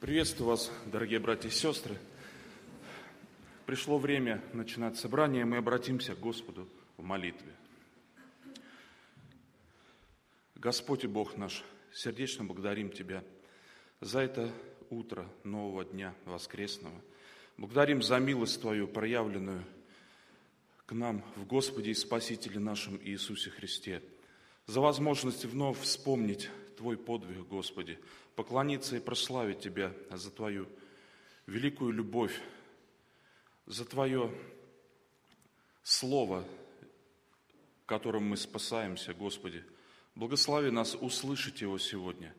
Приветствую 0.00 0.50
вас, 0.50 0.70
дорогие 0.86 1.18
братья 1.18 1.48
и 1.48 1.50
сестры. 1.50 1.98
Пришло 3.66 3.98
время 3.98 4.40
начинать 4.52 4.96
собрание, 4.96 5.44
мы 5.44 5.56
обратимся 5.56 6.14
к 6.14 6.20
Господу 6.20 6.68
в 6.96 7.02
молитве. 7.02 7.52
Господь 10.54 11.02
и 11.02 11.08
Бог 11.08 11.36
наш, 11.36 11.64
сердечно 11.92 12.44
благодарим 12.44 12.90
Тебя 12.90 13.24
за 14.00 14.20
это 14.20 14.52
утро 14.88 15.28
нового 15.42 15.84
дня 15.84 16.14
воскресного. 16.26 16.94
Благодарим 17.56 18.00
за 18.00 18.20
милость 18.20 18.60
Твою, 18.60 18.86
проявленную 18.86 19.64
к 20.86 20.92
нам 20.92 21.24
в 21.34 21.44
Господе 21.44 21.90
и 21.90 21.94
Спасителе 21.94 22.60
нашем 22.60 23.00
Иисусе 23.02 23.50
Христе, 23.50 24.00
за 24.64 24.80
возможность 24.80 25.44
вновь 25.44 25.80
вспомнить 25.80 26.50
Твой 26.78 26.96
подвиг, 26.96 27.48
Господи, 27.48 27.98
поклониться 28.36 28.96
и 28.96 29.00
прославить 29.00 29.58
Тебя 29.58 29.92
за 30.12 30.30
Твою 30.30 30.68
великую 31.46 31.90
любовь, 31.90 32.40
за 33.66 33.84
Твое 33.84 34.32
Слово, 35.82 36.44
которым 37.84 38.28
мы 38.28 38.36
спасаемся, 38.36 39.12
Господи. 39.12 39.64
Благослови 40.14 40.70
нас 40.70 40.94
услышать 40.94 41.62
Его 41.62 41.78
сегодня, 41.78 42.32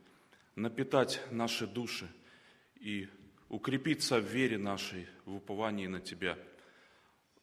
напитать 0.56 1.20
наши 1.32 1.68
души 1.68 2.08
и 2.80 3.10
укрепиться 3.50 4.22
в 4.22 4.24
вере 4.24 4.58
нашей, 4.58 5.06
в 5.26 5.36
уповании 5.36 5.88
на 5.88 6.00
Тебя. 6.00 6.40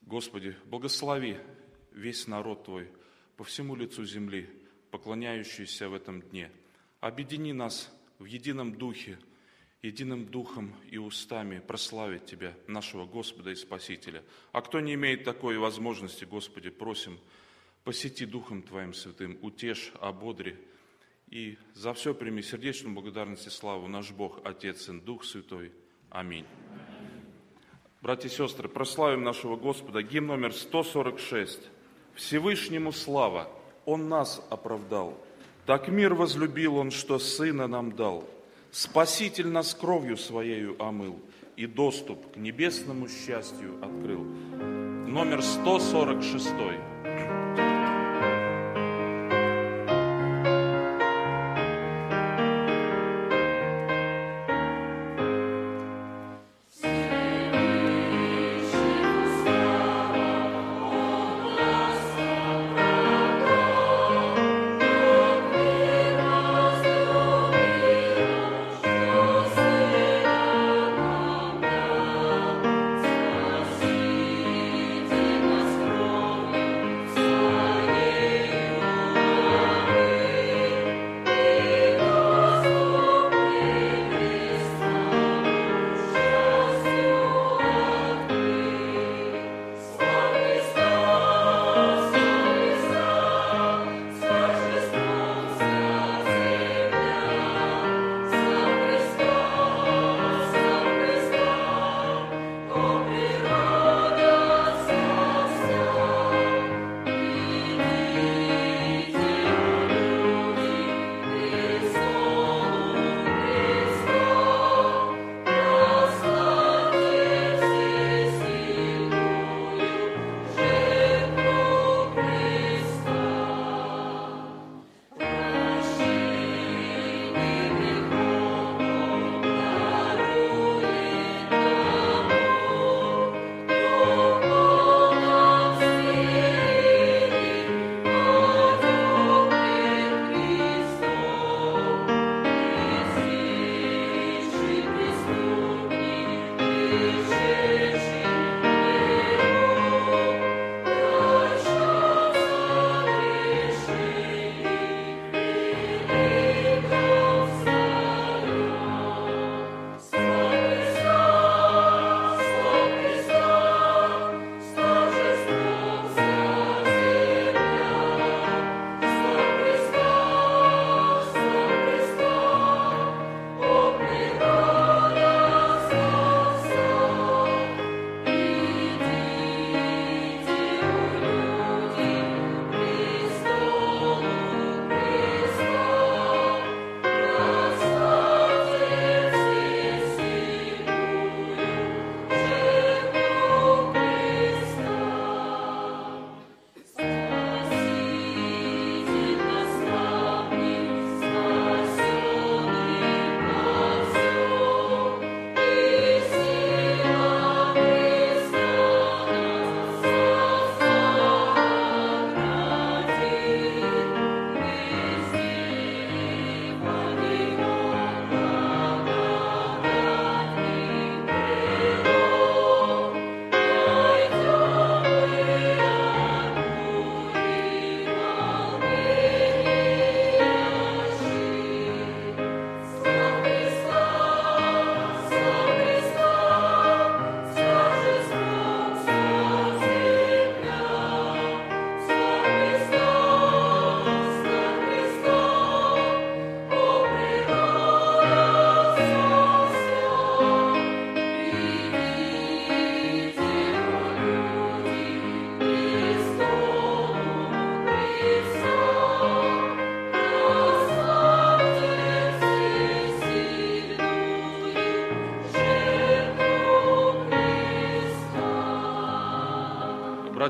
Господи, 0.00 0.56
благослови 0.64 1.36
весь 1.92 2.26
народ 2.26 2.64
Твой 2.64 2.90
по 3.36 3.44
всему 3.44 3.74
лицу 3.76 4.02
земли, 4.06 4.48
поклоняющийся 4.90 5.90
в 5.90 5.94
этом 5.94 6.22
дне. 6.22 6.50
Объедини 7.00 7.52
нас 7.52 7.90
в 8.18 8.24
едином 8.24 8.74
духе, 8.74 9.18
единым 9.82 10.26
духом 10.26 10.74
и 10.90 10.98
устами 10.98 11.58
прославить 11.58 12.24
Тебя, 12.26 12.54
нашего 12.66 13.04
Господа 13.04 13.50
и 13.50 13.54
Спасителя. 13.54 14.22
А 14.52 14.62
кто 14.62 14.80
не 14.80 14.94
имеет 14.94 15.24
такой 15.24 15.58
возможности, 15.58 16.24
Господи, 16.24 16.70
просим, 16.70 17.18
посети 17.84 18.24
Духом 18.26 18.62
Твоим 18.62 18.94
Святым, 18.94 19.38
утешь, 19.42 19.92
ободри, 20.00 20.56
и 21.28 21.58
за 21.74 21.92
все 21.92 22.14
прими 22.14 22.42
сердечную 22.42 22.94
благодарность 22.94 23.46
и 23.46 23.50
славу 23.50 23.88
наш 23.88 24.10
Бог, 24.12 24.40
Отец 24.44 24.88
и 24.88 24.92
Дух 25.00 25.24
Святой. 25.24 25.72
Аминь. 26.08 26.46
Братья 28.00 28.28
и 28.28 28.30
сестры, 28.30 28.68
прославим 28.68 29.24
нашего 29.24 29.56
Господа. 29.56 30.02
Гимн 30.02 30.28
номер 30.28 30.52
146. 30.52 31.60
Всевышнему 32.14 32.92
слава, 32.92 33.50
Он 33.84 34.08
нас 34.08 34.44
оправдал. 34.50 35.20
Так 35.66 35.88
мир 35.88 36.14
возлюбил 36.14 36.76
Он, 36.76 36.92
что 36.92 37.18
Сына 37.18 37.66
нам 37.66 37.90
дал. 37.90 38.24
Спаситель 38.70 39.48
нас 39.48 39.74
кровью 39.74 40.16
Своею 40.16 40.80
омыл 40.80 41.18
и 41.56 41.66
доступ 41.66 42.32
к 42.32 42.36
небесному 42.36 43.08
счастью 43.08 43.74
открыл. 43.82 44.22
Номер 44.22 45.42
146. 45.42 46.95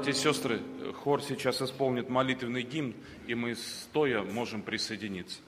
Братья 0.06 0.20
и 0.20 0.22
сестры, 0.22 0.60
хор 1.02 1.20
сейчас 1.20 1.60
исполнит 1.60 2.08
молитвенный 2.08 2.62
гимн, 2.62 2.94
и 3.26 3.34
мы 3.34 3.56
стоя 3.56 4.22
можем 4.22 4.62
присоединиться. 4.62 5.40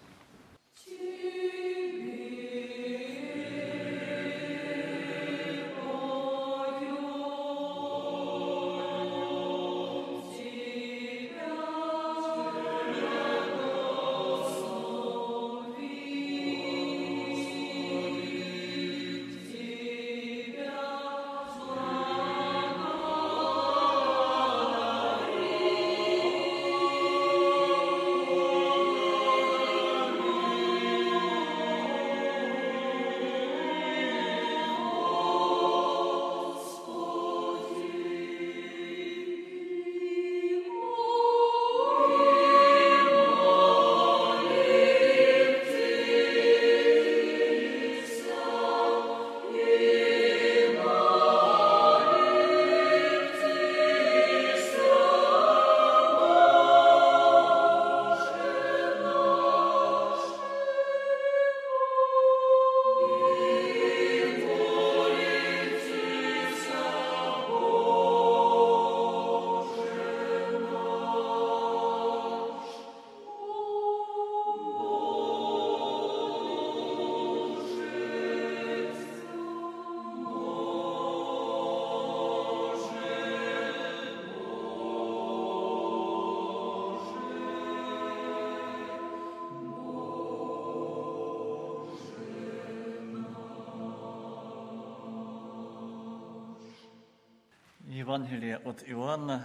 Евангелие 98.28 98.58
от 98.58 98.82
Иоанна, 98.86 99.42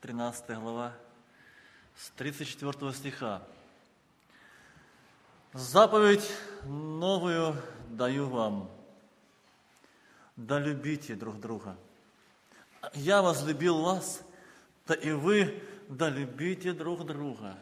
13 0.00 0.58
глава, 0.58 0.92
с 1.96 2.10
34 2.10 2.92
стиха. 2.92 3.42
«Заповедь 5.52 6.28
новую 6.64 7.54
даю 7.90 8.28
вам, 8.28 8.68
да 10.34 10.58
любите 10.58 11.14
друг 11.14 11.38
друга. 11.38 11.76
Я 12.92 13.22
возлюбил 13.22 13.82
вас, 13.82 14.22
да 14.88 14.94
и 14.94 15.12
вы 15.12 15.62
да 15.88 16.08
любите 16.08 16.72
друг 16.72 17.06
друга. 17.06 17.56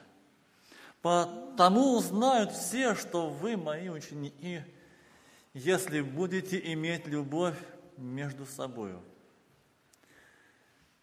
Потому 1.02 1.98
узнают 1.98 2.52
все, 2.52 2.94
что 2.94 3.28
вы 3.28 3.58
мои 3.58 3.90
ученики, 3.90 4.62
если 5.52 6.00
будете 6.00 6.72
иметь 6.72 7.06
любовь 7.06 7.58
между 7.98 8.46
собою». 8.46 9.02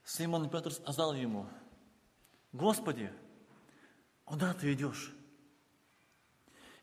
Симон 0.09 0.49
Петр 0.49 0.71
сказал 0.71 1.13
ему, 1.13 1.45
Господи, 2.51 3.13
куда 4.25 4.55
ты 4.55 4.73
идешь? 4.73 5.13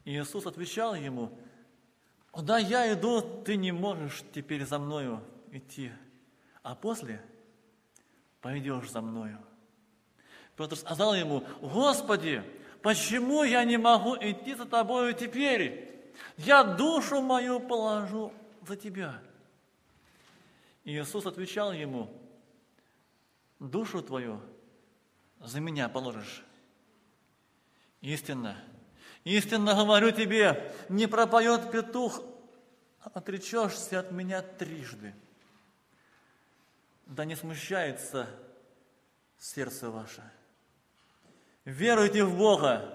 И 0.04 0.16
Иисус 0.16 0.46
отвечал 0.46 0.94
ему, 0.94 1.36
куда 2.30 2.58
я 2.58 2.92
иду, 2.92 3.42
ты 3.42 3.56
не 3.56 3.72
можешь 3.72 4.22
теперь 4.32 4.64
за 4.64 4.78
мною 4.78 5.24
идти, 5.50 5.90
а 6.62 6.76
после 6.76 7.20
пойдешь 8.40 8.90
за 8.92 9.00
мною. 9.00 9.40
Петр 10.54 10.76
сказал 10.76 11.12
ему, 11.12 11.44
Господи, 11.60 12.44
почему 12.80 13.42
я 13.42 13.64
не 13.64 13.76
могу 13.76 14.14
идти 14.14 14.54
за 14.54 14.66
тобою 14.66 15.14
теперь? 15.14 16.12
Я 16.36 16.62
душу 16.62 17.20
мою 17.20 17.58
положу 17.58 18.32
за 18.64 18.76
тебя. 18.76 19.20
И 20.84 20.96
Иисус 20.96 21.26
отвечал 21.26 21.72
ему, 21.72 22.08
душу 23.58 24.02
твою 24.02 24.40
за 25.40 25.60
меня 25.60 25.88
положишь. 25.88 26.44
Истинно, 28.00 28.56
истинно 29.24 29.74
говорю 29.74 30.10
тебе, 30.10 30.72
не 30.88 31.06
пропоет 31.06 31.70
петух, 31.70 32.22
отречешься 33.00 34.00
от 34.00 34.12
меня 34.12 34.42
трижды. 34.42 35.14
Да 37.06 37.24
не 37.24 37.36
смущается 37.36 38.28
сердце 39.38 39.90
ваше. 39.90 40.22
Веруйте 41.64 42.24
в 42.24 42.36
Бога 42.36 42.92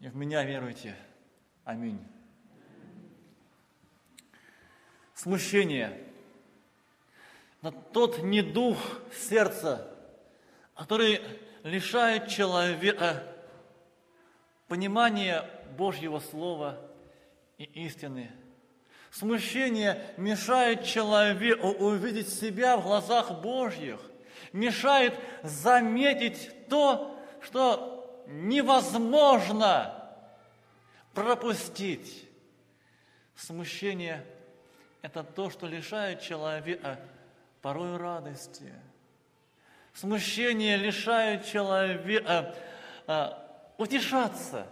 и 0.00 0.08
в 0.08 0.16
меня 0.16 0.44
веруйте. 0.44 0.96
Аминь. 1.64 2.04
Смущение– 5.14 6.08
на 7.62 7.70
тот 7.70 8.22
недух 8.22 8.76
сердца, 9.14 9.88
который 10.74 11.22
лишает 11.62 12.28
человека 12.28 13.22
понимания 14.66 15.48
Божьего 15.78 16.18
Слова 16.18 16.78
и 17.58 17.64
истины. 17.84 18.30
Смущение 19.12 20.02
мешает 20.16 20.84
человеку 20.84 21.68
увидеть 21.68 22.32
себя 22.32 22.76
в 22.76 22.82
глазах 22.82 23.40
Божьих, 23.40 24.00
мешает 24.52 25.14
заметить 25.42 26.68
то, 26.68 27.16
что 27.42 28.24
невозможно 28.26 29.94
пропустить. 31.14 32.28
Смущение– 33.36 34.24
это 35.02 35.22
то, 35.22 35.50
что 35.50 35.66
лишает 35.66 36.22
человека 36.22 36.98
порой 37.62 37.96
радости. 37.96 38.72
Смущение 39.94 40.76
лишает 40.76 41.46
человека 41.46 42.54
а, 43.06 43.72
утешаться 43.78 44.66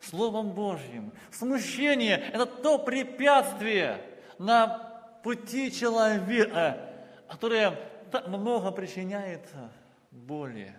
Словом 0.00 0.52
Божьим. 0.52 1.12
Смущение– 1.32 2.16
это 2.32 2.46
то 2.46 2.78
препятствие 2.78 4.00
на 4.38 4.68
пути 5.24 5.72
человека, 5.72 6.78
которое 7.28 7.70
так 8.12 8.28
много 8.28 8.70
причиняет 8.70 9.48
боли. 10.10 10.72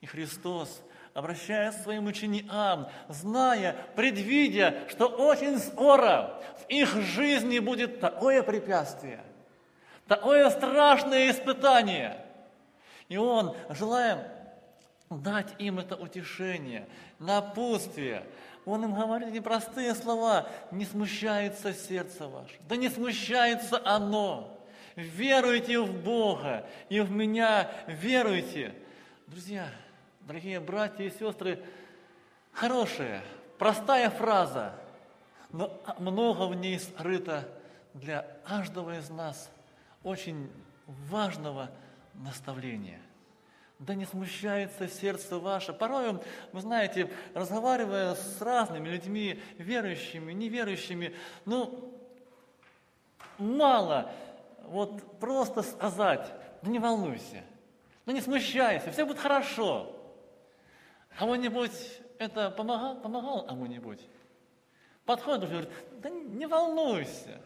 И 0.00 0.06
Христос, 0.06 0.82
обращаясь 1.14 1.74
к 1.74 1.82
своим 1.82 2.06
ученикам, 2.06 2.88
зная, 3.08 3.76
предвидя, 3.96 4.84
что 4.88 5.06
очень 5.06 5.58
скоро 5.58 6.40
в 6.60 6.70
их 6.70 6.94
жизни 6.94 7.58
будет 7.58 7.98
такое 8.00 8.42
препятствие– 8.42 9.20
Такое 10.08 10.50
страшное 10.50 11.30
испытание. 11.30 12.24
И 13.08 13.16
Он, 13.16 13.54
желая 13.70 14.32
дать 15.20 15.54
им 15.58 15.78
это 15.78 15.96
утешение, 15.96 16.88
напутствие, 17.18 18.24
он 18.64 18.84
им 18.84 18.94
говорит 18.94 19.28
эти 19.28 19.40
простые 19.40 19.94
слова. 19.94 20.48
Не 20.70 20.84
смущается 20.84 21.72
сердце 21.72 22.28
ваше. 22.28 22.54
Да 22.68 22.76
не 22.76 22.88
смущается 22.88 23.80
оно. 23.84 24.56
Веруйте 24.94 25.80
в 25.80 25.92
Бога 26.02 26.66
и 26.88 27.00
в 27.00 27.10
меня 27.10 27.68
веруйте. 27.88 28.72
Друзья, 29.26 29.66
дорогие 30.20 30.60
братья 30.60 31.02
и 31.02 31.10
сестры, 31.10 31.62
хорошая, 32.52 33.22
простая 33.58 34.10
фраза, 34.10 34.74
но 35.50 35.82
много 35.98 36.46
в 36.46 36.54
ней 36.54 36.78
скрыто 36.78 37.48
для 37.94 38.26
каждого 38.46 38.98
из 38.98 39.10
нас– 39.10 39.50
очень 40.04 40.50
важного 40.86 41.70
наставления. 42.14 43.00
Да 43.78 43.94
не 43.94 44.04
смущается 44.04 44.86
сердце 44.86 45.38
ваше. 45.38 45.72
Порой, 45.72 46.20
вы 46.52 46.60
знаете, 46.60 47.10
разговаривая 47.34 48.14
с 48.14 48.40
разными 48.40 48.88
людьми, 48.88 49.42
верующими, 49.58 50.32
неверующими, 50.32 51.14
ну, 51.44 51.92
мало 53.38 54.12
вот 54.64 55.18
просто 55.18 55.62
сказать, 55.62 56.32
ну 56.62 56.70
не 56.70 56.78
волнуйся, 56.78 57.42
ну 58.06 58.12
не 58.12 58.20
смущайся, 58.20 58.92
все 58.92 59.04
будет 59.04 59.18
хорошо. 59.18 59.96
Кому-нибудь 61.18 61.72
это 62.18 62.50
помогал, 62.50 63.00
помогал 63.00 63.46
кому-нибудь? 63.46 64.00
Подходит 65.04 65.44
и 65.44 65.46
говорит, 65.46 65.70
да 66.00 66.08
не 66.08 66.46
волнуйся. 66.46 67.40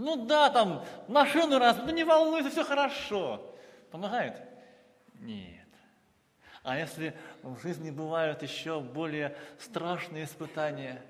Ну 0.00 0.24
да, 0.24 0.48
там 0.48 0.82
машину 1.08 1.58
раз, 1.58 1.76
ну 1.76 1.90
не 1.90 2.04
волнуйся, 2.04 2.48
все 2.48 2.64
хорошо. 2.64 3.54
Помогает? 3.90 4.40
Нет. 5.18 5.68
А 6.62 6.78
если 6.78 7.14
в 7.42 7.60
жизни 7.60 7.90
бывают 7.90 8.42
еще 8.42 8.80
более 8.80 9.36
страшные 9.58 10.24
испытания, 10.24 11.02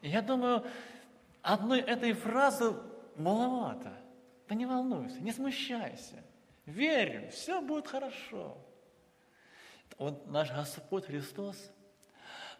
я 0.00 0.22
думаю, 0.22 0.64
одной 1.42 1.80
этой 1.80 2.14
фразы 2.14 2.72
маловато. 3.16 3.92
Да 4.48 4.54
не 4.54 4.64
волнуйся, 4.64 5.20
не 5.20 5.32
смущайся. 5.32 6.24
Верь, 6.64 7.28
все 7.28 7.60
будет 7.60 7.86
хорошо. 7.86 8.56
Вот 9.98 10.26
наш 10.26 10.50
Господь 10.52 11.04
Христос, 11.04 11.70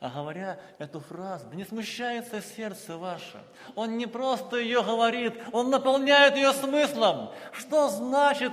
а 0.00 0.10
говоря 0.10 0.60
эту 0.78 1.00
фразу, 1.00 1.46
да 1.48 1.56
не 1.56 1.64
смущается 1.64 2.40
сердце 2.40 2.96
ваше. 2.96 3.42
Он 3.74 3.96
не 3.96 4.06
просто 4.06 4.56
ее 4.56 4.82
говорит, 4.82 5.34
он 5.52 5.70
наполняет 5.70 6.36
ее 6.36 6.52
смыслом. 6.52 7.32
Что 7.52 7.88
значит 7.88 8.52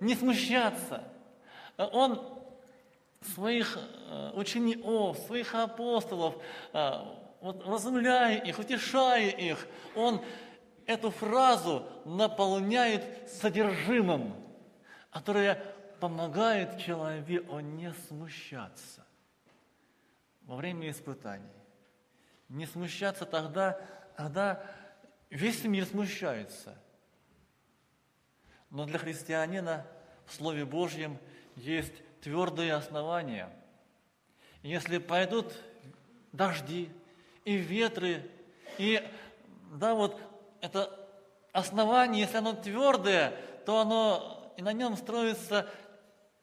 не 0.00 0.14
смущаться? 0.14 1.02
Он 1.78 2.22
своих 3.34 3.78
э, 3.78 4.32
учеников, 4.34 5.16
своих 5.26 5.54
апостолов, 5.54 6.36
э, 6.74 6.92
вот, 7.40 7.66
разумляя 7.66 8.38
их, 8.38 8.58
утешая 8.58 9.30
их, 9.30 9.66
он 9.96 10.22
эту 10.84 11.10
фразу 11.10 11.86
наполняет 12.04 13.30
содержимым, 13.30 14.34
которое 15.10 15.62
помогает 15.98 16.78
человеку 16.78 17.60
не 17.60 17.90
смущаться 18.06 19.03
во 20.46 20.56
время 20.56 20.90
испытаний. 20.90 21.50
Не 22.48 22.66
смущаться 22.66 23.24
тогда, 23.24 23.80
когда 24.16 24.64
весь 25.30 25.64
мир 25.64 25.86
смущается. 25.86 26.76
Но 28.70 28.86
для 28.86 28.98
христианина 28.98 29.86
в 30.26 30.34
Слове 30.34 30.64
Божьем 30.64 31.18
есть 31.56 31.94
твердые 32.20 32.74
основания. 32.74 33.50
Если 34.62 34.98
пойдут 34.98 35.52
дожди 36.32 36.90
и 37.44 37.56
ветры, 37.56 38.30
и 38.78 39.06
да, 39.72 39.94
вот 39.94 40.18
это 40.60 41.08
основание, 41.52 42.22
если 42.22 42.38
оно 42.38 42.54
твердое, 42.54 43.36
то 43.66 43.80
оно, 43.80 44.52
и 44.56 44.62
на 44.62 44.72
нем 44.72 44.96
строится 44.96 45.68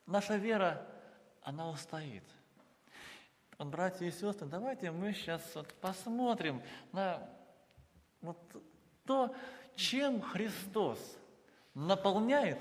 наша 0.05 0.35
вера, 0.35 0.85
она 1.41 1.69
устоит. 1.69 2.23
Вот, 3.61 3.67
братья 3.67 4.07
и 4.07 4.11
сестры, 4.11 4.47
давайте 4.47 4.89
мы 4.89 5.13
сейчас 5.13 5.43
вот 5.53 5.71
посмотрим 5.75 6.63
на 6.93 7.29
вот 8.19 8.39
то, 9.05 9.35
чем 9.75 10.19
Христос 10.19 10.97
наполняет 11.75 12.57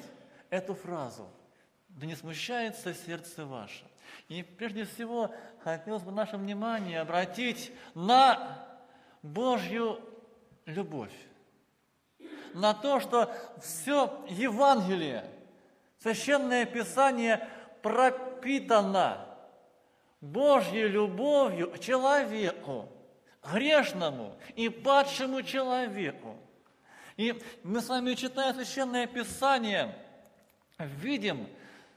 эту 0.50 0.74
фразу– 0.74 1.26
да 1.88 2.06
не 2.06 2.14
смущается 2.14 2.92
сердце 2.92 3.46
ваше. 3.46 3.86
И 4.28 4.42
прежде 4.42 4.84
всего 4.84 5.34
хотелось 5.64 6.02
бы 6.02 6.12
наше 6.12 6.36
внимание 6.36 7.00
обратить 7.00 7.72
на 7.94 8.62
Божью 9.22 9.98
любовь. 10.66 11.14
На 12.52 12.74
то, 12.74 13.00
что 13.00 13.34
все 13.62 14.22
Евангелие, 14.28 15.24
Священное 16.02 16.66
Писание 16.66 17.48
пропитано 17.80 19.29
Божьей 20.20 20.86
любовью 20.86 21.70
к 21.70 21.78
человеку, 21.78 22.88
грешному 23.42 24.36
и 24.54 24.68
падшему 24.68 25.42
человеку. 25.42 26.36
И 27.16 27.40
мы 27.62 27.80
с 27.80 27.88
вами, 27.88 28.14
читая 28.14 28.52
Священное 28.52 29.06
Писание, 29.06 29.94
видим, 30.78 31.48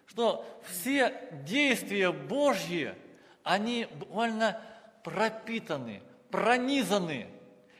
что 0.06 0.46
все 0.64 1.30
действия 1.46 2.12
Божьи, 2.12 2.96
они 3.44 3.88
буквально 3.94 4.60
пропитаны, 5.04 6.02
пронизаны 6.30 7.28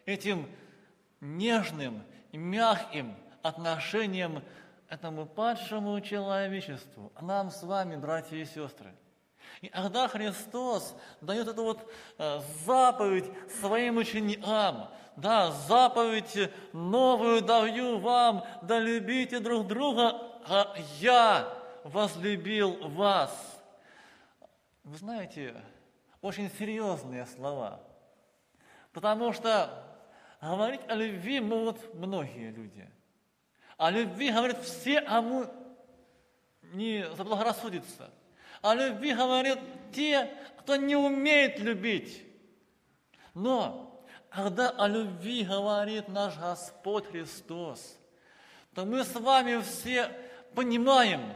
этим 0.06 0.50
нежным, 1.22 2.04
мягким 2.34 3.16
отношением 3.42 4.44
этому 4.90 5.26
падшему 5.26 6.00
человечеству, 6.02 7.12
нам 7.22 7.50
с 7.50 7.64
вами, 7.64 7.96
братья 7.96 8.38
и 8.38 8.46
сестры. 8.46 8.94
И 9.64 9.70
когда 9.70 10.10
Христос 10.10 10.94
дает 11.22 11.48
эту 11.48 11.64
вот 11.64 11.90
э, 12.18 12.42
заповедь 12.66 13.32
своим 13.62 13.96
ученикам, 13.96 14.90
да, 15.16 15.52
заповедь 15.52 16.52
новую 16.74 17.42
даю 17.42 17.98
вам, 18.00 18.44
да 18.62 18.78
любите 18.78 19.40
друг 19.40 19.66
друга, 19.66 20.22
а 20.50 20.76
я 21.00 21.48
возлюбил 21.86 22.76
вас. 22.90 23.32
Вы 24.84 24.98
знаете, 24.98 25.56
очень 26.20 26.52
серьезные 26.60 27.26
слова. 27.26 27.80
Потому 28.92 29.32
что 29.32 29.70
говорить 30.42 30.82
о 30.90 30.96
любви 30.96 31.40
могут 31.40 31.94
многие 31.94 32.52
люди. 32.52 32.86
О 33.78 33.90
любви 33.90 34.30
говорят 34.30 34.62
все, 34.62 35.00
кому 35.00 35.46
не 36.74 37.08
заблагорассудится. 37.16 38.12
О 38.64 38.74
любви 38.74 39.14
говорят 39.14 39.60
те, 39.92 40.32
кто 40.58 40.78
не 40.78 40.96
умеет 40.96 41.60
любить. 41.60 42.26
Но 43.34 44.06
когда 44.30 44.70
о 44.70 44.88
любви 44.88 45.44
говорит 45.44 46.08
наш 46.08 46.38
Господь 46.38 47.06
Христос, 47.08 47.98
то 48.74 48.86
мы 48.86 49.04
с 49.04 49.14
вами 49.16 49.62
все 49.62 50.10
понимаем, 50.56 51.34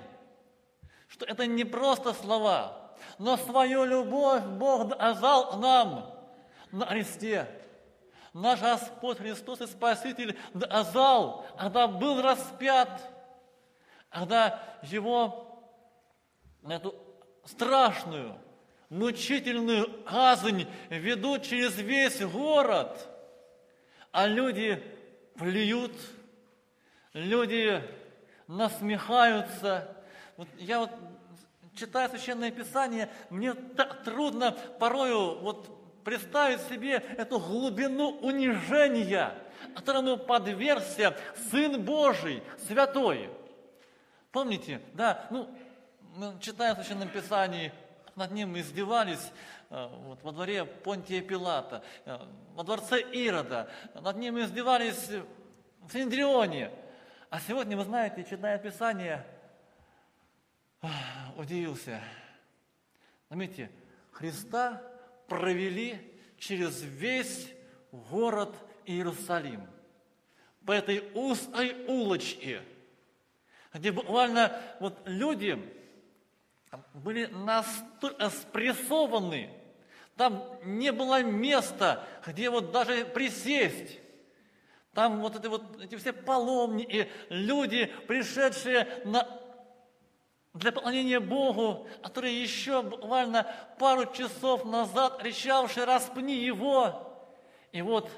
что 1.09 1.25
это 1.25 1.45
не 1.45 1.65
просто 1.65 2.13
слова, 2.13 2.95
но 3.19 3.35
свою 3.35 3.83
любовь 3.83 4.43
Бог 4.43 4.93
оказал 4.93 5.59
нам 5.59 6.15
на 6.71 6.85
кресте. 6.85 7.45
Наш 8.31 8.61
Господь 8.61 9.17
Христос 9.17 9.59
и 9.59 9.67
Спаситель 9.67 10.39
доказал, 10.53 11.45
когда 11.59 11.87
был 11.89 12.21
распят, 12.21 13.01
когда 14.09 14.63
Его 14.81 15.43
на 16.61 16.77
эту 16.77 17.06
страшную, 17.47 18.35
мучительную 18.89 20.03
казнь 20.03 20.67
ведут 20.89 21.43
через 21.43 21.77
весь 21.77 22.21
город, 22.21 23.07
а 24.11 24.27
люди 24.27 24.83
плюют, 25.35 25.93
люди 27.13 27.81
насмехаются, 28.47 29.95
вот 30.35 30.47
я 30.57 30.79
вот 30.79 30.91
читаю 31.75 32.09
Священное 32.09 32.51
Писание, 32.51 33.09
мне 33.29 33.53
так 33.53 34.03
трудно 34.03 34.51
порою 34.79 35.39
вот 35.39 36.03
представить 36.03 36.61
себе 36.61 37.03
эту 37.17 37.39
глубину 37.39 38.11
унижения, 38.21 39.33
которому 39.75 40.17
подвергся 40.17 41.15
Сын 41.51 41.81
Божий, 41.81 42.41
Святой. 42.67 43.29
Помните, 44.31 44.81
да, 44.93 45.27
ну, 45.29 45.49
мы 46.17 46.35
читаем 46.39 46.73
в 46.73 46.79
Священном 46.79 47.09
Писании, 47.09 47.71
над 48.15 48.31
ним 48.31 48.57
издевались 48.57 49.31
э, 49.69 49.87
вот, 50.05 50.23
во 50.23 50.31
дворе 50.31 50.65
Понтия 50.65 51.21
Пилата, 51.21 51.83
э, 52.05 52.17
во 52.55 52.63
дворце 52.63 52.99
Ирода, 52.99 53.69
над 53.93 54.17
ним 54.17 54.39
издевались 54.39 55.09
в 55.09 55.93
Синдрионе. 55.93 56.71
А 57.29 57.39
сегодня, 57.39 57.77
вы 57.77 57.83
знаете, 57.83 58.25
читая 58.27 58.57
Писание, 58.57 59.27
удивился. 61.37 62.01
Заметьте, 63.29 63.69
Христа 64.11 64.81
провели 65.27 65.99
через 66.39 66.81
весь 66.81 67.53
город 67.91 68.55
Иерусалим. 68.87 69.67
По 70.65 70.71
этой 70.71 71.11
узкой 71.13 71.85
улочке, 71.85 72.63
где 73.71 73.91
буквально 73.91 74.59
вот 74.79 74.99
люди 75.05 75.76
были 76.93 77.25
настолько 77.27 78.29
спрессованы, 78.29 79.49
там 80.15 80.43
не 80.63 80.91
было 80.91 81.21
места, 81.21 82.03
где 82.25 82.49
вот 82.49 82.71
даже 82.71 83.05
присесть. 83.05 83.99
Там 84.93 85.21
вот 85.21 85.35
эти 85.35 85.45
вот 85.45 85.63
эти 85.79 85.95
все 85.95 86.11
паломники, 86.11 87.07
люди, 87.29 87.85
пришедшие 88.07 88.87
на 89.05 89.27
для 90.55 90.71
поклонения 90.71 91.19
Богу, 91.19 91.87
который 92.01 92.33
еще 92.33 92.81
буквально 92.81 93.45
пару 93.77 94.11
часов 94.11 94.65
назад 94.65 95.21
кричавший 95.21 95.85
«распни 95.85 96.33
его!» 96.33 97.03
И 97.71 97.83
вот 97.83 98.09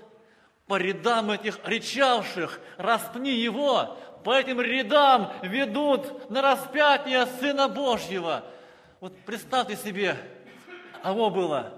по 0.67 0.77
рядам 0.77 1.31
этих 1.31 1.59
речавших, 1.67 2.61
распни 2.77 3.31
его, 3.31 3.97
по 4.23 4.37
этим 4.37 4.59
рядам 4.61 5.31
ведут 5.43 6.29
на 6.29 6.41
распятие 6.41 7.25
Сына 7.25 7.67
Божьего. 7.67 8.43
Вот 8.99 9.17
представьте 9.25 9.75
себе, 9.75 10.17
кого 11.01 11.29
было 11.29 11.73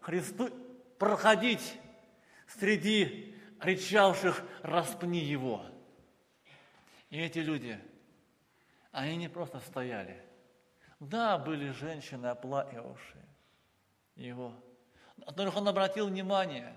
Христу 0.00 0.50
проходить 0.98 1.78
среди 2.46 3.36
речавших 3.60 4.42
«распни 4.62 5.20
его». 5.20 5.64
И 7.10 7.20
эти 7.20 7.40
люди, 7.40 7.78
они 8.90 9.16
не 9.16 9.28
просто 9.28 9.60
стояли. 9.60 10.20
Да, 10.98 11.36
были 11.36 11.70
женщины, 11.70 12.26
оплакивавшие 12.26 13.24
его, 14.16 14.52
на 15.16 15.26
которых 15.26 15.56
он 15.56 15.68
обратил 15.68 16.06
внимание. 16.06 16.74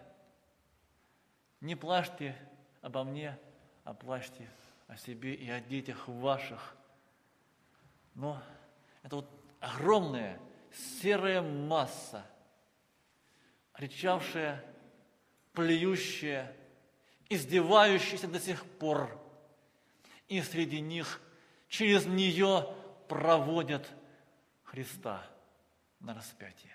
Не 1.61 1.75
плачьте 1.75 2.35
обо 2.81 3.03
мне, 3.03 3.37
а 3.83 3.93
плачьте 3.93 4.49
о 4.87 4.97
себе 4.97 5.33
и 5.33 5.49
о 5.49 5.59
детях 5.59 6.07
ваших. 6.07 6.75
Но 8.13 8.41
это 9.03 9.17
вот 9.17 9.29
огромная 9.59 10.39
серая 11.01 11.41
масса, 11.41 12.25
речавшая, 13.77 14.63
плюющая, 15.53 16.55
издевающаяся 17.29 18.27
до 18.27 18.39
сих 18.39 18.65
пор. 18.77 19.21
И 20.27 20.41
среди 20.41 20.79
них 20.81 21.21
через 21.67 22.05
нее 22.05 22.73
проводят 23.07 23.87
Христа 24.63 25.25
на 25.99 26.13
распятие. 26.13 26.73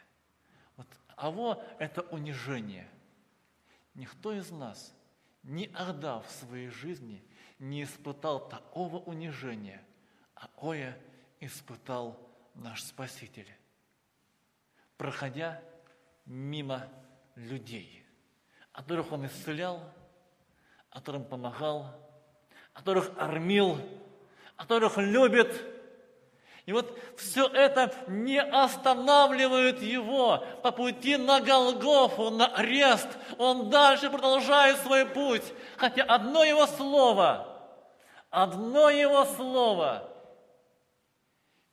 Вот, 0.77 0.87
а 1.17 1.31
вот 1.31 1.65
это 1.79 2.03
унижение. 2.03 2.89
Никто 3.95 4.33
из 4.33 4.51
нас 4.51 4.95
никогда 5.43 6.21
в 6.21 6.31
своей 6.31 6.69
жизни 6.69 7.25
не 7.61 7.85
испытал 7.85 8.49
такого 8.49 8.97
унижения, 8.97 9.81
а 10.35 10.49
ое 10.57 10.97
испытал 11.41 12.19
наш 12.55 12.83
Спаситель, 12.83 13.49
проходя 14.97 15.63
мимо 16.25 16.89
людей, 17.37 18.05
которых 18.73 19.13
Он 19.13 19.27
исцелял, 19.27 19.83
которым 20.89 21.25
помогал, 21.25 21.95
которых 22.73 23.13
армил, 23.19 23.79
которых 24.57 24.97
любит. 24.97 25.55
И 26.65 26.73
вот 26.73 26.99
все 27.17 27.47
это 27.47 27.93
не 28.07 28.41
останавливает 28.41 29.83
его 29.83 30.45
по 30.63 30.71
пути 30.71 31.17
на 31.17 31.41
Голгофу, 31.41 32.31
на 32.31 32.47
арест. 32.47 33.09
Он 33.39 33.69
дальше 33.71 34.09
продолжает 34.09 34.79
свой 34.79 35.05
путь, 35.05 35.45
хотя 35.77 36.05
одно 36.05 36.45
его 36.45 36.67
слово, 36.67 37.50
одно 38.31 38.89
его 38.89 39.25
слово, 39.25 40.09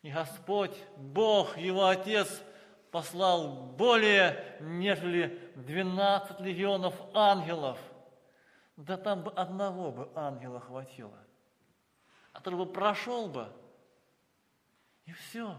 и 0.02 0.12
Господь, 0.12 0.76
Бог, 0.98 1.58
его 1.58 1.88
Отец, 1.88 2.42
послал 2.92 3.52
более, 3.52 4.58
нежели 4.60 5.52
12 5.56 6.40
легионов 6.40 6.96
ангелов. 7.14 7.78
Да 8.76 8.98
там 8.98 9.24
бы 9.24 9.32
одного 9.32 9.92
бы 9.92 10.10
ангела 10.16 10.60
хватило, 10.60 11.18
который 12.32 12.56
бы 12.56 12.66
прошел 12.66 13.28
бы, 13.28 13.52
и 15.06 15.12
все. 15.14 15.58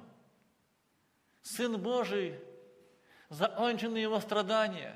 Сын 1.43 1.81
Божий, 1.81 2.39
закончены 3.29 3.97
его 3.97 4.21
страдания, 4.21 4.95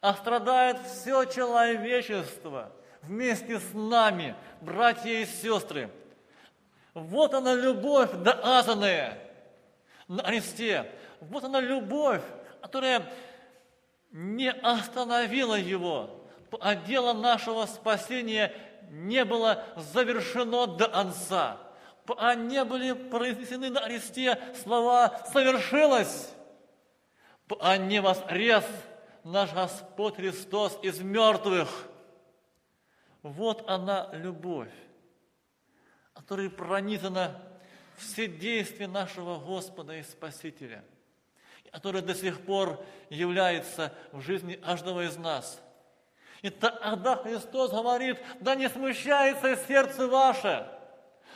а 0.00 0.14
страдает 0.14 0.78
все 0.80 1.24
человечество 1.24 2.72
вместе 3.06 3.58
с 3.58 3.74
нами, 3.74 4.34
братья 4.60 5.10
и 5.10 5.26
сестры. 5.26 5.90
Вот 6.94 7.34
она 7.34 7.54
любовь 7.54 8.10
доказанная 8.12 9.18
на 10.08 10.22
кресте. 10.22 10.90
Вот 11.20 11.44
она 11.44 11.60
любовь, 11.60 12.22
которая 12.62 13.02
не 14.12 14.50
остановила 14.50 15.54
его, 15.54 16.26
а 16.60 16.74
дело 16.74 17.12
нашего 17.12 17.66
спасения 17.66 18.52
не 18.90 19.24
было 19.24 19.62
завершено 19.76 20.66
до 20.66 20.88
конца. 20.88 21.58
А 22.18 22.34
не 22.36 22.64
были 22.64 22.92
произнесены 22.92 23.68
на 23.68 23.80
кресте 23.80 24.38
слова 24.62 25.22
«совершилось», 25.32 26.30
а 27.60 27.76
не 27.76 28.00
воскрес 28.00 28.64
наш 29.24 29.52
Господь 29.52 30.16
Христос 30.16 30.78
из 30.82 31.00
мертвых. 31.00 31.68
Вот 33.28 33.68
она 33.68 34.08
любовь, 34.12 34.72
которой 36.14 36.50
пронизана 36.50 37.42
все 37.96 38.28
действия 38.28 38.86
нашего 38.86 39.38
Господа 39.38 39.96
и 39.96 40.02
Спасителя, 40.02 40.84
которая 41.72 42.02
до 42.02 42.14
сих 42.14 42.44
пор 42.44 42.84
является 43.10 43.92
в 44.12 44.20
жизни 44.20 44.54
каждого 44.54 45.04
из 45.04 45.16
нас– 45.16 45.60
и 46.42 46.50
тогда 46.50 47.16
Христос 47.16 47.72
говорит, 47.72 48.18
да 48.40 48.54
не 48.54 48.68
смущается 48.68 49.56
сердце 49.66 50.06
ваше. 50.06 50.68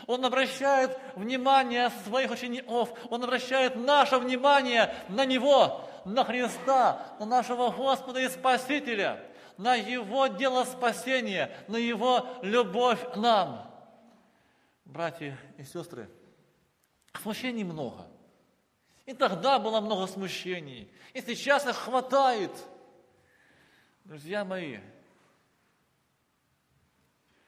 Он 0.07 0.25
обращает 0.25 0.97
внимание 1.17 1.91
своих 2.05 2.31
учеников, 2.31 2.91
Он 3.11 3.25
обращает 3.25 3.75
наше 3.75 4.19
внимание 4.19 4.95
на 5.09 5.25
Него, 5.25 5.85
на 6.05 6.25
Христа, 6.25 7.07
на 7.19 7.27
нашего 7.27 7.71
Господа 7.71 8.21
и 8.21 8.29
Спасителя, 8.29 9.21
на 9.61 9.75
Его 9.75 10.27
дело 10.27 10.65
спасения, 10.65 11.55
на 11.69 11.77
Его 11.77 12.39
любовь 12.41 13.13
к 13.13 13.17
нам. 13.17 13.71
Братья 14.87 15.39
и 15.59 15.65
сестры, 15.65 16.09
смущений 17.21 17.63
много. 17.63 18.07
И 19.05 19.13
тогда 19.13 19.59
было 19.59 19.83
много 19.83 20.07
смущений, 20.07 20.91
и 21.13 21.21
сейчас 21.21 21.67
их 21.67 21.77
хватает. 21.77 22.51
Друзья 24.05 24.47
мои, 24.47 24.79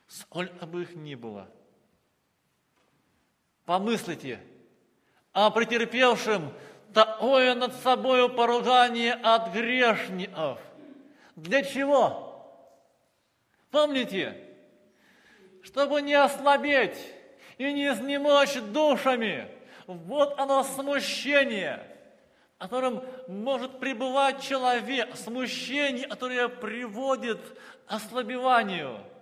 сколько 0.07 0.66
бы 0.66 0.83
их 0.83 0.94
ни 0.94 1.14
было. 1.14 1.48
Помыслите 3.64 4.38
о 5.33 5.51
претерпевшем 5.51 6.53
такое 6.92 7.55
над 7.55 7.75
собою 7.77 8.29
поругание 8.29 9.14
от 9.14 9.51
грешников. 9.55 10.61
Для 11.37 11.62
чего? 11.62 12.29
Помните, 13.71 14.37
чтобы 15.62 16.03
не 16.03 16.14
ослабеть 16.14 16.99
и 17.59 17.73
не 17.73 17.88
изнемочь 17.88 18.55
душами. 18.73 19.49
Вот 19.87 20.38
оно 20.38 20.62
смущение, 20.62 21.87
которым 22.59 23.03
может 23.29 23.81
пребывать 23.81 24.42
человек, 24.42 25.16
смущение, 25.16 26.07
которое 26.07 26.49
приводит 26.49 27.40
к 27.87 27.92
ослабеванию– 27.92 29.01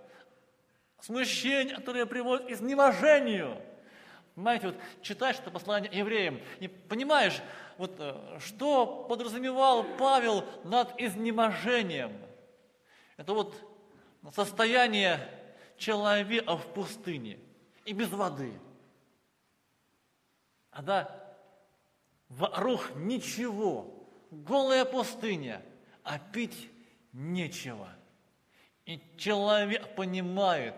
смущение, 1.03 1.75
которое 1.75 2.07
приводит 2.07 2.47
к 2.47 2.51
изнеможению. 2.51 3.57
Понимаете, 4.35 4.69
вот 4.69 4.77
читаешь 5.03 5.37
это 5.39 5.51
послание 5.51 5.91
евреям 5.93 6.41
и 6.61 6.69
понимаешь, 6.69 7.41
вот 7.81 7.97
э, 7.99 8.39
что 8.41 9.07
подразумевал 9.09 9.85
Павел 9.97 10.45
над 10.65 11.01
изнеможением. 11.01 12.13
Это 13.17 13.33
вот 13.33 13.55
состояние 14.35 15.27
человека 15.79 16.59
в 16.59 16.75
пустыне 16.75 17.39
и 17.87 17.95
без 17.95 18.11
воды. 18.11 18.53
А 20.71 20.83
да, 20.83 21.35
вокруг 22.29 22.95
ничего, 22.97 24.07
голая 24.31 24.85
пустыня, 24.85 25.63
а 26.05 26.19
пить 26.19 26.69
нечего. 27.15 27.89
И 28.85 29.01
человек 29.17 29.95
понимает, 29.95 30.75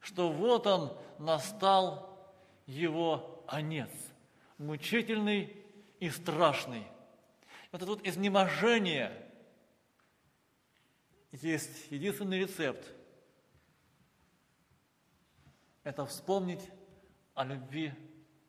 что 0.00 0.28
вот 0.32 0.66
он 0.66 0.92
настал 1.20 2.18
его 2.66 3.44
конец, 3.46 3.90
мучительный 4.58 5.59
и 6.00 6.10
страшный. 6.10 6.86
Вот 7.70 7.82
это 7.82 7.90
вот 7.90 8.06
изнеможение, 8.06 9.30
есть 11.30 11.90
единственный 11.92 12.40
рецепт. 12.40 12.84
Это 15.84 16.04
вспомнить 16.04 16.68
о 17.34 17.44
любви 17.44 17.92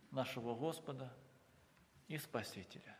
нашего 0.09 0.55
Господа 0.55 1.13
и 2.07 2.17
Спасителя. 2.17 2.97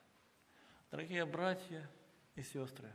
Дорогие 0.92 1.26
братья 1.26 1.90
и 2.36 2.44
сестры, 2.44 2.92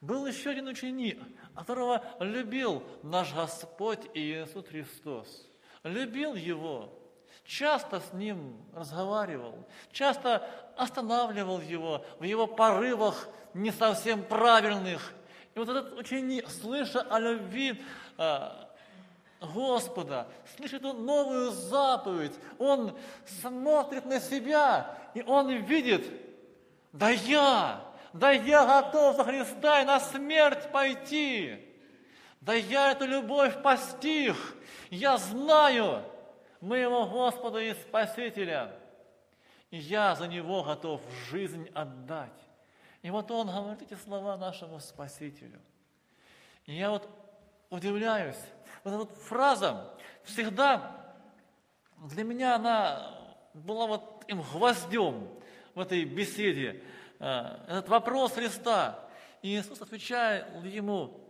был 0.00 0.26
еще 0.26 0.50
один 0.50 0.66
ученик, 0.66 1.22
которого 1.54 2.02
любил 2.20 2.82
наш 3.02 3.34
Господь 3.34 4.00
Иисус 4.14 4.66
Христос. 4.66 5.46
Любил 5.82 6.34
его, 6.34 6.99
часто 7.44 8.00
с 8.00 8.12
ним 8.12 8.56
разговаривал, 8.74 9.54
часто 9.92 10.46
останавливал 10.76 11.60
его 11.60 12.04
в 12.18 12.24
его 12.24 12.46
порывах 12.46 13.28
не 13.54 13.70
совсем 13.70 14.22
правильных 14.22 15.12
И 15.54 15.58
вот 15.58 15.68
этот 15.68 15.98
ученик, 15.98 16.48
слыша 16.48 17.00
о 17.00 17.18
любви 17.18 17.82
а, 18.16 18.70
Господа, 19.40 20.28
слышит 20.56 20.84
он 20.84 21.04
новую 21.04 21.50
заповедь, 21.50 22.34
он 22.58 22.96
смотрит 23.42 24.04
на 24.04 24.20
себя, 24.20 24.98
и 25.14 25.22
он 25.22 25.50
видит, 25.50 26.06
да 26.92 27.10
я, 27.10 27.80
да 28.12 28.30
я 28.30 28.66
готов 28.66 29.16
за 29.16 29.24
Христа 29.24 29.82
и 29.82 29.84
на 29.84 29.98
смерть 30.00 30.70
пойти. 30.70 31.66
Да 32.40 32.54
я 32.54 32.92
эту 32.92 33.06
любовь 33.06 33.62
постиг. 33.62 34.36
Я 34.90 35.18
знаю 35.18 36.02
моего 36.60 37.06
Господа 37.06 37.58
и 37.58 37.74
Спасителя. 37.74 38.76
И 39.70 39.78
я 39.78 40.14
за 40.14 40.26
Него 40.26 40.62
готов 40.62 41.00
жизнь 41.30 41.68
отдать. 41.74 42.40
И 43.02 43.10
вот 43.10 43.30
Он 43.30 43.46
говорит 43.46 43.82
эти 43.82 43.94
слова 43.94 44.36
нашему 44.36 44.80
Спасителю. 44.80 45.60
И 46.66 46.74
я 46.74 46.90
вот 46.90 47.08
удивляюсь. 47.70 48.40
Вот 48.84 48.90
эта 48.90 48.98
вот 48.98 49.10
фраза 49.16 49.94
всегда 50.24 51.14
для 52.08 52.24
меня 52.24 52.56
она 52.56 53.14
была 53.54 53.86
вот 53.86 54.24
им 54.28 54.42
гвоздем 54.42 55.28
в 55.74 55.80
этой 55.80 56.04
беседе. 56.04 56.82
А, 57.18 57.64
этот 57.68 57.88
вопрос 57.88 58.32
Христа. 58.32 59.06
И 59.42 59.56
Иисус 59.56 59.80
отвечает 59.80 60.46
ему, 60.64 61.20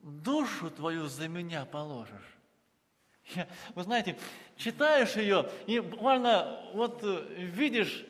душу 0.00 0.70
твою 0.70 1.06
за 1.06 1.28
меня 1.28 1.64
положишь. 1.64 2.37
Я, 3.34 3.48
вы 3.74 3.82
знаете, 3.82 4.18
читаешь 4.56 5.16
ее, 5.16 5.50
и 5.66 5.80
буквально 5.80 6.68
вот 6.72 7.02
э, 7.02 7.34
видишь 7.34 8.04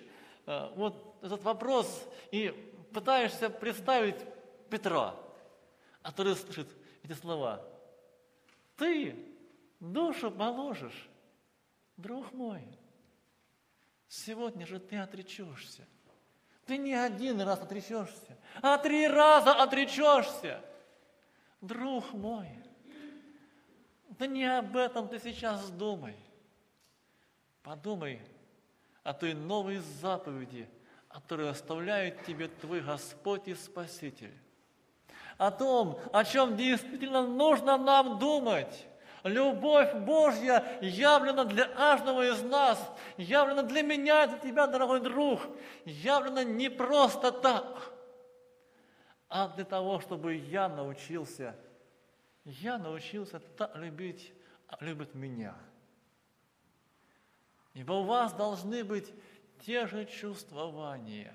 э, 0.46 0.70
вот 0.74 1.16
этот 1.22 1.42
вопрос, 1.42 2.06
и 2.30 2.50
пытаешься 2.92 3.50
представить 3.50 4.16
Петра, 4.70 5.14
который 6.02 6.36
слышит 6.36 6.68
эти 7.02 7.12
слова. 7.12 7.64
Ты 8.76 9.16
душу 9.80 10.30
положишь, 10.30 11.08
друг 11.96 12.32
мой. 12.32 12.62
Сегодня 14.08 14.66
же 14.66 14.78
ты 14.78 14.96
отречешься. 14.96 15.86
Ты 16.64 16.76
не 16.76 16.94
один 16.94 17.40
раз 17.40 17.60
отречешься, 17.60 18.36
а 18.62 18.78
три 18.78 19.06
раза 19.06 19.52
отречешься. 19.52 20.62
Друг 21.60 22.12
мой, 22.12 22.48
да 24.18 24.26
не 24.26 24.44
об 24.44 24.76
этом 24.76 25.08
ты 25.08 25.18
сейчас 25.18 25.70
думай. 25.70 26.16
Подумай 27.62 28.20
о 29.02 29.12
той 29.12 29.34
новой 29.34 29.78
заповеди, 29.78 30.68
которую 31.08 31.50
оставляет 31.50 32.24
тебе 32.24 32.48
твой 32.48 32.80
Господь 32.80 33.48
и 33.48 33.54
Спаситель. 33.54 34.34
О 35.36 35.50
том, 35.50 36.00
о 36.12 36.24
чем 36.24 36.56
действительно 36.56 37.26
нужно 37.26 37.78
нам 37.78 38.18
думать. 38.18 38.86
Любовь 39.24 39.94
Божья 39.94 40.78
явлена 40.80 41.44
для 41.44 41.64
каждого 41.64 42.26
из 42.26 42.42
нас, 42.42 42.80
явлена 43.16 43.62
для 43.62 43.82
меня, 43.82 44.26
для 44.26 44.38
тебя, 44.38 44.66
дорогой 44.66 45.00
друг, 45.00 45.40
явлена 45.84 46.44
не 46.44 46.68
просто 46.70 47.32
так– 47.32 47.92
а 49.28 49.48
для 49.48 49.64
того, 49.64 50.00
чтобы 50.00 50.34
я 50.34 50.68
научился, 50.68 51.54
я 52.48 52.78
научился 52.78 53.40
так 53.40 53.76
любить, 53.76 54.32
а 54.68 54.82
любит 54.82 55.14
меня. 55.14 55.54
Ибо 57.74 57.92
у 57.92 58.04
вас 58.04 58.32
должны 58.32 58.84
быть 58.84 59.12
те 59.60 59.86
же 59.86 60.06
чувствования. 60.06 61.34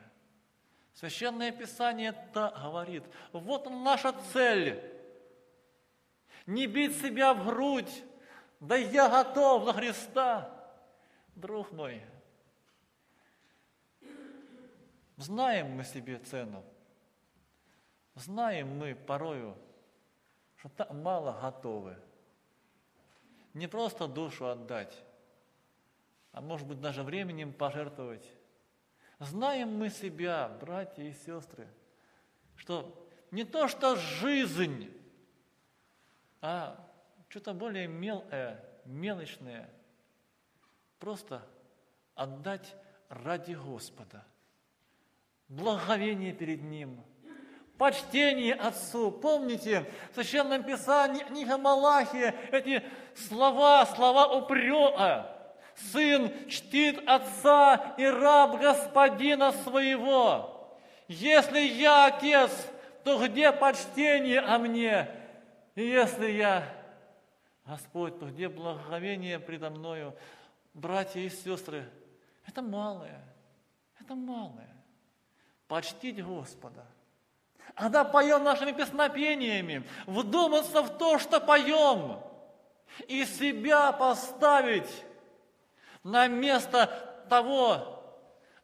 Священное 0.93 1.52
Писание 1.52 2.13
так 2.34 2.60
говорит. 2.60 3.04
Вот 3.32 3.69
наша 3.69 4.13
цель. 4.34 4.91
Не 6.47 6.65
бить 6.65 6.99
себя 6.99 7.34
в 7.34 7.45
грудь. 7.45 8.04
Да 8.60 8.76
я 8.76 9.08
готов 9.08 9.65
за 9.65 9.73
Христа. 9.73 10.49
Друг 11.36 11.71
мой, 11.71 12.04
знаем 15.17 15.71
мы 15.71 15.84
себе 15.84 16.17
цену. 16.17 16.63
Знаем 18.15 18.78
мы 18.78 18.93
порою, 18.93 19.58
что 20.63 20.69
так 20.69 20.93
мало 20.93 21.38
готовы. 21.41 21.97
Не 23.54 23.67
просто 23.67 24.08
душу 24.08 24.47
отдать, 24.47 24.97
а 26.32 26.39
может 26.39 26.65
быть 26.65 26.80
даже 26.80 27.04
временем 27.04 27.52
пожертвовать. 27.52 28.26
Знаем 29.19 29.78
мы 29.78 29.89
себя, 29.89 30.47
братья 30.62 31.04
и 31.04 31.12
сестры, 31.12 31.67
что 32.56 33.06
не 33.30 33.43
то 33.43 33.67
что 33.67 33.97
жизнь, 33.97 34.89
а 36.39 36.80
что-то 37.28 37.54
более 37.54 37.89
мелкое, 37.89 38.63
мелочное, 38.86 39.69
просто 40.97 41.45
отдать 42.15 42.73
ради 43.10 43.52
Господа. 43.52 44.23
Благовение 45.49 46.32
перед 46.32 46.62
Ним– 46.62 47.04
почтение 47.77 48.53
Отцу. 48.53 49.12
Помните, 49.12 49.89
в 50.12 50.15
Священном 50.15 50.63
Писании, 50.63 51.23
книга 51.23 51.57
Малахия, 51.57 52.36
эти 52.51 52.83
слова, 53.15 53.86
слова 53.86 54.27
упрека. 54.27 55.29
Сын 55.91 56.31
чтит 56.47 57.01
Отца 57.07 57.95
и 57.97 58.05
раб 58.05 58.59
Господина 58.59 59.51
своего. 59.51 60.77
Если 61.07 61.59
я 61.59 62.05
Отец, 62.05 62.51
то 63.03 63.25
где 63.25 63.51
почтение 63.51 64.39
о 64.39 64.59
мне? 64.59 65.09
И 65.75 65.83
если 65.83 66.31
я 66.31 66.63
Господь, 67.65 68.19
то 68.19 68.27
где 68.27 68.49
благоговение 68.49 69.39
предо 69.39 69.69
мною? 69.71 70.15
Братья 70.73 71.19
и 71.19 71.29
сестры, 71.29 71.89
это 72.45 72.62
малое, 72.62 73.21
это 73.99 74.15
малое. 74.15 74.69
Почтить 75.67 76.23
Господа– 76.23 76.86
когда 77.75 78.03
поем 78.03 78.43
нашими 78.43 78.71
песнопениями, 78.71 79.83
вдуматься 80.05 80.83
в 80.83 80.97
то, 80.97 81.17
что 81.17 81.39
поем, 81.39 82.21
и 83.07 83.25
себя 83.25 83.91
поставить 83.91 85.03
на 86.03 86.27
место 86.27 87.25
того, 87.29 88.03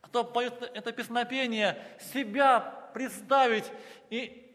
кто 0.01 0.23
поет 0.23 0.53
это 0.73 0.91
песнопение, 0.91 1.81
себя 2.13 2.59
представить 2.93 3.65
и 4.09 4.45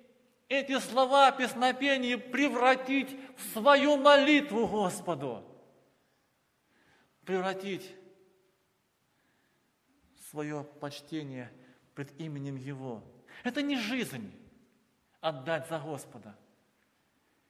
эти 0.48 0.78
слова 0.78 1.32
песнопения 1.32 2.18
превратить 2.18 3.16
в 3.36 3.52
свою 3.54 3.96
молитву 3.96 4.68
Господу. 4.68 5.42
Превратить 7.24 7.90
свое 10.30 10.64
почтение 10.80 11.50
пред 11.94 12.12
именем 12.20 12.56
Его. 12.56 13.02
Это 13.42 13.62
не 13.62 13.76
жизнь 13.76 14.30
отдать 15.24 15.66
за 15.68 15.78
Господа. 15.78 16.36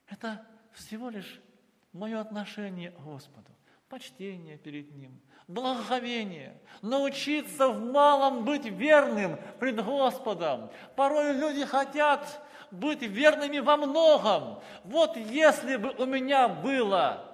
Это 0.09 0.47
всего 0.73 1.11
лишь 1.11 1.41
мое 1.93 2.21
отношение 2.21 2.93
к 2.93 3.01
Господу, 3.01 3.51
почтение 3.89 4.57
перед 4.57 4.95
Ним, 4.95 5.21
благоговение, 5.49 6.57
научиться 6.83 7.69
в 7.69 7.81
малом 7.81 8.45
быть 8.45 8.67
верным 8.67 9.41
пред 9.59 9.85
Господом. 9.85 10.71
Порой 10.95 11.33
люди 11.33 11.65
хотят 11.65 12.41
быть 12.71 13.03
верными 13.03 13.59
во 13.59 13.77
многом. 13.77 14.63
Вот 14.85 15.17
если 15.17 15.75
бы 15.75 15.91
у 15.99 16.07
меня 16.07 16.47
было 16.47 17.29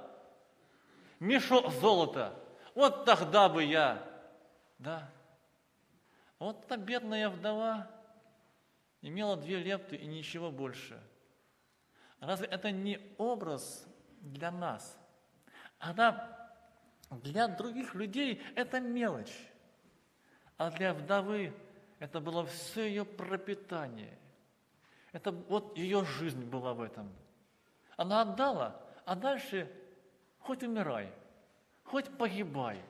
мешок 1.19 1.71
золота, 1.71 2.35
вот 2.75 3.05
тогда 3.05 3.51
бы 3.51 3.63
я, 3.63 4.03
да. 4.79 5.07
Вот 6.39 6.67
та 6.67 6.79
бедная 6.79 7.29
вдова, 7.29 7.91
имела 9.03 9.37
две 9.37 9.59
лепты 9.59 9.97
и 9.97 10.07
ничего 10.07 10.51
больше. 10.51 11.01
Разве 12.21 12.47
это 12.47 12.71
не 12.71 13.01
образ 13.19 13.87
для 14.21 14.51
нас? 14.51 14.99
Она 15.79 16.37
для 17.11 17.49
других 17.49 17.95
людей 17.95 18.43
это 18.55 18.81
мелочь, 18.81 19.37
а 20.57 20.71
для 20.71 20.93
вдовы 20.93 21.53
это 21.99 22.21
было 22.21 22.45
все 22.47 22.87
ее 22.87 23.05
пропитание. 23.05 24.17
Это 25.13 25.33
вот 25.33 25.77
ее 25.77 26.05
жизнь 26.05 26.45
была 26.45 26.75
в 26.75 26.81
этом. 26.81 27.13
Она 27.97 28.23
отдала, 28.23 28.81
а 29.05 29.17
дальше 29.17 29.71
хоть 30.39 30.63
умирай, 30.63 31.13
хоть 31.85 32.07
погибай. 32.17 32.81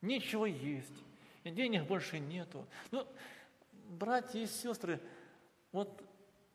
Нечего 0.00 0.46
есть, 0.46 1.02
и 1.44 1.50
денег 1.50 1.86
больше 1.86 2.18
нету. 2.18 2.66
Ну, 2.90 3.06
братья 3.72 4.38
и 4.38 4.46
сестры, 4.46 5.00
вот 5.72 6.02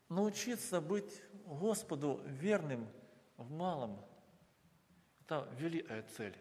научиться 0.08 0.80
быть 0.80 1.22
Господу 1.44 2.22
верным 2.24 2.88
в 3.36 3.50
малом– 3.50 4.04
это 5.28 5.46
великая 5.58 6.02
цель. 6.16 6.34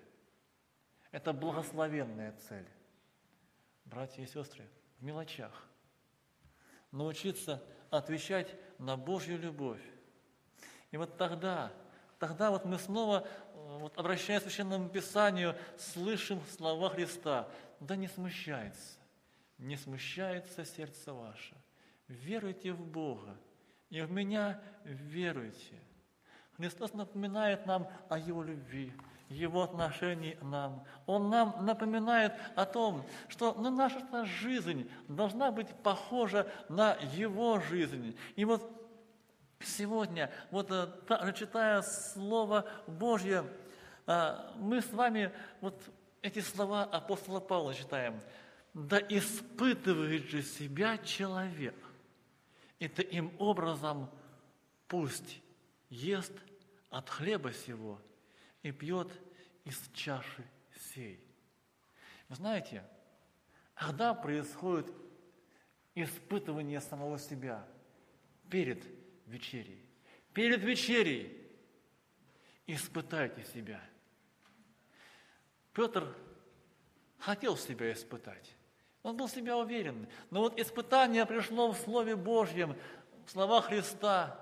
Это 1.12 1.34
благословенная 1.34 2.34
цель. 2.48 2.66
Братья 3.84 4.24
и 4.24 4.26
сестры, 4.26 4.66
в 4.98 5.04
мелочах. 5.04 5.68
Научиться 6.92 7.62
отвечать 7.90 8.56
на 8.80 8.96
Божью 8.96 9.38
любовь. 9.38 9.82
И 10.92 10.96
вот 10.98 11.18
тогда, 11.18 11.74
тогда 12.18 12.50
вот 12.50 12.64
мы 12.64 12.80
снова, 12.80 13.28
э, 13.28 13.78
вот 13.80 13.98
обращаясь 13.98 14.44
к 14.44 14.46
Священному 14.46 14.88
Писанию, 14.88 15.58
слышим 15.78 16.42
слова 16.58 16.90
Христа. 16.90 17.50
Да 17.82 17.98
не 17.98 18.08
смущается, 18.08 19.00
не 19.58 19.76
смущается 19.76 20.64
сердце 20.64 21.12
ваше. 21.14 21.56
Веруйте 22.08 22.72
в 22.72 22.86
Бога, 22.86 23.36
и 23.90 24.02
в 24.02 24.12
меня 24.12 24.62
веруйте. 24.84 25.76
Христос 26.56 26.94
напоминает 26.94 27.66
нам 27.66 27.88
о 28.10 28.18
Его 28.18 28.44
любви, 28.44 28.94
Его 29.30 29.64
отношении 29.64 30.34
к 30.34 30.42
нам. 30.42 30.86
Он 31.06 31.30
нам 31.30 31.66
напоминает 31.66 32.34
о 32.56 32.66
том, 32.66 33.06
что 33.28 33.54
ну, 33.54 33.70
наша 33.70 34.26
жизнь 34.26 34.90
должна 35.08 35.52
быть 35.52 35.68
похожа 35.84 36.48
на 36.70 36.96
Его 37.14 37.60
жизнь. 37.60 38.18
И 38.36 38.46
вот 38.46 38.72
сегодня, 39.60 40.32
вот 40.50 40.72
э, 40.72 41.34
читая 41.34 41.82
Слово 41.82 42.66
Божье, 42.88 43.44
э, 44.08 44.38
мы 44.56 44.82
с 44.82 44.92
вами 44.94 45.32
вот 45.62 45.80
эти 46.22 46.40
слова 46.40 46.84
апостола 46.84 47.40
Павла 47.40 47.74
читаем. 47.74 48.20
«Да 48.74 49.00
испытывает 49.00 50.24
же 50.26 50.42
себя 50.42 50.98
человек, 51.00 51.76
и 52.80 52.88
таким 52.88 53.34
образом 53.40 54.10
пусть 54.88 55.42
ест 55.90 56.34
от 56.90 57.10
хлеба 57.10 57.54
сего 57.54 58.02
и 58.64 58.72
пьет 58.72 59.12
из 59.66 59.90
чаши 59.94 60.46
сей. 60.94 61.20
Вы 62.30 62.36
знаете, 62.36 62.84
когда 63.74 64.14
происходит 64.14 64.92
испытывание 65.96 66.82
самого 66.82 67.18
себя 67.18 67.68
перед 68.50 68.84
вечерей, 69.26 69.84
перед 70.34 70.62
вечерей 70.62 71.48
испытайте 72.68 73.44
себя. 73.46 73.82
Петр 75.74 76.16
хотел 77.18 77.58
себя 77.58 77.92
испытать. 77.94 78.57
Он 79.08 79.16
был 79.16 79.28
в 79.28 79.32
себя 79.32 79.56
уверен. 79.56 80.06
Но 80.32 80.42
вот 80.42 80.60
испытание 80.60 81.26
пришло 81.26 81.72
в 81.72 81.78
Слове 81.78 82.18
Божьем, 82.18 82.76
в 83.26 83.32
словах 83.32 83.68
Христа. 83.68 84.38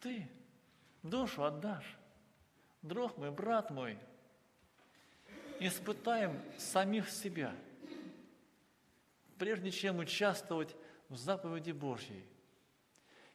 Ты 0.00 0.26
душу 1.02 1.44
отдашь. 1.44 1.98
Друг 2.80 3.18
мой, 3.18 3.30
брат 3.30 3.70
мой, 3.70 3.98
испытаем 5.58 6.40
самих 6.56 7.10
себя, 7.10 7.54
прежде 9.36 9.70
чем 9.70 9.98
участвовать 9.98 10.74
в 11.10 11.16
заповеди 11.16 11.72
Божьей. 11.72 12.24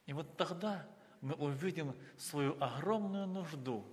И 0.08 0.14
вот 0.14 0.36
тогда 0.38 0.88
мы 1.22 1.36
увидим 1.36 1.96
свою 2.18 2.58
огромную 2.60 3.28
нужду 3.28 3.86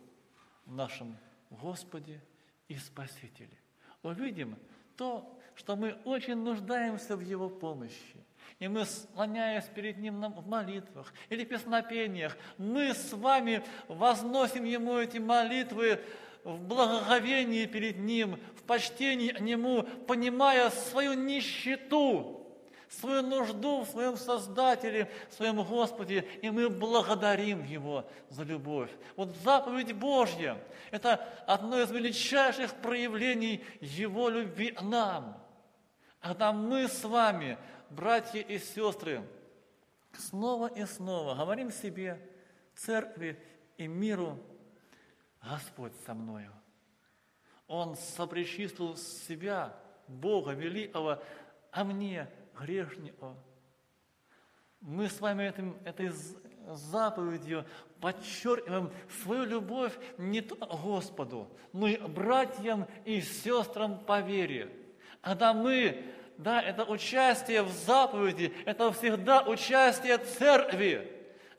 в 0.64 0.72
нашем 0.72 1.14
Господе 1.50 2.22
и 2.68 2.78
Спасителе. 2.78 3.58
Увидим 4.02 4.58
то, 4.96 5.38
что 5.54 5.76
мы 5.76 5.96
очень 6.04 6.36
нуждаемся 6.36 7.16
в 7.16 7.20
Его 7.20 7.48
помощи. 7.48 8.16
И 8.58 8.68
мы, 8.68 8.84
склоняясь 8.84 9.64
перед 9.74 9.98
Ним 9.98 10.20
в 10.20 10.46
молитвах 10.46 11.12
или 11.30 11.44
песнопениях, 11.44 12.36
мы 12.58 12.94
с 12.94 13.12
вами 13.12 13.64
возносим 13.88 14.64
Ему 14.64 14.98
эти 14.98 15.18
молитвы 15.18 16.00
в 16.44 16.60
благоговении 16.60 17.66
перед 17.66 17.98
Ним, 17.98 18.38
в 18.56 18.62
почтении 18.62 19.30
к 19.30 19.40
Нему, 19.40 19.82
понимая 20.06 20.70
свою 20.70 21.14
нищету, 21.14 22.42
свою 22.88 23.22
нужду 23.22 23.80
в 23.80 23.88
своем 23.88 24.16
Создателе, 24.16 25.10
в 25.30 25.34
своем 25.34 25.62
Господе, 25.64 26.24
и 26.42 26.50
мы 26.50 26.68
благодарим 26.68 27.64
Его 27.64 28.04
за 28.28 28.44
любовь. 28.44 28.90
Вот 29.16 29.34
заповедь 29.42 29.92
Божья– 29.92 30.58
это 30.90 31.26
одно 31.46 31.80
из 31.80 31.90
величайших 31.90 32.74
проявлений 32.74 33.64
Его 33.80 34.28
любви 34.28 34.70
к 34.70 34.82
нам. 34.82 35.41
Когда 36.22 36.52
мы 36.52 36.86
с 36.86 37.02
вами, 37.02 37.58
братья 37.90 38.40
и 38.40 38.58
сестры, 38.58 39.26
снова 40.16 40.68
и 40.68 40.84
снова 40.84 41.34
говорим 41.34 41.72
себе, 41.72 42.20
церкви 42.76 43.36
и 43.76 43.88
миру, 43.88 44.38
Господь 45.42 45.92
со 46.06 46.14
мною. 46.14 46.52
Он 47.66 47.96
сопричислил 47.96 48.96
себя, 48.96 49.74
Бога 50.06 50.52
Великого, 50.52 51.20
а 51.72 51.84
мне– 51.84 52.30
грешнику. 52.60 53.34
Мы 54.80 55.08
с 55.08 55.20
вами 55.20 55.48
этим, 55.48 55.76
этой 55.84 56.12
заповедью 56.68 57.64
подчеркиваем 58.00 58.92
свою 59.22 59.44
любовь 59.44 59.98
не 60.18 60.40
только 60.40 60.66
Господу, 60.66 61.48
но 61.72 61.88
и 61.88 61.96
братьям 61.96 62.86
и 63.04 63.20
сестрам 63.20 63.98
по 63.98 64.20
вере. 64.20 64.81
Когда 65.22 65.54
мы, 65.54 66.04
да, 66.36 66.60
это 66.60 66.84
участие 66.84 67.62
в 67.62 67.70
заповеди, 67.70 68.52
это 68.66 68.92
всегда 68.92 69.42
участие 69.42 70.18
церкви. 70.18 71.10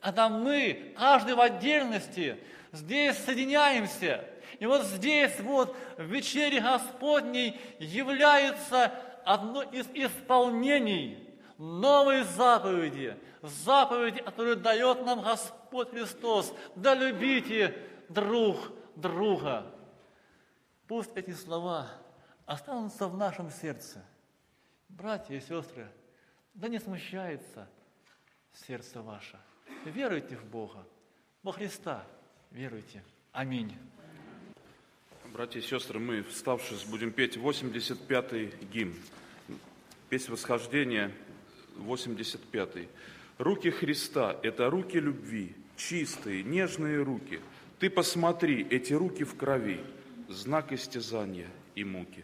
Когда 0.02 0.30
мы, 0.30 0.94
каждый 0.98 1.34
в 1.34 1.42
отдельности, 1.42 2.38
здесь 2.74 3.18
соединяемся. 3.18 4.26
И 4.60 4.66
вот 4.66 4.84
здесь 4.84 5.40
вот 5.40 5.76
в 5.98 6.04
вечере 6.04 6.60
Господней 6.60 7.60
является 7.80 8.92
одно 9.26 9.64
из 9.64 9.88
исполнений 9.94 11.18
новой 11.58 12.24
заповеди, 12.24 13.18
заповеди, 13.42 14.22
которую 14.22 14.58
дает 14.58 15.06
нам 15.06 15.22
Господь 15.22 15.92
Христос. 15.92 16.54
Да 16.76 16.94
любите 16.94 17.74
друг 18.10 18.58
друга. 18.96 19.66
Пусть 20.86 21.16
эти 21.16 21.32
слова 21.32 21.88
останутся 22.46 23.08
в 23.08 23.18
нашем 23.18 23.50
сердце. 23.50 24.04
Братья 24.90 25.36
и 25.36 25.40
сестры, 25.40 25.88
да 26.54 26.68
не 26.68 26.80
смущается 26.80 27.68
сердце 28.54 29.02
ваше. 29.02 29.40
Веруйте 29.86 30.36
в 30.36 30.46
Бога, 30.46 30.86
во 31.42 31.52
Христа 31.52 32.06
веруйте. 32.52 33.04
Аминь. 33.32 33.76
Братья 35.34 35.60
и 35.60 35.64
сестры, 35.64 36.00
мы, 36.00 36.22
вставшись, 36.22 36.84
будем 36.84 37.12
петь 37.12 37.38
85-й 37.38 38.54
гимн. 38.68 38.94
Песнь 40.10 40.32
восхождения, 40.32 41.12
85-й. 41.78 42.88
Руки 43.40 43.72
Христа– 43.72 44.38
это 44.44 44.70
руки 44.70 45.00
любви, 45.00 45.56
чистые, 45.76 46.44
нежные 46.44 47.02
руки. 47.02 47.42
Ты 47.80 47.90
посмотри, 47.90 48.66
эти 48.70 48.94
руки 48.94 49.24
в 49.24 49.36
крови, 49.36 49.84
знак 50.30 50.72
истязания 50.72 51.50
и 51.74 51.84
муки. 51.84 52.24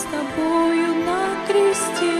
С 0.00 0.04
Тобою 0.04 0.94
на 1.04 1.26
кресте 1.46 2.14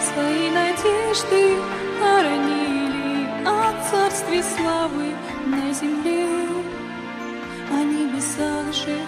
Свои 0.00 0.50
надежды 0.50 1.54
хоронили 2.00 3.28
О 3.46 3.72
царстве 3.88 4.42
славы 4.42 5.14
на 5.46 5.72
земле. 5.72 6.26
О 7.70 7.78
небесах 7.84 8.74
же 8.74 8.98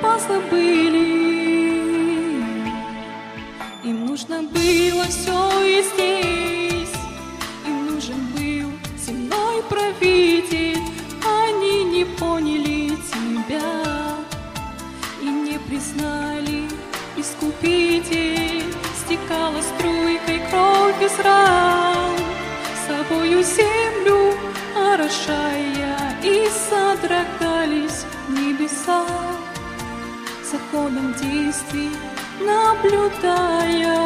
позабыли. 0.00 1.32
Им 3.84 4.06
нужно 4.06 4.42
было 4.44 5.04
все 5.04 5.38
и 5.66 5.82
здесь, 5.82 6.96
Им 7.66 7.94
нужен 7.94 8.20
был 8.34 8.70
земной 8.96 9.62
правитель, 9.68 10.78
Они 11.44 11.84
не 11.84 12.04
поняли 12.04 12.96
тебя 13.10 13.60
И 15.20 15.26
не 15.26 15.58
признали 15.58 16.31
искупитель. 17.22 18.64
Стекала 19.04 19.60
струйкой 19.62 20.40
кровь 20.50 21.02
из 21.02 21.18
ран, 21.24 22.16
Собою 22.86 23.42
землю 23.42 24.34
орошая, 24.76 26.18
И 26.22 26.48
содрогались 26.68 28.04
небеса 28.28 29.06
законом 30.52 31.14
действий 31.14 31.90
наблюдая. 32.40 33.98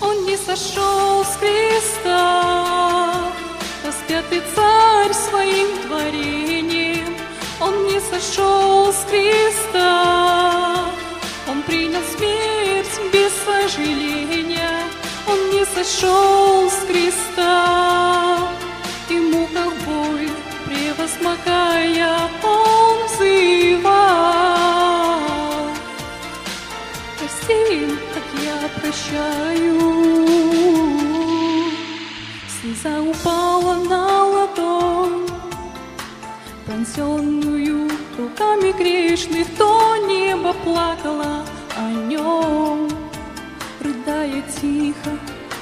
Он 0.00 0.24
не 0.26 0.36
сошел 0.36 1.24
с 1.24 1.36
креста, 1.36 3.32
распятый 3.84 4.42
царь 4.54 5.12
своим 5.12 5.68
творением. 5.86 7.16
Он 7.60 7.86
не 7.86 8.00
сошел 8.00 8.92
с 8.92 9.04
креста, 9.08 10.63
принял 11.94 12.02
смерть 12.16 13.12
без 13.12 13.32
сожаления. 13.44 14.80
Он 15.26 15.50
не 15.50 15.64
сошел 15.64 16.70
с 16.70 16.84
креста, 16.86 18.38
и 19.08 19.18
муках 19.18 19.72
боль 19.86 20.28
превозмогая, 20.66 22.30
он 22.42 23.06
взывал. 23.06 23.94
Прости 27.18 27.96
как 28.12 28.24
я 28.42 28.56
прощаю. 28.80 29.76
Слеза 32.60 33.00
упала 33.00 33.74
на 33.84 34.24
ладонь, 34.24 35.28
пронзенную 36.66 37.90
руками 38.18 38.72
грешных, 38.72 39.46
то 39.56 39.96
небо 40.08 40.52
плакало 40.64 41.33
тихо, 44.60 45.18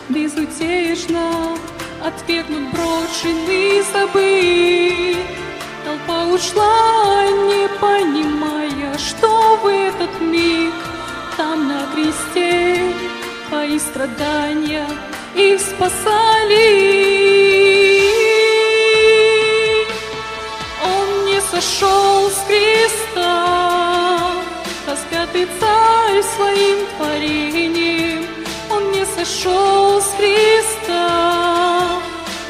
безутешно, 0.09 1.57
отвергнут 2.05 2.72
брошенный 2.72 3.83
забыт. 3.93 5.18
Толпа 5.85 6.26
ушла, 6.26 7.26
не 7.26 7.68
понимая, 7.80 8.99
что 8.99 9.57
в 9.62 9.66
этот 9.66 10.20
миг 10.20 10.74
там 11.37 11.68
на 11.68 11.87
кресте 11.93 12.93
твои 13.49 13.78
страдания 13.78 14.87
их 15.35 15.61
спасали. 15.61 17.03
Он 20.85 21.26
не 21.26 21.41
сошел 21.41 22.30
с 22.30 22.45
креста, 22.47 24.33
распятый 24.87 25.47
царь 25.59 26.22
своим 26.37 26.87
творением. 26.97 28.01
Сошел 29.25 30.01
с 30.01 30.14
креста, 30.18 32.01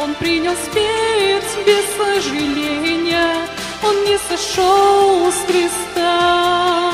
он 0.01 0.15
принял 0.15 0.55
смерть 0.55 1.67
без 1.67 1.85
сожаления. 1.99 3.47
Он 3.85 3.95
не 4.05 4.17
сошел 4.17 5.31
с 5.31 5.45
креста, 5.47 6.93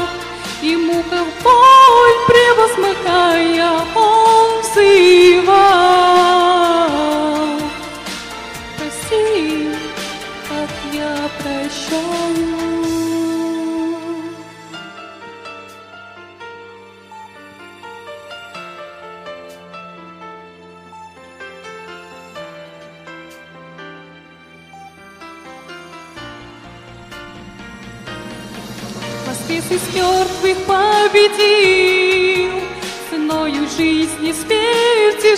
ему 0.62 1.00
как 1.08 1.26
боль 1.44 2.18
превозмогая, 2.26 3.70
он 3.94 4.62
взывал. 4.62 5.87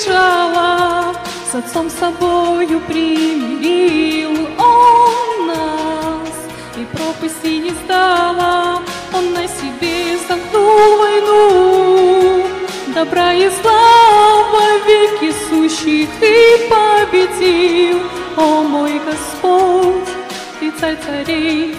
Смерти 0.00 0.08
жала, 0.08 1.14
С 1.50 1.54
отцом 1.54 1.90
собою 1.90 2.80
примирил 2.86 4.48
Он 4.58 5.46
нас, 5.46 6.28
и 6.76 6.84
пропасти 6.96 7.58
не 7.58 7.70
стала, 7.84 8.82
Он 9.12 9.32
на 9.32 9.46
себе 9.46 10.18
замкнул 10.28 10.98
войну, 10.98 12.44
Добра 12.94 13.32
и 13.32 13.48
зла 13.48 14.42
во 14.52 14.78
веки 14.86 15.32
сущих 15.48 16.08
и 16.20 16.68
победил, 16.68 18.00
О 18.36 18.62
мой 18.62 19.00
Господь, 19.04 20.08
Ты 20.58 20.70
царь 20.72 20.98
царей, 21.04 21.74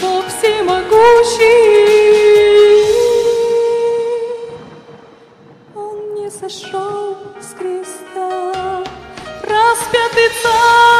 Бог 0.00 0.24
всемогущий. 0.26 1.66
Он 5.74 6.14
не 6.14 6.30
сошел 6.30 7.16
распятый 10.06 10.28
царь. 10.42 10.95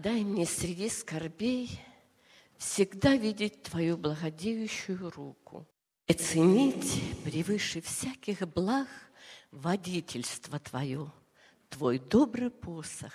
Дай 0.00 0.24
мне 0.24 0.46
среди 0.46 0.88
скорбей 0.88 1.78
всегда 2.56 3.16
видеть 3.16 3.62
Твою 3.62 3.98
благодеющую 3.98 5.10
руку 5.10 5.66
и 6.06 6.14
ценить 6.14 7.02
превыше 7.22 7.82
всяких 7.82 8.48
благ 8.48 8.88
водительство 9.50 10.58
Твое, 10.58 11.12
Твой 11.68 11.98
добрый 11.98 12.50
посох, 12.50 13.12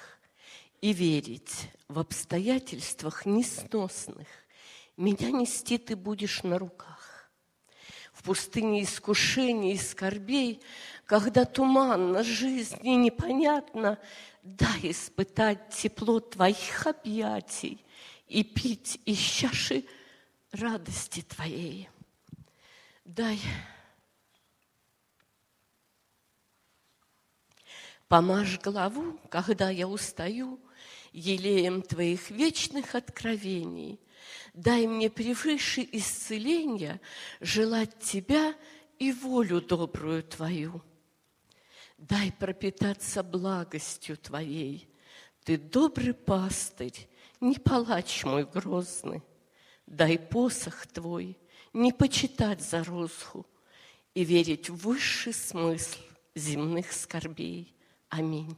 и 0.79 0.93
верить 0.93 1.69
в 1.87 1.97
обстоятельствах 1.97 3.25
несносных 3.25 4.27
меня 4.95 5.31
нести 5.31 5.79
Ты 5.79 5.95
будешь 5.95 6.43
на 6.43 6.59
руках. 6.59 7.31
В 8.13 8.23
пустыне 8.23 8.83
искушений 8.83 9.73
и 9.73 9.77
скорбей, 9.77 10.61
когда 11.05 11.45
туманно 11.45 12.23
жизни 12.23 12.91
непонятно, 12.91 13.99
дай 14.45 14.91
испытать 14.91 15.71
тепло 15.71 16.19
Твоих 16.19 16.85
объятий 16.85 17.83
и 18.27 18.43
пить 18.43 19.01
из 19.05 19.17
чаши 19.17 19.83
радости 20.51 21.21
Твоей. 21.21 21.89
Дай 23.03 23.39
Помажь 28.07 28.59
главу, 28.59 29.19
когда 29.29 29.71
я 29.71 29.87
устаю, 29.87 30.59
елеем 31.11 31.81
Твоих 31.81 32.29
вечных 32.29 32.93
откровений. 32.93 33.99
Дай 34.53 34.85
мне 34.85 35.09
превыше 35.09 35.87
исцеления 35.91 37.01
желать 37.41 37.97
Тебя 37.99 38.53
и 38.99 39.11
волю 39.11 39.59
добрую 39.59 40.21
Твою. 40.21 40.83
Дай 41.97 42.31
пропитаться 42.31 43.23
благостью 43.23 44.17
Твоей. 44.17 44.87
Ты 45.43 45.57
добрый 45.57 46.13
пастырь, 46.13 47.07
не 47.39 47.55
палач 47.55 48.23
мой 48.23 48.45
грозный. 48.45 49.21
Дай 49.85 50.17
посох 50.17 50.87
Твой, 50.87 51.37
не 51.73 51.93
почитать 51.93 52.61
за 52.61 52.83
розгу 52.83 53.45
и 54.13 54.23
верить 54.23 54.69
в 54.69 54.75
высший 54.75 55.33
смысл 55.33 55.99
земных 56.33 56.91
скорбей. 56.91 57.73
Аминь. 58.09 58.55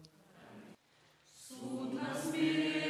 Мне 1.61 2.86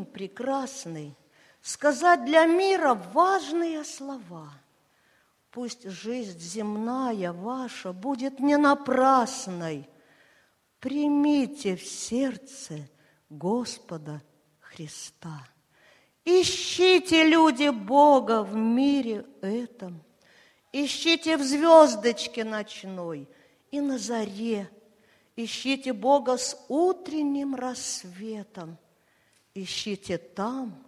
день 0.00 0.04
прекрасный 0.04 1.14
сказать 1.60 2.24
для 2.24 2.46
мира 2.46 2.94
важные 2.94 3.84
слова. 3.84 4.50
Пусть 5.50 5.88
жизнь 5.88 6.38
земная 6.38 7.32
ваша 7.32 7.92
будет 7.92 8.40
не 8.40 8.56
напрасной. 8.56 9.88
Примите 10.78 11.76
в 11.76 11.82
сердце 11.82 12.88
Господа 13.28 14.22
Христа. 14.60 15.46
Ищите, 16.24 17.24
люди, 17.24 17.68
Бога 17.70 18.42
в 18.42 18.54
мире 18.54 19.26
этом. 19.42 20.02
Ищите 20.72 21.36
в 21.36 21.42
звездочке 21.42 22.44
ночной 22.44 23.28
и 23.72 23.80
на 23.80 23.98
заре. 23.98 24.70
Ищите 25.34 25.92
Бога 25.92 26.36
с 26.36 26.56
утренним 26.68 27.56
рассветом. 27.56 28.78
Ищите 29.54 30.18
там, 30.18 30.82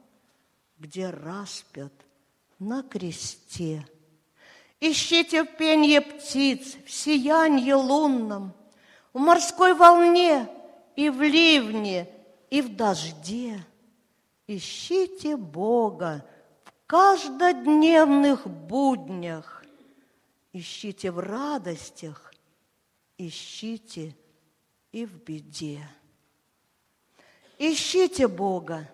где 0.78 1.10
распят 1.10 1.92
на 2.58 2.82
кресте. 2.82 3.86
Ищите 4.80 5.44
в 5.44 5.56
пенье 5.56 6.00
птиц, 6.00 6.76
в 6.84 6.90
сиянье 6.90 7.74
лунном, 7.74 8.52
в 9.12 9.18
морской 9.18 9.74
волне 9.74 10.48
и 10.96 11.08
в 11.08 11.22
ливне, 11.22 12.08
и 12.50 12.60
в 12.62 12.74
дожде. 12.74 13.64
Ищите 14.46 15.36
Бога 15.36 16.24
в 16.64 16.72
каждодневных 16.86 18.46
буднях. 18.46 19.64
Ищите 20.52 21.10
в 21.10 21.18
радостях 21.18 22.32
ищите 23.26 24.16
и 24.92 25.06
в 25.06 25.22
беде. 25.22 25.86
Ищите 27.64 28.26
Бога, 28.26 28.90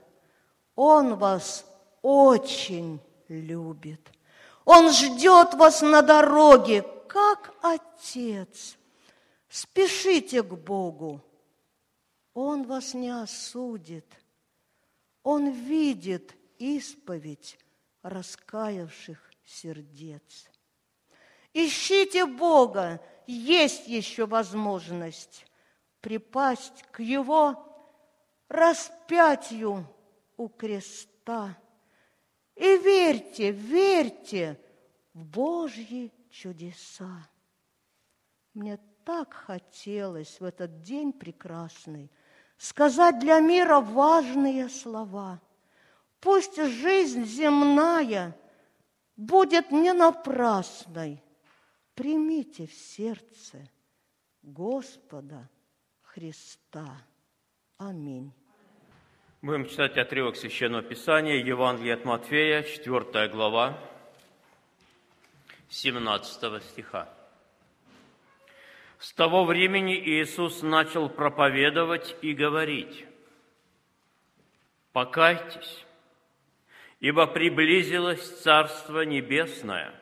Он 0.76 1.14
вас 1.14 1.64
очень 2.02 3.00
любит. 3.28 4.10
Он 4.66 4.92
ждет 4.92 5.54
вас 5.54 5.80
на 5.80 6.02
дороге, 6.02 6.82
как 7.08 7.54
Отец. 7.62 8.76
Спешите 9.48 10.42
к 10.42 10.52
Богу, 10.52 11.24
Он 12.34 12.64
вас 12.64 12.92
не 12.92 13.08
осудит. 13.08 14.04
Он 15.22 15.48
видит 15.48 16.36
исповедь 16.58 17.58
раскаявших 18.02 19.30
сердец. 19.46 20.50
Ищите 21.54 22.26
Бога, 22.26 23.00
есть 23.26 23.88
еще 23.88 24.26
возможность 24.26 25.46
припасть 26.02 26.82
к 26.92 27.00
Его 27.00 27.67
распятию 28.48 29.86
у 30.36 30.48
креста. 30.48 31.56
И 32.54 32.76
верьте, 32.78 33.50
верьте 33.52 34.60
в 35.14 35.24
Божьи 35.24 36.12
чудеса. 36.30 37.28
Мне 38.54 38.78
так 39.04 39.32
хотелось 39.32 40.40
в 40.40 40.44
этот 40.44 40.82
день 40.82 41.12
прекрасный 41.12 42.10
сказать 42.58 43.20
для 43.20 43.40
мира 43.40 43.80
важные 43.80 44.68
слова. 44.68 45.40
Пусть 46.20 46.60
жизнь 46.60 47.24
земная 47.24 48.36
будет 49.16 49.70
не 49.70 49.92
напрасной. 49.92 51.22
Примите 51.94 52.66
в 52.66 52.72
сердце 52.72 53.68
Господа 54.42 55.48
Христа. 56.02 56.96
Аминь. 57.78 58.32
Будем 59.40 59.68
читать 59.68 59.96
отрывок 59.98 60.34
Священного 60.34 60.82
Писания, 60.82 61.36
Евангелие 61.36 61.94
от 61.94 62.04
Матфея, 62.04 62.64
4 62.64 63.28
глава, 63.28 63.78
17 65.68 66.60
стиха. 66.64 67.08
С 68.98 69.12
того 69.12 69.44
времени 69.44 69.94
Иисус 69.94 70.62
начал 70.62 71.08
проповедовать 71.08 72.16
и 72.20 72.34
говорить, 72.34 73.06
«Покайтесь, 74.92 75.86
ибо 76.98 77.28
приблизилось 77.28 78.40
Царство 78.40 79.02
Небесное». 79.02 79.94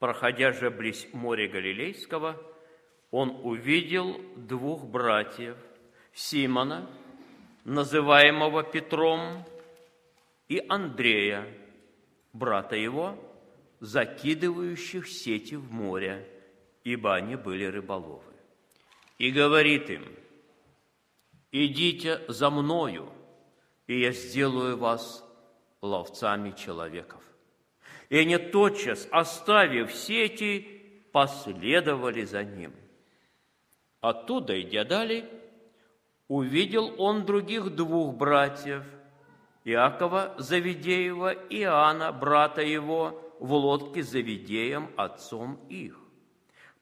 Проходя 0.00 0.50
же 0.50 0.70
близ 0.70 1.06
моря 1.12 1.48
Галилейского, 1.48 2.36
он 3.12 3.30
увидел 3.44 4.20
двух 4.34 4.84
братьев, 4.84 5.56
Симона, 6.14 6.88
называемого 7.64 8.62
Петром, 8.62 9.44
и 10.48 10.64
Андрея, 10.68 11.46
брата 12.32 12.76
его, 12.76 13.18
закидывающих 13.80 15.08
сети 15.08 15.56
в 15.56 15.72
море, 15.72 16.28
ибо 16.84 17.14
они 17.14 17.34
были 17.36 17.64
рыболовы. 17.64 18.32
И 19.18 19.30
говорит 19.30 19.90
им, 19.90 20.04
«Идите 21.50 22.20
за 22.28 22.50
мною, 22.50 23.10
и 23.86 24.00
я 24.00 24.12
сделаю 24.12 24.76
вас 24.76 25.24
ловцами 25.80 26.52
человеков». 26.52 27.22
И 28.08 28.18
они 28.18 28.38
тотчас, 28.38 29.08
оставив 29.10 29.92
сети, 29.92 30.82
последовали 31.12 32.22
за 32.24 32.44
ним. 32.44 32.72
Оттуда, 34.00 34.60
идя 34.60 34.84
далее, 34.84 35.28
увидел 36.34 36.92
он 36.98 37.24
других 37.24 37.76
двух 37.76 38.16
братьев, 38.16 38.82
Иакова 39.64 40.34
Завидеева 40.36 41.32
и 41.32 41.60
Иоанна, 41.60 42.10
брата 42.10 42.60
его, 42.60 43.20
в 43.38 43.52
лодке 43.52 44.02
Завидеем, 44.02 44.90
отцом 44.96 45.60
их, 45.68 45.96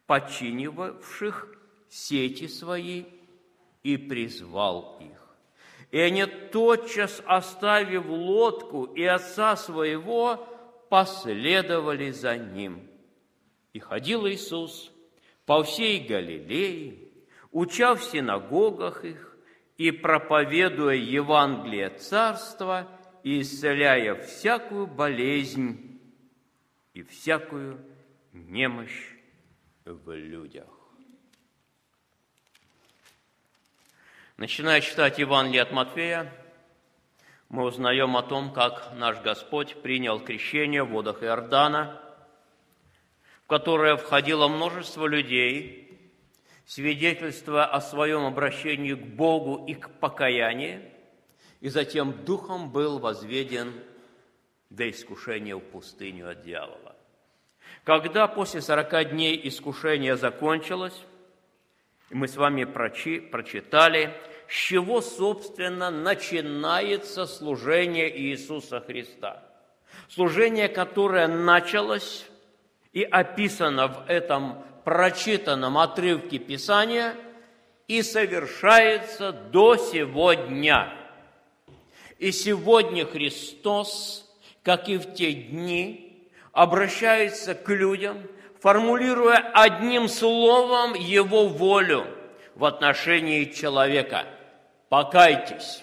починивавших 0.07 1.55
сети 1.91 2.49
свои, 2.49 3.05
и 3.83 3.99
призвал 3.99 4.99
их. 5.01 5.21
И 5.91 5.99
они 5.99 6.25
тотчас, 6.25 7.23
оставив 7.27 8.07
лодку 8.07 8.85
и 8.85 9.05
отца 9.05 9.57
своего, 9.57 10.49
последовали 10.89 12.11
за 12.11 12.39
ним. 12.39 12.89
И 13.75 13.81
ходил 13.81 14.27
Иисус 14.27 14.91
по 15.45 15.63
всей 15.63 16.07
Галилее, 16.07 17.11
уча 17.51 17.95
в 17.95 18.03
синагогах 18.03 19.05
их 19.05 19.32
и 19.83 19.91
проповедуя 19.91 20.95
Евангелие 20.95 21.91
Царства 21.91 22.89
и 23.25 23.41
исцеляя 23.41 24.15
всякую 24.15 24.87
болезнь 24.87 26.01
и 26.95 27.03
всякую 27.03 27.85
немощь 28.33 29.17
в 29.85 30.15
людях. 30.15 30.69
Начиная 34.37 34.81
читать 34.83 35.19
Евангелие 35.19 35.63
от 35.63 35.73
Матфея, 35.73 36.33
мы 37.49 37.65
узнаем 37.65 38.17
о 38.17 38.23
том, 38.23 38.53
как 38.53 38.93
наш 38.95 39.21
Господь 39.21 39.83
принял 39.83 40.21
крещение 40.21 40.85
в 40.85 40.91
водах 40.91 41.25
Иордана, 41.25 42.01
в 43.43 43.49
которое 43.49 43.97
входило 43.97 44.47
множество 44.47 45.09
людей, 45.09 45.82
свидетельствуя 46.67 47.65
о 47.65 47.81
своем 47.81 48.25
обращении 48.25 48.95
к 48.95 49.05
Богу 49.05 49.65
и 49.67 49.75
к 49.75 49.91
покаянию, 49.91 50.83
и 51.61 51.69
затем 51.69 52.25
духом 52.25 52.71
был 52.71 52.99
возведен 52.99 53.73
до 54.71 54.91
искушения 54.91 55.57
в 55.57 55.61
пустыню 55.61 56.31
от 56.31 56.43
дьявола. 56.43 56.97
Когда 57.85 58.27
после 58.27 58.61
сорока 58.61 59.05
дней 59.05 59.41
искушение 59.45 60.17
закончилось, 60.17 61.05
мы 62.11 62.29
с 62.29 62.37
вами 62.37 62.65
прочи, 62.65 63.21
прочитали, 63.21 64.13
с 64.49 64.55
чего, 64.55 65.01
собственно, 65.01 65.91
начинается 65.91 67.27
служение 67.27 68.15
Иисуса 68.21 68.81
Христа. 68.81 69.43
Служение, 70.09 70.69
которое 70.69 71.27
началось 71.27 72.27
и 72.93 73.03
описано 73.03 73.89
в 73.89 74.05
этом 74.09 74.63
прочитанном 74.85 75.79
отрывке 75.79 76.39
Писания 76.39 77.15
и 77.89 78.03
совершается 78.03 79.33
до 79.33 79.77
сегодня. 79.77 80.93
И 82.19 82.33
сегодня 82.33 83.05
Христос, 83.05 84.31
как 84.63 84.89
и 84.89 84.97
в 84.97 85.15
те 85.15 85.33
дни, 85.33 86.31
обращается 86.53 87.55
к 87.55 87.69
людям, 87.69 88.23
формулируя 88.61 89.51
одним 89.55 90.09
словом 90.09 90.95
Его 90.95 91.49
волю 91.49 92.07
в 92.55 92.65
отношении 92.65 93.45
человека– 93.45 94.27
покайтесь. 94.93 95.83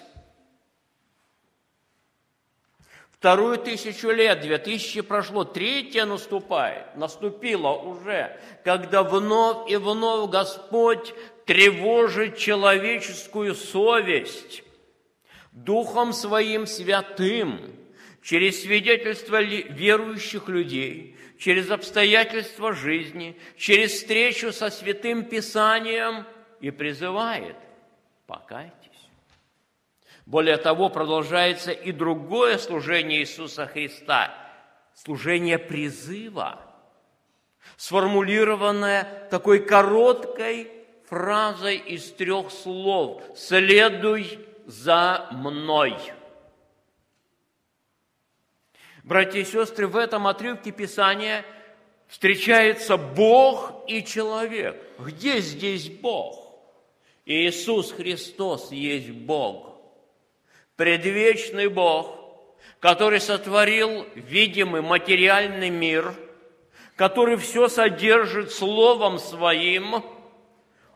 Вторую 3.20 3.58
тысячу 3.58 4.08
лет, 4.12 4.40
две 4.40 4.56
тысячи 4.56 5.02
прошло, 5.02 5.44
третья 5.44 6.06
наступает, 6.06 6.96
наступила 6.96 7.68
уже, 7.68 8.40
когда 8.64 9.02
вновь 9.02 9.70
и 9.70 9.76
вновь 9.76 10.30
Господь 10.30 11.12
тревожит 11.44 12.38
человеческую 12.38 13.54
совесть 13.54 14.64
Духом 15.52 16.14
Своим 16.14 16.66
Святым, 16.66 17.60
через 18.22 18.62
свидетельство 18.62 19.42
верующих 19.42 20.48
людей, 20.48 21.14
через 21.38 21.70
обстоятельства 21.70 22.72
жизни, 22.72 23.36
через 23.58 23.92
встречу 23.92 24.50
со 24.50 24.70
Святым 24.70 25.24
Писанием 25.26 26.24
и 26.62 26.70
призывает– 26.70 27.56
покайтесь. 28.26 28.89
Более 30.30 30.58
того, 30.58 30.90
продолжается 30.90 31.72
и 31.72 31.90
другое 31.90 32.56
служение 32.58 33.18
Иисуса 33.18 33.66
Христа, 33.66 34.32
служение 34.94 35.58
призыва, 35.58 36.60
сформулированное 37.76 39.26
такой 39.28 39.58
короткой 39.58 40.70
фразой 41.08 41.78
из 41.78 42.12
трех 42.12 42.52
слов 42.52 43.24
«Следуй 43.34 44.38
за 44.66 45.26
мной». 45.32 45.96
Братья 49.02 49.40
и 49.40 49.44
сестры, 49.44 49.88
в 49.88 49.96
этом 49.96 50.28
отрывке 50.28 50.70
Писания 50.70 51.44
встречается 52.06 52.96
Бог 52.96 53.82
и 53.88 54.04
человек. 54.04 54.80
Где 55.00 55.40
здесь 55.40 55.90
Бог? 55.90 56.54
Иисус 57.24 57.90
Христос 57.90 58.70
есть 58.70 59.10
Бог 59.10 59.69
предвечный 60.80 61.68
Бог, 61.68 62.18
который 62.78 63.20
сотворил 63.20 64.06
видимый 64.14 64.80
материальный 64.80 65.68
мир, 65.68 66.14
который 66.96 67.36
все 67.36 67.68
содержит 67.68 68.50
Словом 68.50 69.18
Своим, 69.18 70.02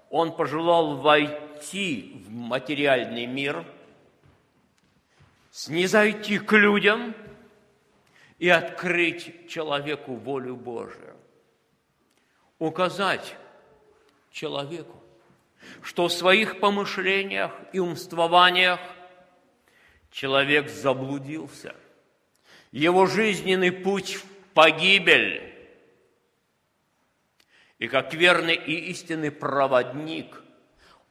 Он 0.08 0.34
пожелал 0.34 0.96
войти 0.96 2.14
в 2.24 2.30
материальный 2.30 3.26
мир, 3.26 3.62
снизойти 5.50 6.38
к 6.38 6.50
людям 6.52 7.14
и 8.38 8.48
открыть 8.48 9.50
человеку 9.50 10.14
волю 10.14 10.56
Божию. 10.56 11.14
Указать 12.58 13.36
человеку, 14.30 14.98
что 15.82 16.08
в 16.08 16.12
своих 16.12 16.58
помышлениях 16.58 17.52
и 17.74 17.80
умствованиях 17.80 18.80
человек 20.14 20.70
заблудился. 20.70 21.74
Его 22.70 23.06
жизненный 23.06 23.72
путь 23.72 24.14
в 24.14 24.24
погибель. 24.54 25.52
И 27.78 27.88
как 27.88 28.14
верный 28.14 28.54
и 28.54 28.90
истинный 28.90 29.32
проводник, 29.32 30.40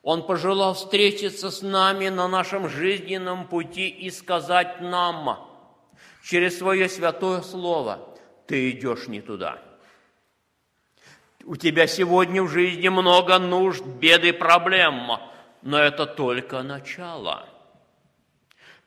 он 0.03 0.25
пожелал 0.25 0.73
встретиться 0.73 1.51
с 1.51 1.61
нами 1.61 2.07
на 2.07 2.29
нашем 2.29 2.69
жизненном 2.69 3.47
пути 3.47 3.89
и 3.89 4.09
сказать 4.09 4.79
нам 4.79 5.49
через 6.23 6.57
свое 6.57 6.87
святое 6.87 7.41
слово, 7.41 8.17
ты 8.47 8.71
идешь 8.71 9.07
не 9.07 9.21
туда. 9.21 9.61
У 11.43 11.57
тебя 11.57 11.87
сегодня 11.87 12.41
в 12.41 12.47
жизни 12.47 12.87
много 12.87 13.37
нужд, 13.37 13.83
бед 13.83 14.23
и 14.23 14.31
проблем, 14.31 15.11
но 15.61 15.77
это 15.77 16.05
только 16.05 16.63
начало. 16.63 17.52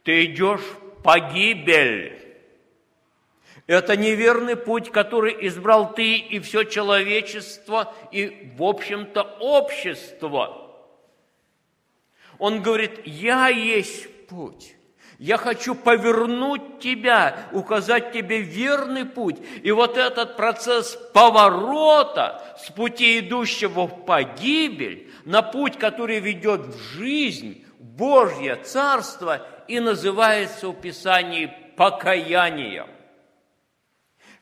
Ты 0.07 0.27
идешь 0.27 0.61
в 0.61 1.03
погибель. 1.03 2.17
Это 3.67 3.97
неверный 3.97 4.55
путь, 4.55 4.93
который 4.93 5.37
избрал 5.49 5.95
ты 5.95 6.15
и 6.19 6.39
все 6.39 6.63
человечество, 6.63 7.93
и, 8.13 8.53
в 8.57 8.63
общем-то, 8.63 9.23
общество. 9.41 10.71
Он 12.39 12.63
говорит, 12.63 13.01
я 13.05 13.49
есть 13.49 14.29
путь. 14.29 14.77
Я 15.19 15.39
хочу 15.39 15.75
повернуть 15.75 16.79
тебя, 16.79 17.49
указать 17.51 18.13
тебе 18.13 18.43
верный 18.43 19.07
путь. 19.07 19.39
И 19.65 19.73
вот 19.73 19.97
этот 19.97 20.37
процесс 20.37 20.97
поворота 21.13 22.57
с 22.61 22.71
пути 22.71 23.19
идущего 23.19 23.89
в 23.89 24.05
погибель 24.05 25.11
на 25.25 25.43
путь, 25.43 25.77
который 25.81 26.21
ведет 26.21 26.61
в 26.61 26.81
жизнь, 26.95 27.65
Божье 27.81 28.57
Царство, 28.57 29.45
и 29.69 29.81
называется 29.81 30.69
в 30.69 30.75
Писании 30.75 31.53
покаянием. 31.77 32.89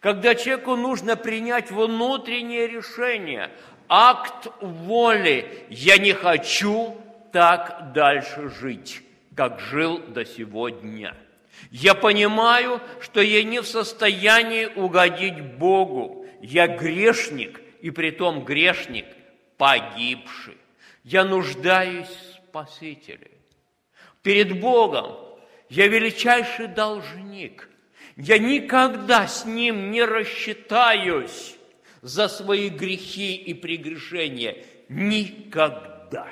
Когда 0.00 0.34
человеку 0.34 0.76
нужно 0.76 1.16
принять 1.16 1.70
внутреннее 1.70 2.66
решение, 2.66 3.50
акт 3.88 4.48
воли 4.60 5.66
«я 5.70 5.98
не 5.98 6.12
хочу 6.12 6.96
так 7.32 7.92
дальше 7.92 8.50
жить» 8.60 9.02
как 9.34 9.60
жил 9.60 9.98
до 9.98 10.24
сегодня. 10.24 11.14
Я 11.70 11.94
понимаю, 11.94 12.80
что 13.00 13.20
я 13.20 13.42
не 13.42 13.60
в 13.60 13.66
состоянии 13.66 14.66
угодить 14.66 15.40
Богу. 15.40 16.26
Я 16.40 16.66
грешник, 16.66 17.60
и 17.80 17.90
притом 17.90 18.44
грешник 18.44 19.06
погибший. 19.56 20.56
Я 21.02 21.24
нуждаюсь 21.24 22.08
в 22.08 22.48
Спасителе. 22.48 23.30
Перед 24.24 24.58
Богом 24.58 25.18
я 25.68 25.86
величайший 25.86 26.66
должник. 26.66 27.68
Я 28.16 28.38
никогда 28.38 29.28
с 29.28 29.44
Ним 29.44 29.90
не 29.90 30.02
рассчитаюсь 30.02 31.56
за 32.00 32.28
свои 32.28 32.70
грехи 32.70 33.36
и 33.36 33.52
прегрешения. 33.52 34.64
Никогда. 34.88 36.26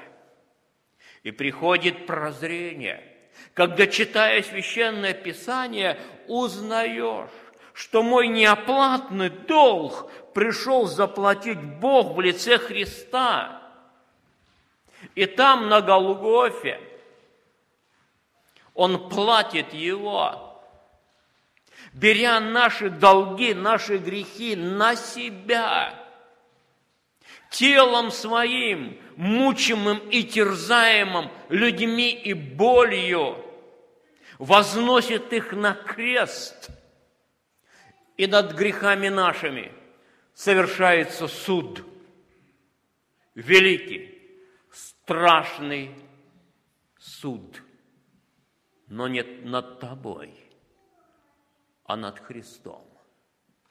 И 1.22 1.32
приходит 1.32 2.06
прозрение, 2.06 3.04
когда, 3.52 3.86
читая 3.86 4.42
Священное 4.42 5.12
Писание, 5.12 6.00
узнаешь, 6.28 7.28
что 7.74 8.02
мой 8.02 8.28
неоплатный 8.28 9.28
долг 9.28 10.10
пришел 10.32 10.86
заплатить 10.86 11.60
Бог 11.60 12.16
в 12.16 12.20
лице 12.22 12.56
Христа. 12.56 13.60
И 15.14 15.26
там, 15.26 15.68
на 15.68 15.82
Голгофе, 15.82 16.80
Он 18.74 19.08
платит 19.08 19.74
его, 19.74 20.62
беря 21.92 22.40
наши 22.40 22.90
долги, 22.90 23.54
наши 23.54 23.98
грехи 23.98 24.56
на 24.56 24.96
себя, 24.96 25.94
телом 27.50 28.10
своим, 28.10 28.98
мучимым 29.16 29.98
и 30.08 30.22
терзаемым 30.24 31.30
людьми 31.48 32.10
и 32.10 32.32
болью, 32.32 33.36
возносит 34.38 35.32
их 35.32 35.52
на 35.52 35.74
крест, 35.74 36.70
и 38.16 38.26
над 38.26 38.54
грехами 38.54 39.08
нашими 39.08 39.72
совершается 40.34 41.28
суд. 41.28 41.84
Великий, 43.34 44.18
страшный 44.70 45.90
суд, 46.98 47.61
но 48.92 49.08
не 49.08 49.22
над 49.22 49.80
тобой, 49.80 50.34
а 51.84 51.96
над 51.96 52.18
Христом, 52.18 52.86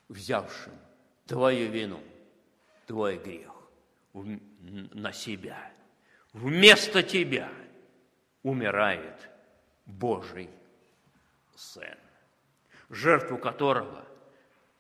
взявшим 0.10 0.74
твою 1.28 1.70
вину, 1.70 2.00
твой 2.88 3.20
грех 3.20 3.54
на 4.14 5.14
себя. 5.14 5.72
Вместо 6.34 7.04
тебя 7.04 7.52
умирает 8.42 9.30
Божий 9.86 10.50
Сын, 11.56 12.00
жертву 12.90 13.38
которого 13.38 14.04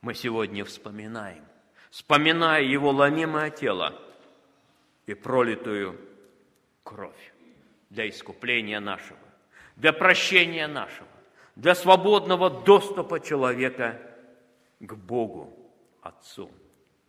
мы 0.02 0.16
сегодня 0.16 0.66
вспоминаем, 0.66 1.46
вспоминая 1.92 2.64
Его 2.64 2.90
ломимое 2.90 3.52
тело 3.52 3.94
и 5.06 5.14
пролитую 5.14 6.02
кровь 6.82 7.32
для 7.92 8.10
искупления 8.10 8.80
нашего, 8.80 9.21
для 9.76 9.94
прощения 9.94 10.68
нашего, 10.68 11.08
для 11.56 11.76
свободного 11.76 12.50
доступа 12.50 13.20
человека 13.20 14.00
к 14.80 14.94
Богу, 14.94 15.58
Отцу, 16.02 16.52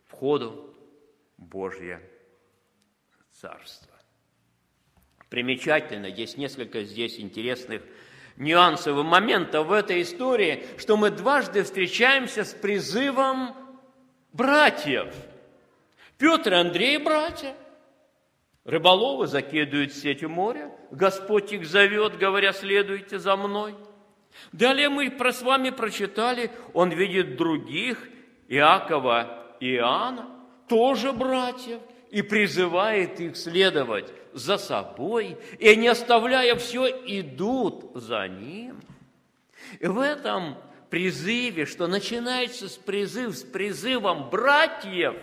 входу 0.05 0.75
Божье 1.37 2.01
Царство. 3.31 3.93
Примечательно, 5.29 6.05
есть 6.05 6.37
несколько 6.37 6.83
здесь 6.83 7.19
интересных 7.19 7.81
нюансов 8.37 8.97
и 8.97 9.03
моментов 9.03 9.67
в 9.67 9.71
этой 9.71 10.03
истории, 10.03 10.63
что 10.77 10.95
мы 10.95 11.09
дважды 11.09 11.63
встречаемся 11.63 12.43
с 12.43 12.53
призывом 12.53 13.55
братьев. 14.31 15.13
Петр 16.17 16.53
и 16.53 16.57
Андрей– 16.57 16.97
братья. 16.99 17.55
Рыболовы 18.65 19.27
закидывают 19.27 19.93
сеть 19.93 20.23
в 20.23 20.29
море. 20.29 20.71
Господь 20.91 21.51
их 21.51 21.65
зовет, 21.65 22.17
говоря, 22.17 22.53
следуйте 22.53 23.19
за 23.19 23.35
мной. 23.35 23.75
Далее 24.51 24.89
мы 24.89 25.09
с 25.09 25.41
вами 25.41 25.69
прочитали, 25.69 26.49
он 26.73 26.91
видит 26.91 27.35
других, 27.35 28.09
Иакова 28.47 29.55
и 29.59 29.75
Иоанна, 29.75 30.29
тоже 30.67 31.11
братьев 31.11 31.79
и 32.09 32.21
призывает 32.21 33.19
их 33.19 33.35
следовать 33.35 34.11
за 34.33 34.57
собой, 34.57 35.37
и 35.59 35.69
они, 35.69 35.87
оставляя 35.87 36.55
все, 36.55 36.87
идут 36.87 37.91
за 37.95 38.27
ним. 38.27 38.81
И 39.79 39.87
в 39.87 39.99
этом 39.99 40.57
призыве, 40.89 41.65
что 41.65 41.87
начинается 41.87 42.69
с 42.69 42.77
призыв, 42.77 43.35
с 43.35 43.43
призывом 43.43 44.29
братьев, 44.29 45.15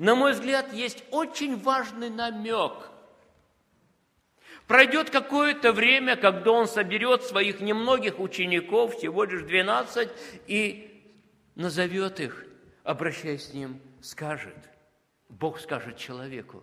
на 0.00 0.14
мой 0.16 0.32
взгляд, 0.32 0.72
есть 0.72 1.04
очень 1.12 1.56
важный 1.56 2.10
намек. 2.10 2.72
Пройдет 4.66 5.10
какое-то 5.10 5.72
время, 5.72 6.16
когда 6.16 6.50
он 6.50 6.66
соберет 6.66 7.22
своих 7.22 7.60
немногих 7.60 8.18
учеников, 8.18 8.96
всего 8.96 9.24
лишь 9.24 9.42
12, 9.42 10.08
и 10.48 11.04
назовет 11.54 12.18
их, 12.20 12.44
обращаясь 12.82 13.46
с 13.48 13.54
ним, 13.54 13.80
скажет– 14.02 14.56
Бог 15.30 15.60
скажет 15.60 15.96
человеку, 15.96 16.62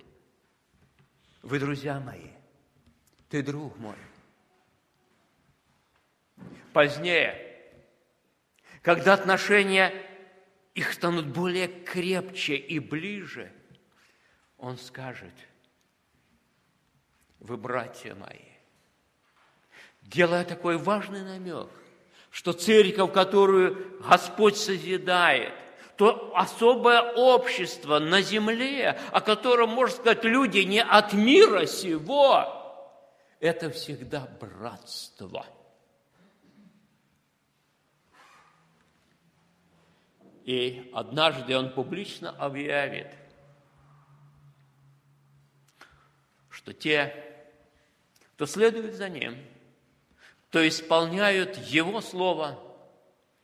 вы 1.41 1.57
друзья 1.57 1.99
мои, 1.99 2.31
ты 3.29 3.41
друг 3.41 3.77
мой. 3.77 3.95
Позднее, 6.73 7.41
когда 8.81 9.13
отношения 9.13 9.93
их 10.77 10.93
станут 10.93 11.25
более 11.25 11.67
крепче 11.67 12.55
и 12.55 12.77
ближе, 12.77 13.51
он 14.59 14.77
скажет, 14.77 15.33
вы 17.39 17.57
братья 17.57 18.13
мои, 18.13 18.45
делая 20.03 20.45
такой 20.45 20.77
важный 20.77 21.23
намек, 21.23 21.67
что 22.29 22.53
церковь, 22.53 23.11
которую 23.11 23.99
Господь 24.07 24.55
созидает– 24.55 25.53
то 25.97 26.31
особое 26.35 27.01
общество 27.13 27.97
на 27.97 28.21
земле, 28.21 28.99
о 29.11 29.19
котором, 29.19 29.71
можно 29.71 29.95
сказать, 29.95 30.23
люди 30.23 30.59
не 30.59 30.79
от 30.79 31.13
мира 31.13 31.65
сего, 31.65 32.45
это 33.39 33.71
всегда 33.71 34.27
братство. 34.39 35.43
И 40.47 40.89
однажды 40.93 41.57
он 41.57 41.73
публично 41.73 42.29
объявит, 42.29 43.07
что 46.49 46.73
те, 46.73 47.13
кто 48.33 48.45
следует 48.45 48.95
за 48.95 49.09
ним, 49.09 49.37
кто 50.47 50.65
исполняют 50.65 51.57
его 51.57 51.99
слово, 51.99 52.57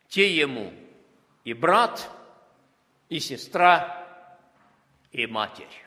те 0.08 0.34
ему 0.34 0.72
и 1.44 1.52
брат, 1.52 2.10
и 3.10 3.20
сестра, 3.20 4.02
и 5.12 5.26
матерь. 5.26 5.84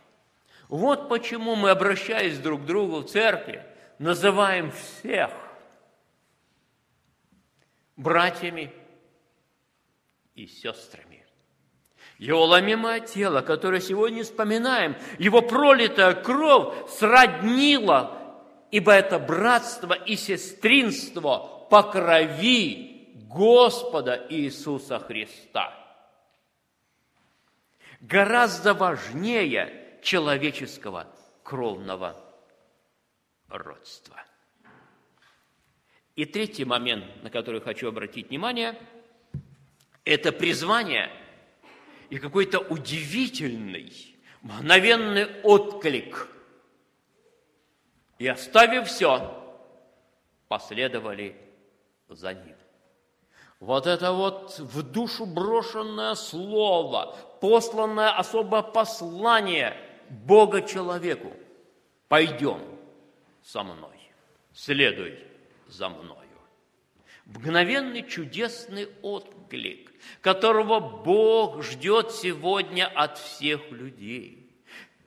Вот 0.68 1.09
почему 1.09 1.55
мы, 1.55 1.72
обращаясь 1.72 2.38
друг 2.38 2.61
к 2.61 2.65
другу 2.65 2.99
в 2.99 3.09
церкви, 3.09 3.65
называем 3.97 4.70
всех 4.70 5.32
братьями 7.95 8.72
и 10.38 10.47
сестрами. 10.47 11.25
Его 12.17 12.45
ломимое 12.45 13.01
тело, 13.01 13.41
которое 13.41 13.81
сегодня 13.81 14.23
вспоминаем, 14.23 14.95
его 15.19 15.41
пролитая 15.41 16.13
кровь 16.13 16.89
сроднила, 16.89 18.17
ибо 18.71 18.93
это 18.93 19.19
братство 19.19 19.93
и 19.93 20.15
сестринство 20.15 21.67
по 21.69 21.83
крови 21.83 23.11
Господа 23.27 24.25
Иисуса 24.29 24.99
Христа– 24.99 25.73
гораздо 28.01 28.73
важнее 28.73 29.99
человеческого 30.01 31.07
кровного 31.43 32.15
родства. 33.47 34.23
И 36.15 36.25
третий 36.25 36.65
момент, 36.65 37.05
на 37.23 37.29
который 37.29 37.61
хочу 37.61 37.88
обратить 37.89 38.29
внимание, 38.29 38.79
это 40.08 40.32
призвание 40.32 41.12
и 42.10 42.18
какой-то 42.18 42.60
удивительный, 42.60 43.91
мгновенный 44.41 45.41
отклик. 45.43 46.30
И 48.18 48.28
оставив 48.28 48.88
все, 48.88 49.34
последовали 50.47 51.36
за 52.08 52.34
ним. 52.34 52.55
Вот 53.60 53.86
это 53.86 54.14
вот 54.14 54.60
в 54.60 54.82
душу 54.84 55.26
брошенное 55.26 56.16
слово, 56.16 57.16
посланное 57.41 58.12
особое 58.12 58.62
послание 58.62 59.76
Бога 60.10 60.62
человеку. 60.62 61.34
Пойдем 62.08 62.62
со 63.43 63.64
мной, 63.64 63.97
следуй 64.53 65.20
за 65.68 65.89
мною. 65.89 66.28
Мгновенный 67.26 68.08
чудесный 68.08 68.88
отклик, 69.01 69.36
которого 70.22 70.80
Бог 70.80 71.64
ждет 71.64 72.12
сегодня 72.12 72.86
от 72.86 73.18
всех 73.18 73.72
людей. 73.72 74.50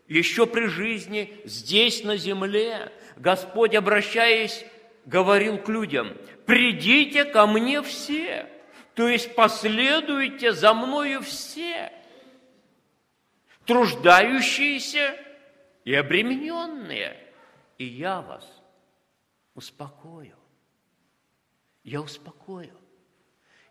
Еще 0.09 0.47
при 0.47 0.67
жизни 0.67 1.41
здесь, 1.45 2.03
на 2.03 2.17
земле, 2.17 2.93
Господь, 3.17 3.75
обращаясь, 3.75 4.65
говорил 5.07 5.59
к 5.59 5.69
людям, 5.69 6.17
придите 6.47 7.25
ко 7.25 7.47
мне 7.47 7.83
все, 7.83 8.49
то 8.95 9.09
есть 9.09 9.35
последуйте 9.35 10.53
за 10.53 10.75
мною 10.75 11.23
все, 11.23 11.93
труждающиеся 13.67 15.17
и 15.85 15.95
обремененные, 15.95 17.17
и 17.79 17.85
я 17.85 18.21
вас 18.21 18.47
успокою. 19.55 20.37
Я 21.83 22.01
успокою. 22.01 22.80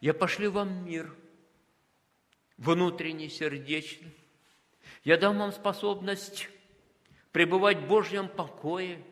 Я 0.02 0.14
пошлю 0.14 0.52
вам 0.52 0.86
мир, 0.86 1.14
внутренний, 2.58 3.30
сердечный. 3.30 4.16
Я 5.04 5.18
дам 5.18 5.38
вам 5.38 5.52
способность 5.52 6.50
пребывать 7.32 7.78
в 7.80 7.88
Божьем 7.88 8.28
покое 8.28 9.04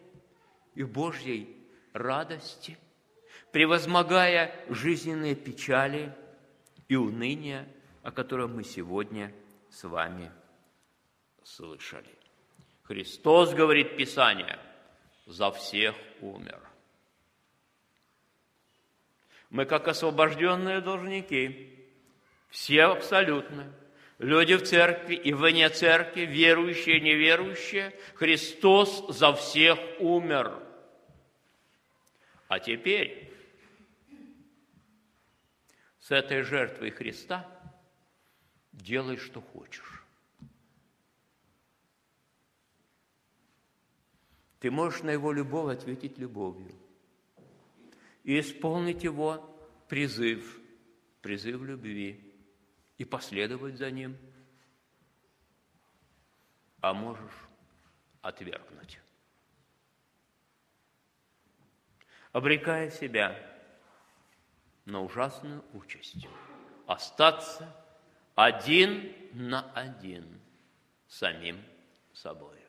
и 0.75 0.83
Божьей 0.83 1.55
радости– 1.93 2.77
превозмогая 3.51 4.53
жизненные 4.69 5.35
печали 5.35 6.15
и 6.87 6.95
уныния, 6.95 7.67
о 8.03 8.11
котором 8.11 8.55
мы 8.55 8.63
сегодня 8.63 9.33
с 9.69 9.83
вами 9.83 10.31
слышали. 11.43 12.15
Христос, 12.83 13.53
говорит 13.53 13.97
Писание, 13.97 14.59
за 15.25 15.51
всех 15.51 15.95
умер. 16.21 16.66
Мы, 19.49 19.65
как 19.65 19.87
освобожденные 19.87 20.81
должники, 20.81 21.87
все 22.49 22.83
абсолютно, 22.83 23.73
люди 24.19 24.55
в 24.55 24.63
церкви 24.63 25.15
и 25.15 25.33
вне 25.33 25.69
церкви, 25.69 26.21
верующие 26.21 26.99
неверующие, 26.99 27.93
Христос 28.15 29.05
за 29.09 29.33
всех 29.33 29.79
умер. 29.99 30.61
А 32.47 32.59
теперь 32.59 33.31
с 35.99 36.11
этой 36.11 36.41
жертвой 36.41 36.91
Христа 36.91 37.45
делай, 38.71 39.17
что 39.17 39.41
хочешь. 39.41 40.03
Ты 44.59 44.71
можешь 44.71 45.03
на 45.03 45.11
его 45.11 45.31
любовь 45.31 45.73
ответить 45.73 46.17
любовью 46.17 46.75
и 48.27 48.41
исполнить 48.41 49.05
его 49.05 49.57
призыв, 49.87 50.59
призыв 51.21 51.61
любви, 51.61 52.21
и 52.97 53.05
последовать 53.05 53.77
за 53.77 53.89
ним, 53.89 54.17
а 56.81 56.93
можешь 56.93 57.47
отвергнуть. 58.21 58.99
Обрекая 62.33 62.91
себя 62.91 63.39
на 64.83 65.01
ужасную 65.01 65.63
участь– 65.71 66.27
остаться 66.85 67.73
один 68.35 69.15
на 69.31 69.71
один 69.71 70.41
самим 71.07 71.63
собой, 72.13 72.59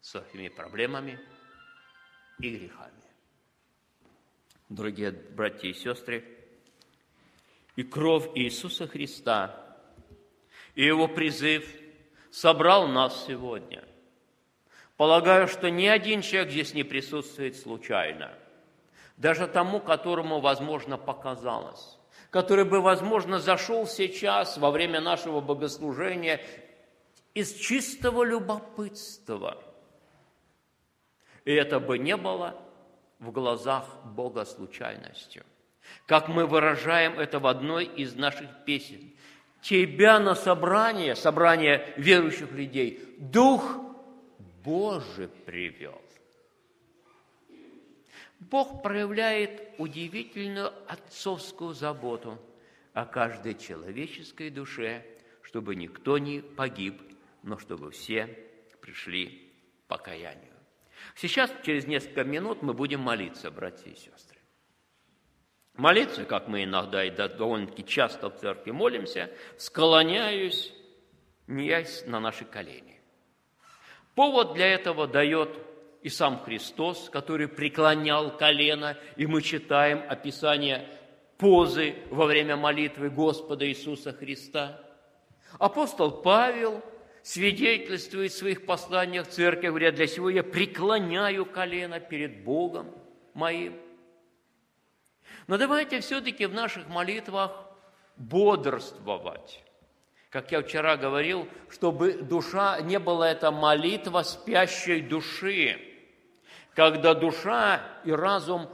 своими 0.00 0.48
проблемами 0.48 1.20
и 2.40 2.56
грехами. 2.56 3.07
Дорогие 4.68 5.12
братья 5.12 5.68
и 5.68 5.74
сестры, 5.74 6.24
и 7.76 7.82
кровь 7.82 8.28
Иисуса 8.34 8.86
Христа, 8.86 9.76
и 10.74 10.84
Его 10.84 11.08
призыв 11.08 11.66
собрал 12.30 12.86
нас 12.88 13.26
сегодня. 13.26 13.84
Полагаю, 14.96 15.48
что 15.48 15.70
ни 15.70 15.86
один 15.86 16.22
человек 16.22 16.50
здесь 16.50 16.74
не 16.74 16.82
присутствует 16.82 17.56
случайно– 17.56 18.32
даже 19.18 19.48
тому, 19.48 19.80
которому, 19.80 20.40
возможно, 20.40 20.96
показалось, 20.96 21.98
который 22.30 22.64
бы, 22.64 22.80
возможно, 22.80 23.40
зашел 23.40 23.86
сейчас 23.86 24.56
во 24.56 24.70
время 24.70 25.00
нашего 25.00 25.40
богослужения 25.40 26.40
из 27.34 27.52
чистого 27.52 28.22
любопытства. 28.22 29.62
И 31.44 31.52
это 31.52 31.80
бы 31.80 31.98
не 31.98 32.16
было 32.16 32.54
в 33.18 33.30
глазах 33.30 33.84
Бога 34.04 34.44
случайностью. 34.44 35.44
Как 36.06 36.28
мы 36.28 36.46
выражаем 36.46 37.18
это 37.18 37.38
в 37.38 37.46
одной 37.46 37.84
из 37.84 38.14
наших 38.14 38.64
песен. 38.64 39.12
Тебя 39.60 40.20
на 40.20 40.34
собрание, 40.34 41.16
собрание 41.16 41.92
верующих 41.96 42.52
людей, 42.52 43.16
Дух 43.18 43.76
Божий 44.62 45.28
привел. 45.28 46.00
Бог 48.38 48.82
проявляет 48.82 49.74
удивительную 49.78 50.72
отцовскую 50.86 51.74
заботу 51.74 52.38
о 52.92 53.04
каждой 53.04 53.54
человеческой 53.54 54.50
душе, 54.50 55.04
чтобы 55.42 55.74
никто 55.74 56.18
не 56.18 56.40
погиб, 56.40 57.02
но 57.42 57.58
чтобы 57.58 57.90
все 57.90 58.26
пришли 58.80 59.52
к 59.84 59.88
покаянию. 59.88 60.47
Сейчас, 61.14 61.50
через 61.64 61.86
несколько 61.86 62.24
минут, 62.24 62.62
мы 62.62 62.74
будем 62.74 63.00
молиться, 63.00 63.50
братья 63.50 63.90
и 63.90 63.94
сестры. 63.94 64.38
Молиться, 65.74 66.24
как 66.24 66.48
мы 66.48 66.64
иногда 66.64 67.04
и 67.04 67.10
довольно-таки 67.10 67.84
часто 67.84 68.30
в 68.30 68.36
церкви 68.36 68.72
молимся, 68.72 69.30
склоняюсь, 69.56 70.72
неясь 71.46 72.04
на 72.06 72.18
наши 72.18 72.44
колени. 72.44 73.00
Повод 74.14 74.54
для 74.54 74.66
этого 74.66 75.06
дает 75.06 75.50
и 76.02 76.08
сам 76.08 76.40
Христос, 76.40 77.08
который 77.10 77.48
преклонял 77.48 78.36
колено, 78.36 78.96
и 79.16 79.26
мы 79.26 79.42
читаем 79.42 80.02
описание 80.08 80.88
позы 81.38 81.94
во 82.10 82.26
время 82.26 82.56
молитвы 82.56 83.10
Господа 83.10 83.66
Иисуса 83.68 84.12
Христа. 84.12 84.80
Апостол 85.58 86.10
Павел 86.22 86.82
свидетельствует 87.28 88.32
в 88.32 88.38
своих 88.38 88.64
посланиях 88.64 89.28
церкви, 89.28 89.66
говоря, 89.66 89.92
для 89.92 90.06
сего 90.06 90.30
я 90.30 90.42
преклоняю 90.42 91.44
колено 91.44 92.00
перед 92.00 92.42
Богом 92.42 92.90
моим. 93.34 93.78
Но 95.46 95.58
давайте 95.58 96.00
все-таки 96.00 96.46
в 96.46 96.54
наших 96.54 96.88
молитвах 96.88 97.52
бодрствовать. 98.16 99.62
Как 100.30 100.52
я 100.52 100.62
вчера 100.62 100.96
говорил, 100.96 101.46
чтобы 101.68 102.14
душа 102.14 102.80
не 102.80 102.98
была 102.98 103.30
это 103.30 103.50
молитва 103.50 104.22
спящей 104.22 105.02
души, 105.02 105.78
когда 106.72 107.12
душа 107.12 107.82
и 108.06 108.10
разум 108.10 108.70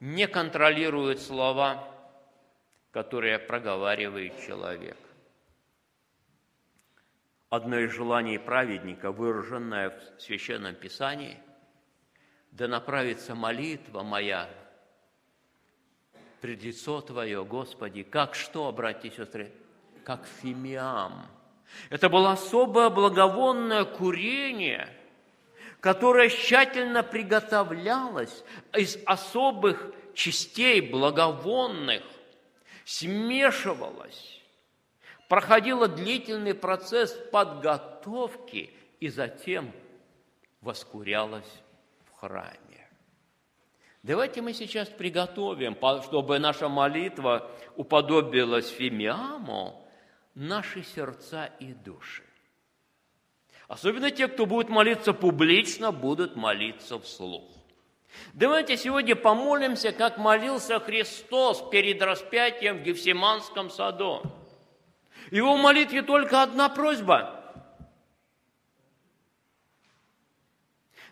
не 0.00 0.26
контролируют 0.26 1.20
слова, 1.20 1.88
которые 2.90 3.38
проговаривает 3.38 4.32
человек. 4.44 4.96
Одно 7.54 7.78
из 7.78 7.92
желаний 7.92 8.36
праведника, 8.36 9.12
выраженное 9.12 9.90
в 9.90 10.20
Священном 10.20 10.74
Писании, 10.74 11.38
да 12.50 12.66
направится 12.66 13.36
молитва 13.36 14.02
моя 14.02 14.50
пред 16.40 16.64
лицо 16.64 17.00
Твое, 17.00 17.44
Господи, 17.44 18.02
как 18.02 18.34
что, 18.34 18.72
братья 18.72 19.08
и 19.08 19.14
сестры, 19.14 19.52
как 20.02 20.26
фимиам. 20.26 21.28
Это 21.90 22.08
было 22.08 22.32
особое 22.32 22.90
благовонное 22.90 23.84
курение, 23.84 24.88
которое 25.78 26.30
тщательно 26.30 27.04
приготовлялось 27.04 28.42
из 28.76 28.98
особых 29.06 29.92
частей 30.12 30.80
благовонных, 30.80 32.02
смешивалось, 32.84 34.42
проходило 35.28 35.88
длительный 35.88 36.54
процесс 36.54 37.12
подготовки 37.32 38.70
и 39.00 39.08
затем 39.08 39.72
воскурялось 40.60 41.62
в 42.04 42.12
храме. 42.18 42.88
Давайте 44.02 44.42
мы 44.42 44.52
сейчас 44.52 44.88
приготовим, 44.88 45.76
чтобы 46.02 46.38
наша 46.38 46.68
молитва 46.68 47.50
уподобилась 47.76 48.68
фимиаму, 48.68 49.88
наши 50.34 50.82
сердца 50.82 51.46
и 51.58 51.72
души. 51.72 52.22
Особенно 53.66 54.10
те, 54.10 54.28
кто 54.28 54.44
будет 54.44 54.68
молиться 54.68 55.14
публично, 55.14 55.90
будут 55.90 56.36
молиться 56.36 56.98
вслух. 56.98 57.50
Давайте 58.34 58.76
сегодня 58.76 59.16
помолимся, 59.16 59.90
как 59.90 60.18
молился 60.18 60.78
Христос 60.80 61.64
перед 61.70 62.02
распятием 62.02 62.78
в 62.78 62.82
Гефсиманском 62.82 63.70
саду. 63.70 64.22
Его 65.30 65.56
молитве 65.56 66.02
только 66.02 66.42
одна 66.42 66.68
просьба. 66.68 67.40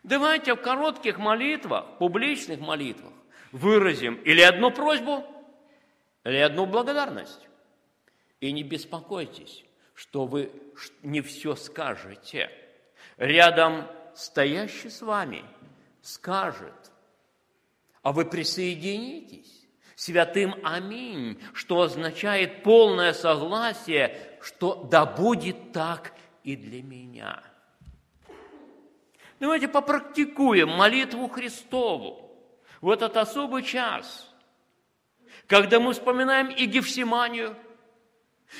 Давайте 0.02 0.54
в 0.54 0.60
коротких 0.60 1.18
молитвах, 1.18 1.98
публичных 1.98 2.60
молитвах 2.60 3.12
выразим 3.52 4.14
или 4.16 4.40
одну 4.40 4.70
просьбу, 4.70 5.24
или 6.24 6.38
одну 6.38 6.66
благодарность. 6.66 7.46
И 8.40 8.50
не 8.50 8.64
беспокойтесь, 8.64 9.64
что 9.94 10.26
вы 10.26 10.50
не 11.02 11.20
все 11.20 11.54
скажете. 11.54 12.50
Рядом 13.16 13.86
стоящий 14.14 14.90
с 14.90 15.02
вами 15.02 15.44
скажет, 16.00 16.74
а 18.02 18.12
вы 18.12 18.24
присоединитесь 18.24 19.61
святым 20.02 20.56
Аминь, 20.64 21.40
что 21.54 21.82
означает 21.82 22.64
полное 22.64 23.12
согласие, 23.12 24.18
что 24.40 24.74
да 24.90 25.06
будет 25.06 25.70
так 25.72 26.12
и 26.42 26.56
для 26.56 26.82
меня. 26.82 27.40
Давайте 29.38 29.68
попрактикуем 29.68 30.70
молитву 30.70 31.28
Христову 31.28 32.36
в 32.80 32.90
этот 32.90 33.16
особый 33.16 33.62
час, 33.62 34.28
когда 35.46 35.78
мы 35.78 35.92
вспоминаем 35.92 36.48
и 36.48 36.66
Гефсиманию, 36.66 37.56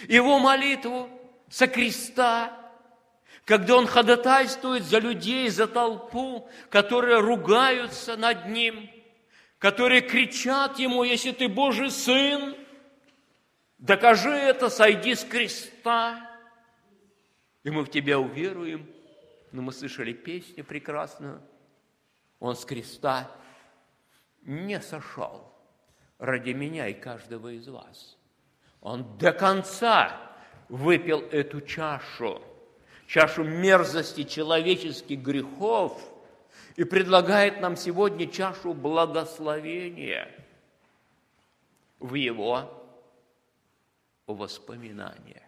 его 0.06 0.38
молитву 0.38 1.10
со 1.50 1.66
креста, 1.66 2.56
когда 3.44 3.76
он 3.76 3.88
ходатайствует 3.88 4.84
за 4.84 5.00
людей, 5.00 5.48
за 5.48 5.66
толпу, 5.66 6.48
которые 6.70 7.18
ругаются 7.18 8.16
над 8.16 8.46
ним– 8.46 8.88
которые 9.62 10.00
кричат 10.00 10.80
ему, 10.80 11.04
если 11.04 11.30
ты 11.30 11.48
Божий 11.48 11.92
Сын, 11.92 12.56
докажи 13.78 14.32
это, 14.32 14.68
сойди 14.68 15.14
с 15.14 15.22
креста, 15.22 16.28
и 17.62 17.70
мы 17.70 17.84
в 17.84 17.88
тебя 17.88 18.18
уверуем. 18.18 18.84
Но 19.52 19.62
мы 19.62 19.72
слышали 19.72 20.12
песню 20.14 20.64
прекрасную. 20.64 21.40
Он 22.40 22.56
с 22.56 22.64
креста 22.64 23.30
не 24.40 24.80
сошел 24.80 25.54
ради 26.18 26.50
меня 26.50 26.88
и 26.88 26.94
каждого 26.94 27.56
из 27.56 27.68
вас. 27.68 28.18
Он 28.80 29.16
до 29.16 29.32
конца 29.32 30.34
выпил 30.68 31.20
эту 31.30 31.60
чашу, 31.60 32.42
чашу 33.06 33.44
мерзости 33.44 34.24
человеческих 34.24 35.20
грехов– 35.20 36.02
и 36.76 36.84
предлагает 36.84 37.60
нам 37.60 37.76
сегодня 37.76 38.26
чашу 38.26 38.74
благословения 38.74 40.28
в 41.98 42.14
его 42.14 42.70
воспоминания. 44.26 45.42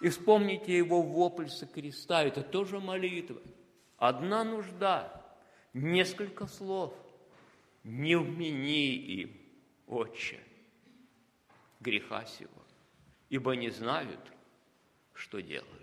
И 0.00 0.08
вспомните 0.08 0.76
его 0.76 1.02
вопль 1.02 1.48
со 1.48 1.66
креста, 1.66 2.24
это 2.24 2.42
тоже 2.42 2.80
молитва. 2.80 3.40
Одна 3.98 4.42
нужда, 4.42 5.22
несколько 5.72 6.46
слов. 6.46 6.92
Не 7.84 8.16
вмени 8.16 8.94
им, 8.94 9.36
Отче, 9.88 10.40
греха 11.80 12.24
сего, 12.24 12.62
ибо 13.28 13.56
не 13.56 13.70
знают, 13.70 14.20
что 15.12 15.42
делают. 15.42 15.81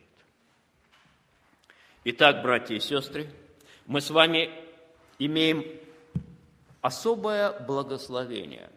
Итак, 2.11 2.41
братья 2.41 2.73
и 2.73 2.79
сестры, 2.79 3.27
мы 3.85 4.01
с 4.01 4.09
вами 4.09 4.49
имеем 5.19 5.63
особое 6.81 7.51
благословение. 7.59 8.71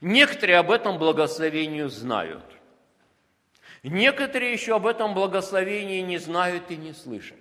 Некоторые 0.00 0.58
об 0.58 0.70
этом 0.70 0.98
благословении 0.98 1.82
знают. 1.88 2.44
Некоторые 3.82 4.52
еще 4.52 4.76
об 4.76 4.86
этом 4.86 5.12
благословении 5.12 6.02
не 6.02 6.18
знают 6.18 6.70
и 6.70 6.76
не 6.76 6.92
слышат. 6.92 7.36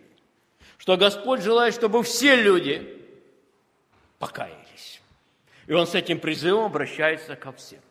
Что 0.80 0.98
Господь 0.98 1.44
желает, 1.44 1.76
чтобы 1.76 2.02
все 2.02 2.36
люди 2.36 3.00
покаялись. 4.18 5.04
И 5.68 5.74
Он 5.74 5.86
с 5.86 5.94
этим 5.94 6.20
призывом 6.20 6.66
обращается 6.66 7.36
ко 7.36 7.52
всем. 7.52 7.82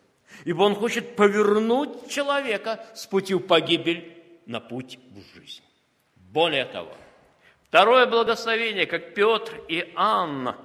Ибо 0.43 0.63
Он 0.63 0.75
хочет 0.75 1.15
повернуть 1.15 2.09
человека 2.09 2.85
с 2.93 3.07
пути 3.07 3.35
в 3.35 3.39
погибель 3.39 4.21
на 4.45 4.59
путь 4.59 4.99
в 5.11 5.39
жизнь. 5.39 5.62
Более 6.33 6.65
того, 6.65 6.91
второе 7.67 8.07
благословение, 8.07 8.87
как 8.87 9.13
Петр 9.13 9.63
и 9.67 9.93
Анна, 9.95 10.57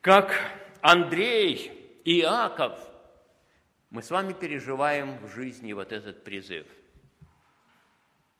как 0.00 0.32
Андрей 0.80 2.00
и 2.04 2.20
Иаков, 2.20 2.78
мы 3.90 4.00
с 4.00 4.12
вами 4.12 4.32
переживаем 4.32 5.18
в 5.18 5.34
жизни 5.34 5.72
вот 5.72 5.90
этот 5.90 6.22
призыв. 6.22 6.68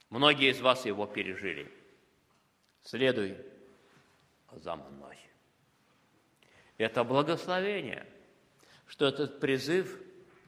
Многие 0.09 0.51
из 0.51 0.61
вас 0.61 0.85
его 0.85 1.05
пережили. 1.05 1.69
Следуй 2.83 3.37
за 4.53 4.77
мной. 4.77 5.17
Это 6.77 7.03
благословение, 7.03 8.07
что 8.87 9.05
этот 9.05 9.41
призыв 9.41 9.99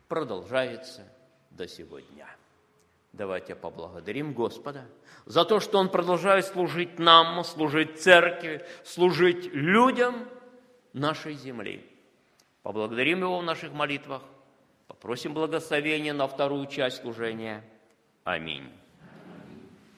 продолжается 0.08 1.06
до 1.50 1.68
сегодня. 1.68 2.26
Давайте 3.16 3.56
поблагодарим 3.56 4.34
Господа 4.34 4.90
за 5.26 5.46
то, 5.46 5.62
что 5.62 5.78
Он 5.80 5.88
продолжает 5.88 6.46
служить 6.46 7.00
нам, 7.00 7.46
служить 7.46 8.02
церкви, 8.02 8.66
служить 8.84 9.54
людям 9.54 10.28
нашей 10.92 11.36
земли. 11.36 11.90
Поблагодарим 12.62 13.20
Его 13.20 13.40
в 13.40 13.44
наших 13.44 13.72
молитвах, 13.72 14.22
попросим 14.88 15.34
благословения 15.34 16.14
на 16.14 16.28
вторую 16.28 16.68
часть 16.68 16.98
служения. 16.98 17.64
Аминь. 18.26 18.70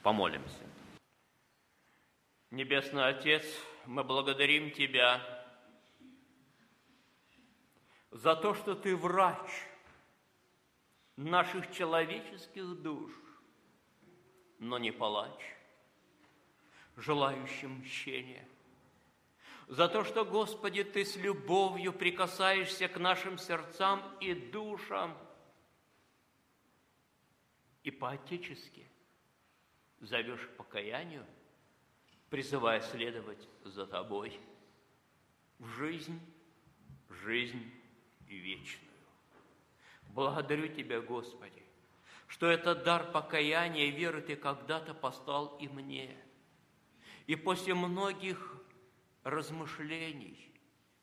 Помолимся. 0.03 0.63
Небесный 2.51 3.07
Отец, 3.07 3.43
мы 3.87 4.03
благодарим 4.03 4.69
Тебя 4.69 5.21
за 8.11 8.35
то, 8.35 8.53
что 8.53 8.75
Ты 8.75 8.95
врач– 8.95 9.49
наших 11.17 11.71
человеческих 11.71 12.81
душ, 12.81 13.11
но 14.59 14.77
не 14.77 14.91
палач, 14.91 15.55
желающий 16.95 17.67
мщения. 17.67 18.47
За 19.67 19.89
то, 19.89 20.05
что, 20.05 20.23
Господи, 20.23 20.83
Ты 20.83 21.03
с 21.03 21.17
любовью 21.17 21.91
прикасаешься 21.91 22.87
к 22.87 22.97
нашим 22.97 23.37
сердцам 23.37 24.01
и 24.19 24.33
душам, 24.33 25.17
и 27.83 27.91
по-отечески 27.91 28.87
зовешь 29.99 30.41
к 30.41 30.55
покаянию, 30.55 31.25
призывая 32.29 32.79
следовать 32.81 33.47
за 33.63 33.85
тобой 33.87 34.39
в 35.59 35.67
жизнь, 35.67 36.19
жизнь 37.09 37.71
вечную. 38.27 38.86
Благодарю 40.17 40.67
Тебя, 40.67 40.99
Господи, 40.99 41.61
что 42.27 42.47
этот 42.47 42.83
дар 42.83 43.11
покаяния 43.11 43.85
и 43.85 43.91
веры 43.91 44.19
Ты 44.19 44.35
когда-то 44.35 44.95
послал 44.95 45.55
и 45.57 45.67
мне. 45.67 46.17
И 47.27 47.35
после 47.35 47.75
многих 47.75 48.55
размышлений, 49.21 50.51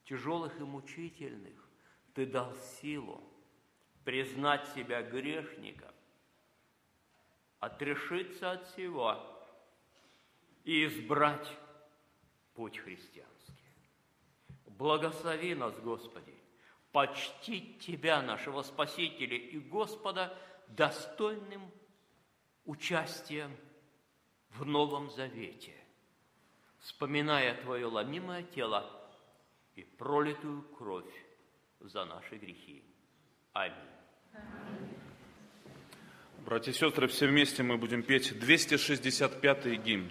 тяжелых 0.05 0.59
и 0.59 0.65
мучительных, 0.65 1.55
Ты 2.15 2.27
дал 2.27 2.57
силу 2.83 3.23
признать 4.05 4.67
себя 4.75 5.01
грешником, 5.01 5.95
отрешиться 7.61 8.51
от 8.51 8.67
всего 8.67 9.25
и 10.65 10.87
избрать 10.87 11.57
путь 12.55 12.79
христианский. 12.79 13.31
Благослови 14.67 15.55
нас, 15.55 15.73
Господи, 15.85 16.35
почтить 16.95 17.81
Тебя, 17.81 18.23
нашего 18.23 18.63
Спасителя 18.63 19.37
и 19.37 19.59
Господа, 19.59 20.33
достойным 20.69 21.69
участием 22.65 23.51
в 24.51 24.65
Новом 24.65 25.11
Завете, 25.11 25.75
вспоминая 26.79 27.61
Твое 27.63 27.87
ломимое 27.87 28.45
тело 28.45 28.89
и 29.75 29.83
пролитую 29.83 30.63
кровь 30.63 31.13
за 31.81 32.05
наши 32.05 32.37
грехи. 32.37 32.85
Аминь. 33.53 33.75
Братья 36.47 36.71
и 36.71 36.75
сестры, 36.75 37.09
все 37.09 37.27
вместе 37.27 37.65
мы 37.65 37.77
будем 37.77 38.05
петь 38.05 38.31
265-й 38.31 39.77
гимн. 39.79 40.09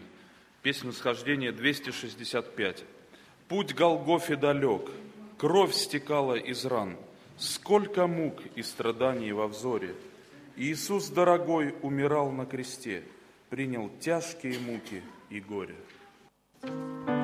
Песню 0.61 0.91
схождения 0.91 1.53
265. 1.53 2.84
Путь 3.47 3.73
Голгофе 3.73 4.36
далек, 4.36 4.89
кровь 5.38 5.73
стекала 5.73 6.36
из 6.36 6.65
ран, 6.65 6.97
Сколько 7.38 8.07
мук 8.07 8.41
и 8.55 8.61
страданий 8.61 9.31
во 9.31 9.47
взоре. 9.47 9.95
Иисус, 10.55 11.09
дорогой, 11.09 11.75
умирал 11.81 12.31
на 12.31 12.45
кресте, 12.45 13.03
Принял 13.49 13.89
тяжкие 13.99 14.59
муки 14.59 15.01
и 15.29 15.39
горе. 15.39 15.75
Иисус 16.61 17.22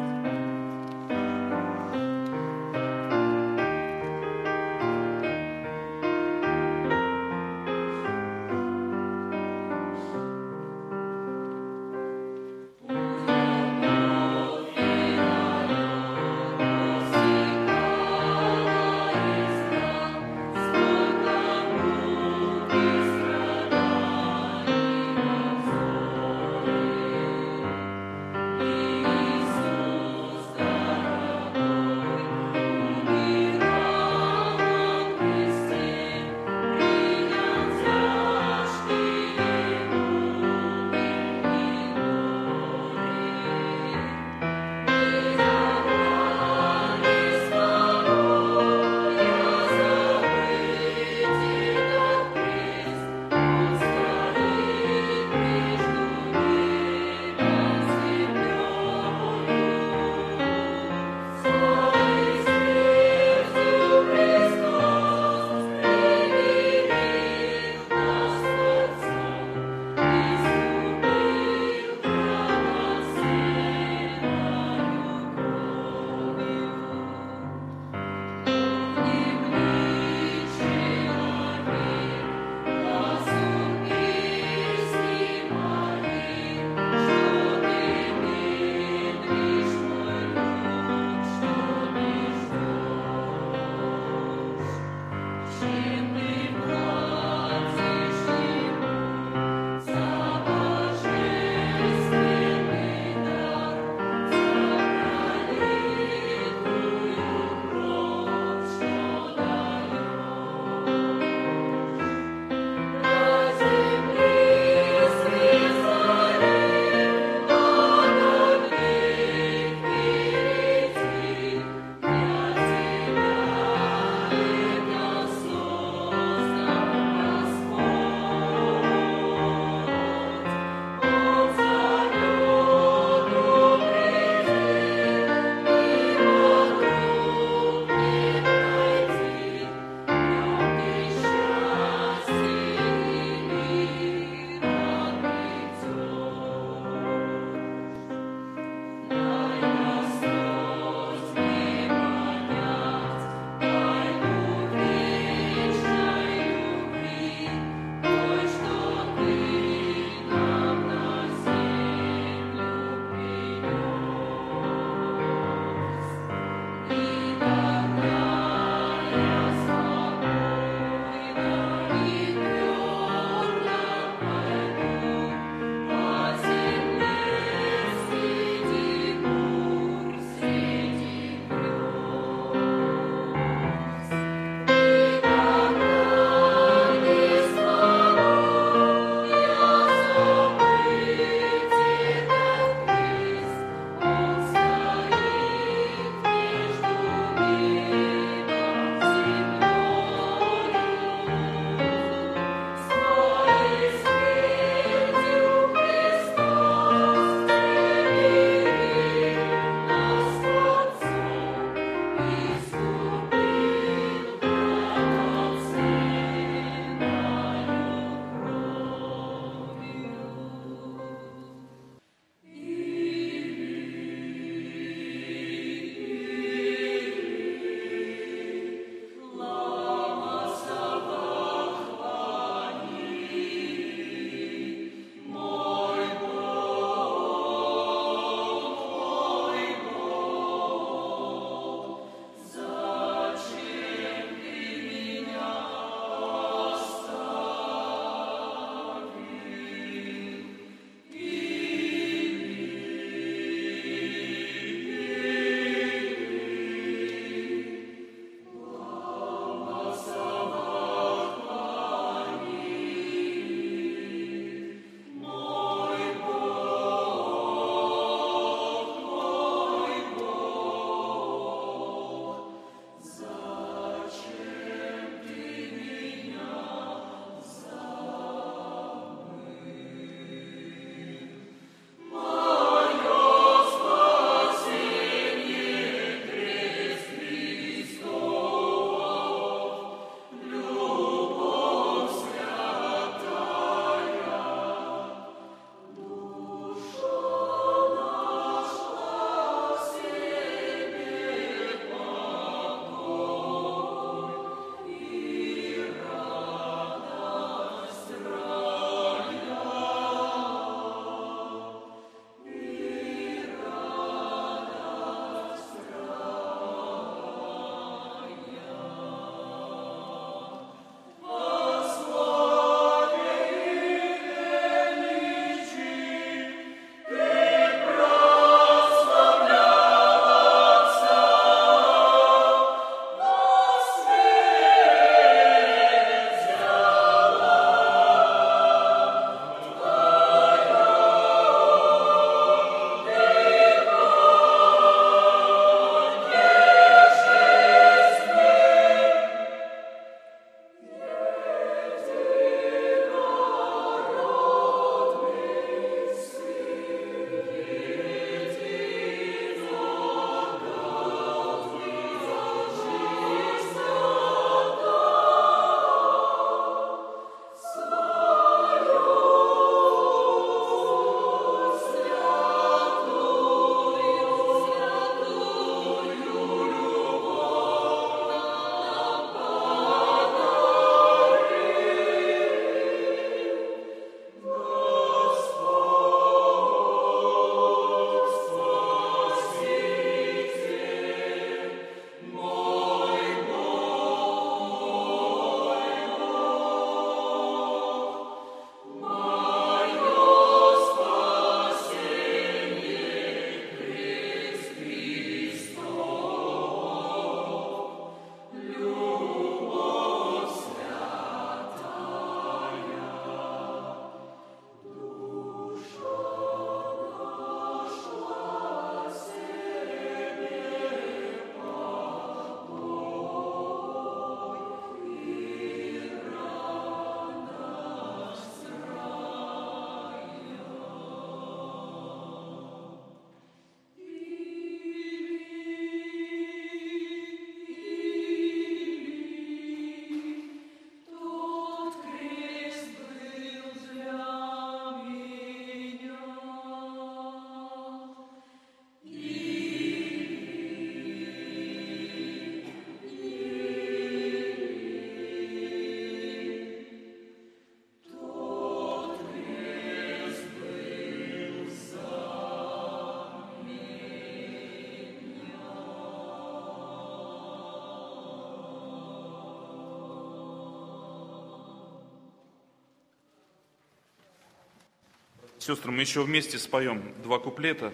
Сестры, 475.69 475.91
мы 475.91 476.01
еще 476.01 476.23
вместе 476.23 476.57
споем 476.57 477.13
два 477.21 477.37
куплета. 477.37 477.93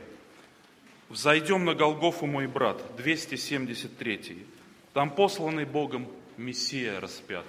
«Взойдем 1.09 1.65
на 1.65 1.75
Голгофу, 1.75 2.25
мой 2.25 2.47
брат», 2.47 2.81
273. 2.95 4.45
Там 4.93 5.13
посланный 5.13 5.65
Богом 5.65 6.07
Мессия 6.37 7.01
распят. 7.01 7.43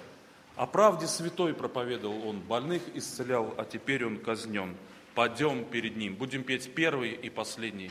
О 0.57 0.67
правде 0.67 1.07
святой 1.07 1.53
проповедовал 1.53 2.27
он, 2.27 2.41
больных 2.41 2.81
исцелял, 2.93 3.53
а 3.57 3.63
теперь 3.63 4.05
он 4.05 4.17
казнен. 4.17 4.75
Пойдем 5.15 5.63
перед 5.63 5.95
ним. 5.95 6.15
Будем 6.15 6.43
петь 6.43 6.75
первый 6.75 7.11
и 7.11 7.29
последний 7.29 7.89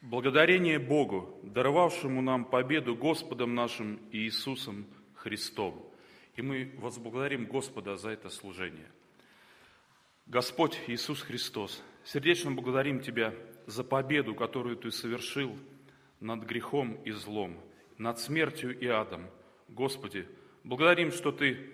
Благодарение 0.00 0.78
Богу, 0.78 1.40
даровавшему 1.42 2.22
нам 2.22 2.44
победу 2.44 2.94
Господом 2.94 3.56
нашим 3.56 3.98
Иисусом 4.12 4.86
Христом. 5.14 5.84
И 6.36 6.42
мы 6.42 6.72
возблагодарим 6.78 7.46
Господа 7.46 7.96
за 7.96 8.10
это 8.10 8.28
служение. 8.30 8.86
Господь 10.26 10.78
Иисус 10.86 11.20
Христос, 11.22 11.82
сердечно 12.04 12.52
благодарим 12.52 13.00
Тебя 13.00 13.34
за 13.66 13.82
победу, 13.82 14.36
которую 14.36 14.76
Ты 14.76 14.92
совершил 14.92 15.58
над 16.20 16.44
грехом 16.44 16.94
и 17.04 17.10
злом, 17.10 17.58
над 17.98 18.20
смертью 18.20 18.78
и 18.78 18.86
адом. 18.86 19.26
Господи, 19.66 20.28
благодарим, 20.62 21.10
что 21.10 21.32
Ты 21.32 21.72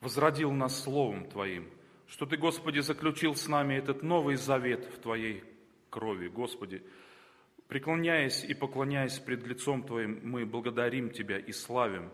возродил 0.00 0.52
нас 0.52 0.82
Словом 0.82 1.30
Твоим, 1.30 1.70
что 2.08 2.26
Ты, 2.26 2.36
Господи, 2.36 2.80
заключил 2.80 3.34
с 3.34 3.48
нами 3.48 3.72
этот 3.72 4.02
новый 4.02 4.36
завет 4.36 4.84
в 4.84 4.98
Твоей 4.98 5.42
крови. 5.88 6.28
Господи, 6.28 6.82
преклоняясь 7.68 8.44
и 8.44 8.54
поклоняясь 8.54 9.18
пред 9.18 9.46
лицом 9.46 9.82
Твоим, 9.82 10.20
мы 10.22 10.46
благодарим 10.46 11.10
Тебя 11.10 11.38
и 11.38 11.52
славим 11.52 12.10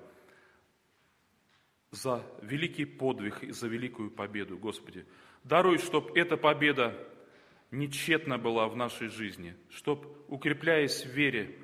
за 1.90 2.24
великий 2.40 2.86
подвиг 2.86 3.42
и 3.42 3.52
за 3.52 3.68
великую 3.68 4.10
победу, 4.10 4.56
Господи. 4.56 5.04
Даруй, 5.44 5.78
чтобы 5.78 6.18
эта 6.18 6.36
победа 6.36 6.96
нечетна 7.70 8.38
была 8.38 8.68
в 8.68 8.76
нашей 8.76 9.08
жизни, 9.08 9.54
чтобы, 9.70 10.08
укрепляясь 10.28 11.04
в 11.04 11.10
вере 11.10 11.58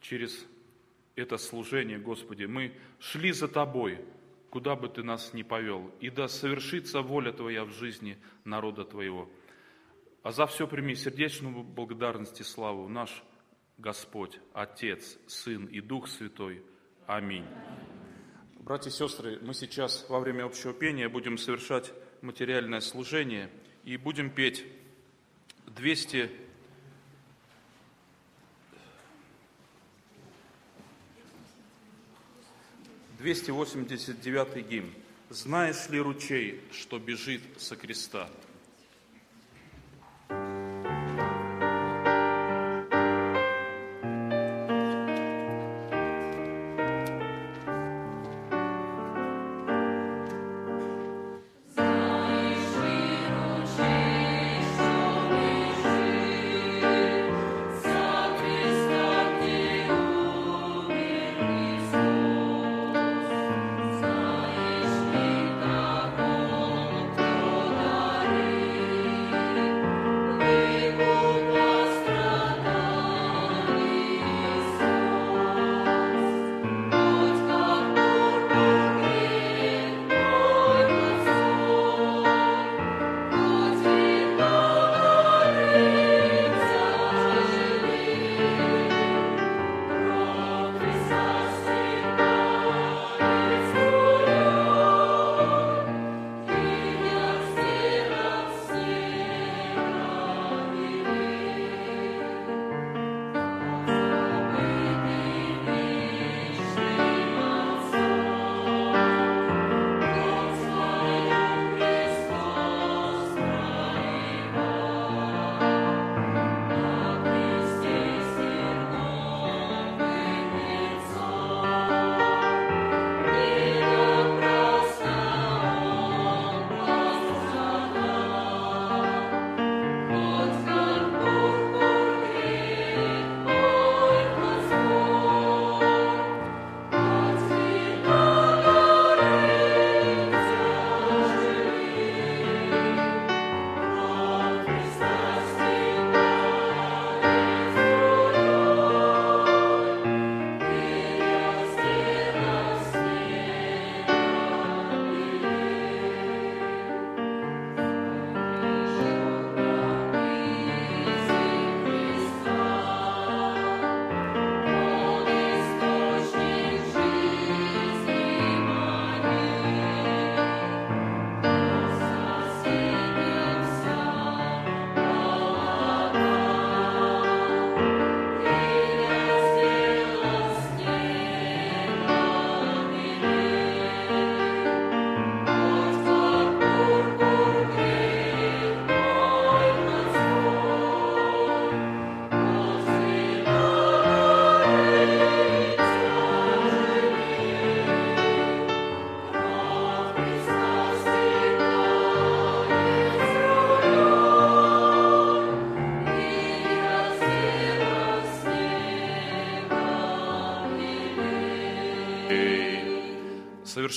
через 0.00 0.46
это 1.16 1.36
служение, 1.36 1.98
Господи, 1.98 2.44
мы 2.44 2.74
шли 2.98 3.32
за 3.32 3.46
Тобой, 3.48 3.98
куда 4.50 4.74
бы 4.74 4.88
Ты 4.88 5.02
нас 5.02 5.34
ни 5.34 5.42
повел, 5.42 5.90
и 6.00 6.08
да 6.08 6.28
совершится 6.28 7.02
воля 7.02 7.32
Твоя 7.32 7.64
в 7.64 7.70
жизни 7.72 8.16
народа 8.44 8.84
Твоего. 8.84 9.28
А 10.22 10.32
за 10.32 10.46
все 10.46 10.66
прими 10.66 10.94
сердечную 10.94 11.62
благодарность 11.62 12.40
и 12.40 12.44
славу 12.44 12.88
наш 12.88 13.22
Господь, 13.78 14.38
Отец, 14.52 15.18
Сын 15.26 15.66
и 15.66 15.80
Дух 15.80 16.08
Святой. 16.08 16.62
Аминь. 17.06 17.46
Братья 18.60 18.88
и 18.88 18.92
сестры, 18.92 19.38
мы 19.42 19.52
сейчас 19.52 20.06
во 20.08 20.20
время 20.20 20.44
общего 20.44 20.72
пения 20.72 21.08
будем 21.08 21.36
совершать 21.36 21.92
материальное 22.22 22.80
служение 22.80 23.50
и 23.84 23.96
будем 23.96 24.30
петь 24.30 24.64
200 25.66 26.30
289 33.24 34.68
гимн. 34.68 34.92
«Знаешь 35.30 35.88
ли 35.88 35.98
ручей, 35.98 36.60
что 36.72 36.98
бежит 36.98 37.40
со 37.56 37.74
креста?» 37.74 38.28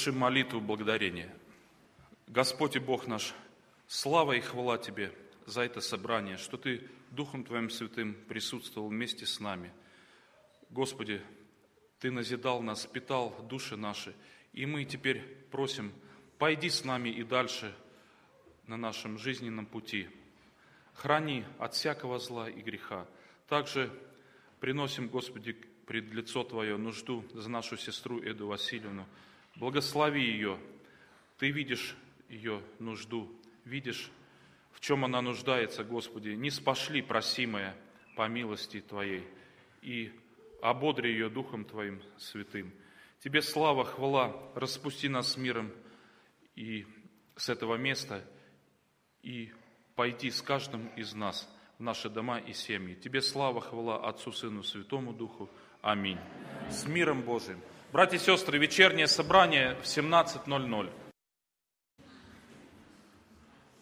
Совершим 0.07 0.21
молитву 0.21 0.61
благодарения. 0.61 1.29
Господь 2.27 2.77
и 2.77 2.79
Бог 2.79 3.07
наш, 3.07 3.33
слава 3.87 4.37
и 4.37 4.39
хвала 4.39 4.77
Тебе 4.77 5.11
за 5.45 5.63
это 5.63 5.81
собрание, 5.81 6.37
что 6.37 6.55
Ты 6.55 6.89
Духом 7.11 7.43
Твоим 7.43 7.69
Святым 7.69 8.15
присутствовал 8.29 8.87
вместе 8.87 9.25
с 9.25 9.41
нами. 9.41 9.73
Господи, 10.69 11.21
Ты 11.99 12.09
назидал 12.09 12.61
нас, 12.61 12.85
питал 12.85 13.35
души 13.49 13.75
наши, 13.75 14.15
и 14.53 14.65
мы 14.65 14.85
теперь 14.85 15.19
просим, 15.51 15.91
пойди 16.37 16.69
с 16.69 16.85
нами 16.85 17.09
и 17.09 17.23
дальше 17.23 17.75
на 18.65 18.77
нашем 18.77 19.17
жизненном 19.17 19.65
пути. 19.65 20.07
Храни 20.93 21.43
от 21.59 21.73
всякого 21.73 22.17
зла 22.17 22.49
и 22.49 22.61
греха. 22.61 23.05
Также 23.49 23.91
приносим, 24.61 25.09
Господи, 25.09 25.51
пред 25.85 26.13
лицо 26.13 26.45
Твое 26.45 26.77
нужду 26.77 27.25
за 27.33 27.49
нашу 27.49 27.75
сестру 27.75 28.21
Эду 28.21 28.47
Васильевну. 28.47 29.05
Благослови 29.59 30.23
ее. 30.23 30.59
Ты 31.37 31.51
видишь 31.51 31.95
ее 32.29 32.61
нужду, 32.79 33.31
видишь, 33.65 34.11
в 34.71 34.79
чем 34.79 35.05
она 35.05 35.21
нуждается, 35.21 35.83
Господи. 35.83 36.29
Не 36.29 36.51
спошли 36.51 37.01
просимое 37.01 37.75
по 38.15 38.27
милости 38.27 38.81
Твоей 38.81 39.27
и 39.81 40.11
ободри 40.61 41.11
ее 41.11 41.29
Духом 41.29 41.65
Твоим 41.65 42.01
святым. 42.17 42.71
Тебе 43.23 43.41
слава, 43.41 43.83
хвала, 43.83 44.35
распусти 44.53 45.09
нас 45.09 45.37
миром 45.37 45.71
и 46.55 46.85
с 47.35 47.49
этого 47.49 47.75
места, 47.75 48.23
и 49.23 49.51
пойди 49.95 50.29
с 50.29 50.41
каждым 50.41 50.87
из 50.95 51.13
нас 51.13 51.51
в 51.79 51.83
наши 51.83 52.09
дома 52.09 52.39
и 52.39 52.53
семьи. 52.53 52.95
Тебе 52.95 53.21
слава, 53.21 53.61
хвала 53.61 54.07
Отцу, 54.07 54.31
Сыну, 54.31 54.63
Святому 54.63 55.13
Духу. 55.13 55.49
Аминь. 55.81 56.19
С 56.69 56.85
миром 56.85 57.21
Божиим. 57.23 57.59
Братья 57.93 58.17
и 58.17 58.19
сестры, 58.19 58.57
вечернее 58.57 59.07
собрание 59.07 59.75
в 59.75 59.85
17.00. 59.85 60.91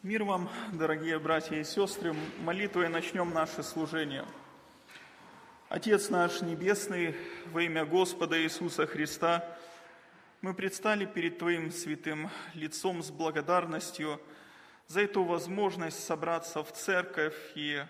Мир 0.03 0.23
вам, 0.23 0.47
дорогие 0.73 1.17
братья 1.17 1.55
и 1.55 1.63
сестры, 1.63 2.15
молитвой 2.43 2.87
начнем 2.87 3.33
наше 3.33 3.63
служение. 3.63 4.23
Отец 5.69 6.11
наш 6.11 6.41
Небесный, 6.41 7.15
во 7.47 7.63
имя 7.63 7.83
Господа 7.83 8.39
Иисуса 8.39 8.85
Христа, 8.85 9.43
мы 10.41 10.53
предстали 10.53 11.05
перед 11.07 11.39
Твоим 11.39 11.71
святым 11.71 12.29
лицом 12.53 13.01
с 13.01 13.09
благодарностью 13.09 14.21
за 14.85 15.01
эту 15.01 15.23
возможность 15.23 16.03
собраться 16.03 16.63
в 16.63 16.71
церковь 16.73 17.35
и 17.55 17.83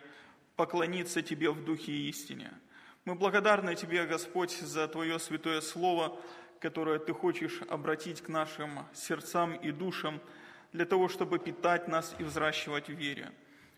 поклониться 0.56 1.22
Тебе 1.22 1.52
в 1.52 1.66
духе 1.66 1.92
и 1.92 2.08
истине. 2.08 2.54
Мы 3.06 3.16
благодарны 3.16 3.76
Тебе, 3.76 4.06
Господь, 4.06 4.52
за 4.52 4.88
Твое 4.88 5.20
святое 5.20 5.62
Слово, 5.62 6.18
которое 6.60 7.00
Ты 7.00 7.14
хочешь 7.14 7.62
обратить 7.70 8.22
к 8.22 8.28
нашим 8.28 8.86
сердцам 8.94 9.56
и 9.56 9.72
душам– 9.72 10.20
для 10.76 10.86
того, 10.86 11.08
чтобы 11.08 11.40
питать 11.40 11.88
нас 11.88 12.14
и 12.20 12.24
взращивать 12.24 12.88
в 12.88 12.94
вере. 12.94 13.32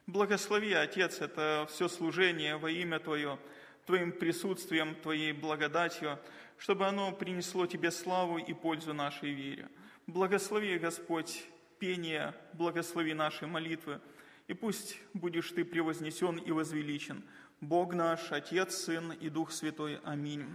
Благослови, 0.07 0.73
Отец, 0.73 1.21
это 1.21 1.67
все 1.69 1.87
служение 1.87 2.57
во 2.57 2.71
имя 2.71 2.99
Твое, 2.99 3.37
Твоим 3.85 4.11
присутствием, 4.11 4.95
Твоей 4.95 5.31
благодатью, 5.31 6.17
чтобы 6.57 6.87
оно 6.87 7.11
принесло 7.11 7.67
Тебе 7.67 7.91
славу 7.91 8.39
и 8.39 8.53
пользу 8.53 8.93
нашей 8.95 9.31
вере. 9.31 9.69
Благослови, 10.07 10.79
Господь, 10.79 11.43
пение, 11.77 12.33
благослови 12.53 13.13
наши 13.13 13.45
молитвы, 13.45 13.99
и 14.47 14.53
пусть 14.53 14.97
будешь 15.13 15.51
Ты 15.51 15.63
превознесен 15.65 16.37
и 16.37 16.51
возвеличен. 16.51 17.23
Бог 17.61 17.95
наш, 17.95 18.31
Отец, 18.31 18.75
Сын 18.75 19.13
и 19.13 19.29
Дух 19.29 19.51
Святой. 19.51 19.99
Аминь. 20.03 20.45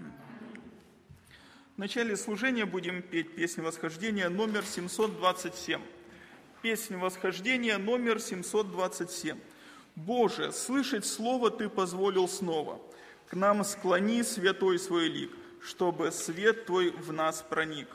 В 1.75 1.79
начале 1.79 2.17
служения 2.17 2.65
будем 2.65 3.03
петь 3.03 3.35
песню 3.35 3.65
восхождения 3.65 4.29
номер 4.29 4.65
727. 4.65 5.81
Песнь 6.63 6.97
восхождения 6.97 7.77
номер 7.79 8.21
727. 8.21 9.37
Боже, 9.97 10.53
слышать 10.53 11.05
слово 11.05 11.51
Ты 11.51 11.69
позволил 11.69 12.29
снова. 12.29 12.81
К 13.27 13.35
нам 13.35 13.65
склони 13.65 14.23
святой 14.23 14.79
свой 14.79 15.09
лик, 15.09 15.33
чтобы 15.61 16.13
свет 16.13 16.67
Твой 16.67 16.93
в 16.93 17.13
нас 17.13 17.43
проник. 17.43 17.89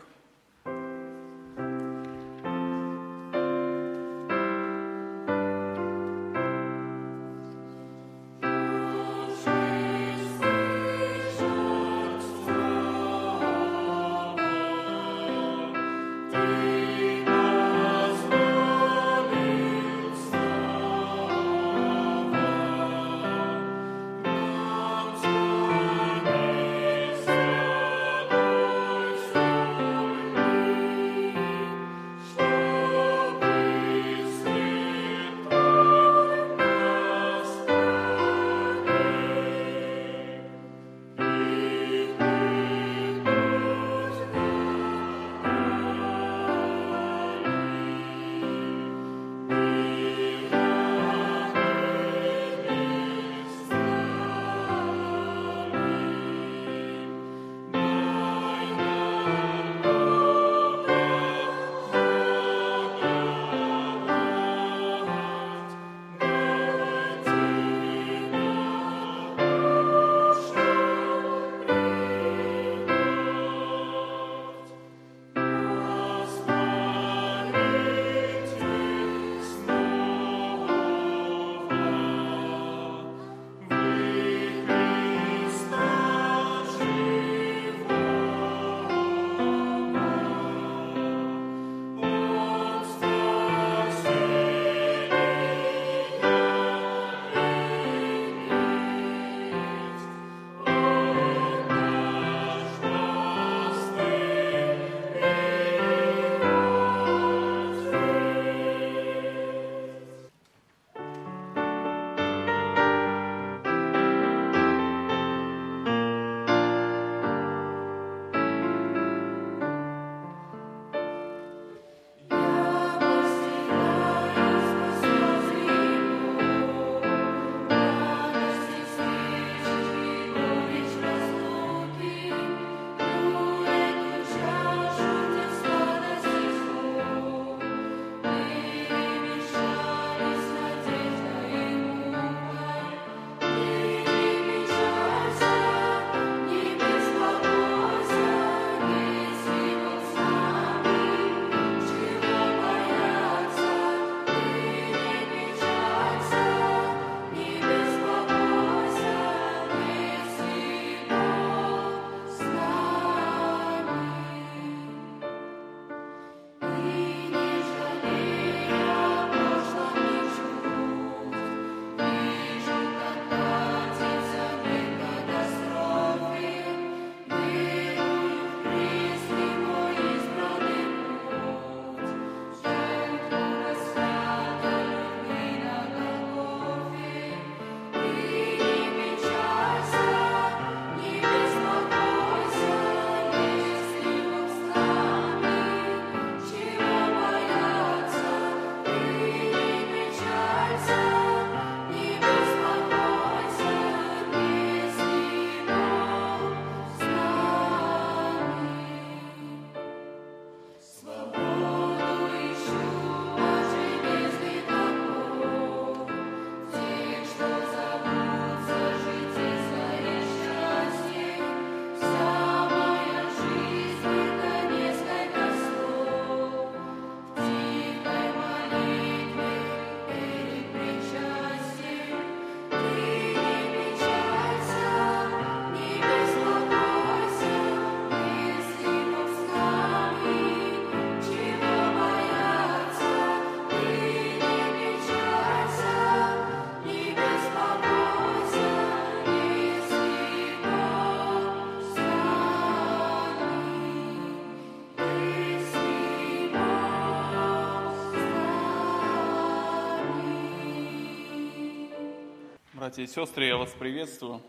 Братья 262.87 263.03
и 263.03 263.07
сестры, 263.07 263.43
я 263.43 263.57
вас 263.57 263.71
приветствую. 263.71 264.41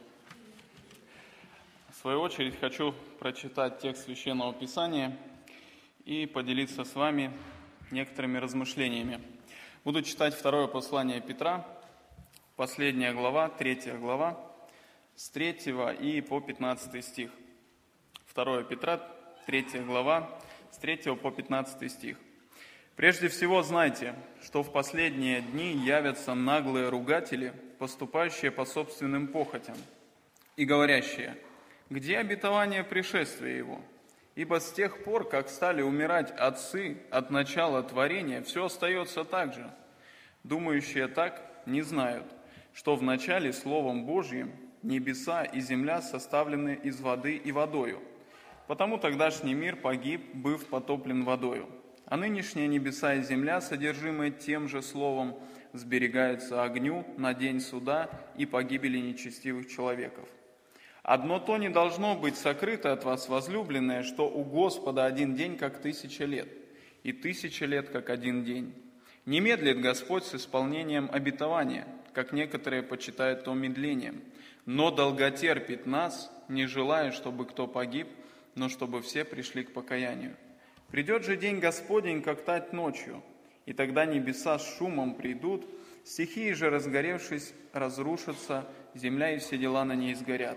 В 1.91 1.97
свою 1.97 2.21
очередь 2.21 2.55
хочу 2.61 2.95
прочитать 3.19 3.81
текст 3.81 4.05
Священного 4.05 4.53
Писания 4.53 5.19
и 6.05 6.25
поделиться 6.25 6.85
с 6.85 6.95
вами 6.95 7.33
некоторыми 7.91 8.39
размышлениями. 8.39 9.21
Буду 9.83 10.03
читать 10.03 10.35
второе 10.35 10.69
послание 10.69 11.21
Петра, 11.21 11.67
последняя 12.55 13.13
глава, 13.13 13.49
третья 13.49 13.99
глава, 13.99 14.39
с 15.17 15.31
3 15.31 15.59
и 16.01 16.21
по 16.21 16.41
15 16.41 17.05
стих. 17.05 17.33
2 18.37 18.63
Петра, 18.63 19.01
3 19.47 19.81
глава, 19.85 20.31
с 20.71 20.79
3 20.79 21.17
по 21.17 21.33
15 21.33 21.91
стих. 21.91 22.17
Прежде 22.95 23.27
всего 23.27 23.65
знайте, 23.65 24.15
что 24.45 24.63
в 24.63 24.71
последние 24.71 25.41
дни 25.41 25.73
явятся 25.73 26.35
наглые 26.35 26.89
ругатели, 26.89 27.53
поступающие 27.79 28.51
по 28.51 28.65
собственным 28.65 29.29
похотям, 29.29 29.77
и 30.57 30.65
говорящие, 30.65 31.37
где 31.91 32.19
обетование 32.19 32.85
пришествия 32.85 33.57
его? 33.57 33.81
Ибо 34.35 34.61
с 34.61 34.73
тех 34.73 35.03
пор, 35.05 35.29
как 35.29 35.49
стали 35.49 35.83
умирать 35.83 36.31
отцы 36.31 36.99
от 37.11 37.31
начала 37.31 37.83
творения, 37.83 38.43
все 38.43 38.67
остается 38.67 39.25
так 39.25 39.55
же. 39.55 39.71
Думающие 40.45 41.09
так 41.09 41.43
не 41.67 41.83
знают, 41.83 42.25
что 42.73 42.95
в 42.95 43.03
начале 43.03 43.53
Словом 43.53 44.05
Божьим 44.05 44.53
небеса 44.83 45.45
и 45.45 45.61
земля 45.61 46.03
составлены 46.03 46.79
из 46.83 47.01
воды 47.01 47.37
и 47.37 47.53
водою. 47.53 48.01
Потому 48.67 48.99
тогдашний 48.99 49.55
мир 49.55 49.77
погиб, 49.77 50.35
быв 50.35 50.67
потоплен 50.67 51.25
водою. 51.25 51.69
А 52.05 52.17
нынешние 52.17 52.69
небеса 52.69 53.15
и 53.15 53.23
земля, 53.23 53.61
содержимые 53.61 54.31
тем 54.31 54.69
же 54.69 54.83
словом, 54.83 55.39
сберегаются 55.73 56.63
огню 56.63 57.07
на 57.17 57.35
день 57.35 57.61
суда 57.61 58.11
и 58.37 58.47
погибели 58.47 58.99
нечестивых 58.99 59.69
человеков. 59.69 60.29
Одно 61.03 61.39
то 61.39 61.57
не 61.57 61.71
должно 61.71 62.17
быть 62.17 62.37
сокрыто 62.37 62.93
от 62.93 63.05
вас, 63.05 63.29
возлюбленное, 63.29 64.03
что 64.03 64.29
у 64.29 64.45
Господа 64.45 65.07
один 65.07 65.35
день, 65.35 65.57
как 65.57 65.81
тысяча 65.81 66.25
лет, 66.25 66.49
и 67.03 67.13
тысяча 67.13 67.65
лет, 67.65 67.89
как 67.89 68.11
один 68.11 68.45
день. 68.45 68.75
Не 69.25 69.41
медлит 69.41 69.81
Господь 69.81 70.25
с 70.25 70.35
исполнением 70.35 71.09
обетования, 71.13 71.87
как 72.13 72.33
некоторые 72.33 72.83
почитают 72.83 73.45
то 73.45 73.55
медлением, 73.55 74.23
но 74.67 74.91
долготерпит 74.91 75.87
нас, 75.87 76.31
не 76.49 76.67
желая, 76.67 77.13
чтобы 77.13 77.47
кто 77.47 77.67
погиб, 77.67 78.09
но 78.55 78.69
чтобы 78.69 79.01
все 79.01 79.25
пришли 79.25 79.65
к 79.65 79.73
покаянию. 79.73 80.37
Придет 80.91 81.25
же 81.25 81.37
день 81.37 81.59
Господень, 81.59 82.23
как 82.23 82.45
тать 82.45 82.73
ночью, 82.73 83.23
и 83.69 83.75
тогда 83.75 84.07
небеса 84.07 84.59
с 84.59 84.79
шумом 84.79 85.15
придут, 85.15 85.67
стихии 86.03 86.53
же, 86.53 86.71
разгоревшись, 86.71 87.53
разрушатся, 87.75 88.67
земля 88.95 89.35
и 89.35 89.41
все 89.41 89.59
дела 89.59 89.85
на 89.85 89.95
ней 89.95 90.15
сгорят. 90.15 90.57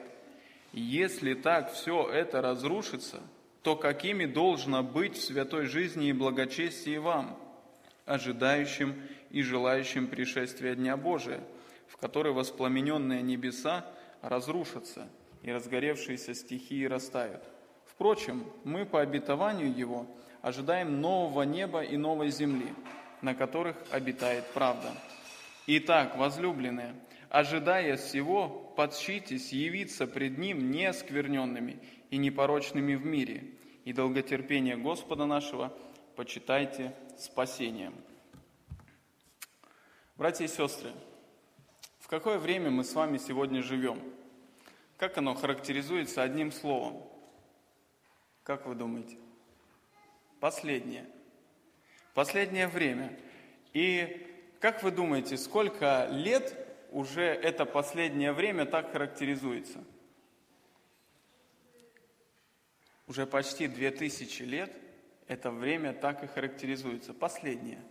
Если 0.71 1.33
так 1.33 1.73
все 1.73 2.09
это 2.09 2.41
разрушится, 2.41 3.19
то 3.63 3.75
какими 3.75 4.23
должно 4.23 4.81
быть 4.81 5.17
в 5.17 5.21
святой 5.21 5.65
жизни 5.65 6.07
и 6.07 6.13
благочестии 6.13 6.95
вам, 6.95 7.37
ожидающим 8.05 8.95
и 9.29 9.41
желающим 9.41 10.07
пришествия 10.07 10.75
Дня 10.75 10.95
Божия, 10.95 11.43
в 11.89 11.97
который 11.97 12.31
воспламененные 12.31 13.21
небеса 13.21 13.85
разрушатся, 14.21 15.09
и 15.41 15.51
разгоревшиеся 15.51 16.33
стихии 16.33 16.85
растают. 16.85 17.43
Впрочем, 17.83 18.45
мы 18.63 18.85
по 18.85 19.01
обетованию 19.01 19.75
Его 19.75 20.07
ожидаем 20.41 21.01
нового 21.01 21.41
неба 21.41 21.83
и 21.83 21.97
новой 21.97 22.29
земли, 22.29 22.73
на 23.21 23.35
которых 23.35 23.77
обитает 23.91 24.45
правда. 24.53 24.91
Итак, 25.67 26.17
возлюбленные, 26.17 26.95
ожидая 27.29 27.97
всего, 27.97 28.73
подщитесь 28.75 29.51
явиться 29.51 30.07
пред 30.07 30.37
Ним 30.37 30.71
неоскверненными 30.71 31.79
и 32.09 32.17
непорочными 32.17 32.95
в 32.95 33.05
мире, 33.05 33.43
и 33.85 33.93
долготерпение 33.93 34.77
Господа 34.77 35.25
нашего 35.25 35.75
почитайте 36.15 36.95
спасением. 37.17 37.93
Братья 40.17 40.45
и 40.45 40.47
сестры, 40.47 40.91
в 41.99 42.07
какое 42.07 42.37
время 42.37 42.69
мы 42.69 42.83
с 42.83 42.93
вами 42.93 43.17
сегодня 43.17 43.63
живем? 43.63 43.99
Как 44.97 45.17
оно 45.17 45.33
характеризуется 45.33 46.21
одним 46.21 46.51
словом? 46.51 47.01
Как 48.43 48.67
вы 48.67 48.75
думаете? 48.75 49.17
Последнее. 50.39 51.07
Последнее 52.13 52.67
время. 52.67 53.17
И 53.73 54.27
как 54.59 54.83
вы 54.83 54.91
думаете, 54.91 55.37
сколько 55.37 56.07
лет 56.11 56.55
уже 56.91 57.23
это 57.23 57.65
последнее 57.65 58.33
время 58.33 58.65
так 58.65 58.91
характеризуется? 58.91 59.83
Уже 63.07 63.25
почти 63.25 63.67
две 63.67 63.91
тысячи 63.91 64.43
лет 64.43 64.71
это 65.27 65.51
время 65.51 65.93
так 65.93 66.23
и 66.23 66.27
характеризуется. 66.27 67.13
Последнее. 67.13 67.81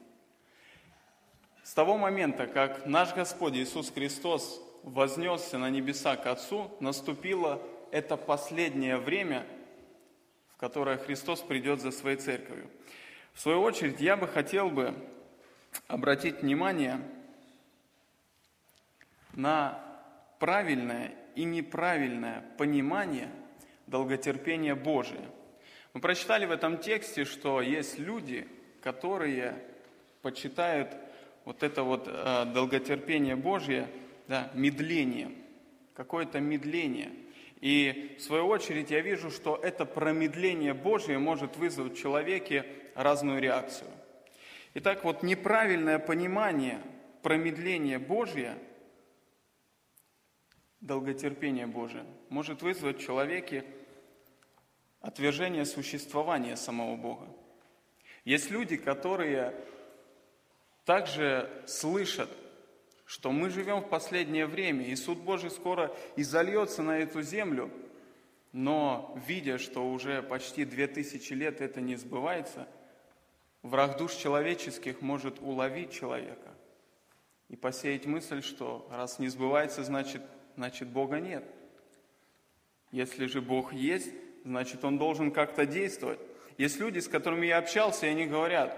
С 1.62 1.74
того 1.74 1.96
момента, 1.96 2.46
как 2.46 2.86
наш 2.86 3.14
Господь 3.14 3.54
Иисус 3.54 3.90
Христос 3.90 4.60
вознесся 4.82 5.58
на 5.58 5.70
небеса 5.70 6.16
к 6.16 6.26
Отцу, 6.26 6.70
наступило 6.80 7.62
это 7.90 8.16
последнее 8.16 8.96
время– 8.96 9.46
которое 10.60 10.98
Христос 10.98 11.40
придет 11.40 11.80
за 11.80 11.90
своей 11.90 12.18
церковью. 12.18 12.68
Свою 13.40 13.62
очередь, 13.62 14.02
я 14.02 14.18
бы 14.18 14.28
хотел 14.28 14.68
бы 14.68 14.94
обратить 15.88 16.42
внимание 16.42 17.00
на 19.32 19.82
правильное 20.38 21.14
и 21.36 21.44
неправильное 21.44 22.44
понимание 22.58 23.30
долготерпения 23.86 24.74
Божия. 24.74 25.24
Мы 25.94 26.02
прочитали 26.02 26.44
в 26.44 26.50
этом 26.50 26.76
тексте, 26.76 27.24
что 27.24 27.62
есть 27.62 27.98
люди, 27.98 28.46
которые 28.82 29.54
почитают 30.20 30.94
вот 31.46 31.62
это 31.62 31.82
вот 31.82 32.08
э, 32.08 32.44
долготерпение 32.44 33.36
Божье 33.36 33.88
да, 34.28 34.50
медлением, 34.52 35.34
какое-то 35.94 36.40
медление– 36.40 37.10
и 37.60 38.16
в 38.18 38.22
свою 38.22 38.46
очередь 38.46 38.90
я 38.90 39.00
вижу, 39.00 39.30
что 39.30 39.58
это 39.62 39.84
промедление 39.84 40.72
Божье 40.72 41.18
может 41.18 41.56
вызвать 41.58 41.92
в 41.92 42.00
человеке 42.00 42.64
разную 43.02 43.40
реакцию. 43.40 43.90
Итак, 44.74 45.04
вот 45.04 45.22
неправильное 45.22 45.98
понимание 45.98 46.80
промедления 47.22 47.98
Божье, 47.98 48.56
долготерпение 50.80 51.66
Божие, 51.66 52.04
может 52.28 52.62
вызвать 52.62 52.98
в 52.98 53.04
человеке 53.04 53.64
отвержение 55.00 55.64
существования 55.64 56.56
самого 56.56 56.96
Бога. 56.96 57.28
Есть 58.24 58.50
люди, 58.50 58.76
которые 58.76 59.54
также 60.84 61.50
слышат 61.66 62.30
что 63.10 63.32
мы 63.32 63.50
живем 63.50 63.80
в 63.80 63.88
последнее 63.88 64.46
время, 64.46 64.84
и 64.86 64.94
суд 64.94 65.18
Божий 65.18 65.50
скоро 65.50 65.92
изольется 66.14 66.84
на 66.84 67.00
эту 67.00 67.22
землю, 67.22 67.68
но 68.52 69.20
видя, 69.26 69.58
что 69.58 69.90
уже 69.90 70.22
почти 70.22 70.64
две 70.64 70.86
тысячи 70.86 71.32
лет 71.32 71.60
это 71.60 71.80
не 71.80 71.96
сбывается, 71.96 72.68
враг 73.62 73.98
душ 73.98 74.14
человеческих 74.14 75.00
может 75.00 75.40
уловить 75.40 75.92
человека 75.92 76.48
и 77.48 77.56
посеять 77.56 78.06
мысль, 78.06 78.42
что 78.42 78.86
раз 78.90 79.18
не 79.18 79.28
сбывается, 79.28 79.84
значит, 79.84 80.22
значит 80.56 80.88
Бога 80.88 81.20
нет. 81.20 81.44
Если 82.92 83.26
же 83.26 83.40
Бог 83.40 83.72
есть, 83.72 84.12
значит 84.44 84.84
Он 84.84 84.98
должен 84.98 85.30
как-то 85.30 85.66
действовать. 85.66 86.20
Есть 86.58 86.78
люди, 86.78 86.98
с 86.98 87.08
которыми 87.08 87.46
я 87.46 87.58
общался, 87.58 88.06
и 88.06 88.10
они 88.10 88.26
говорят, 88.26 88.76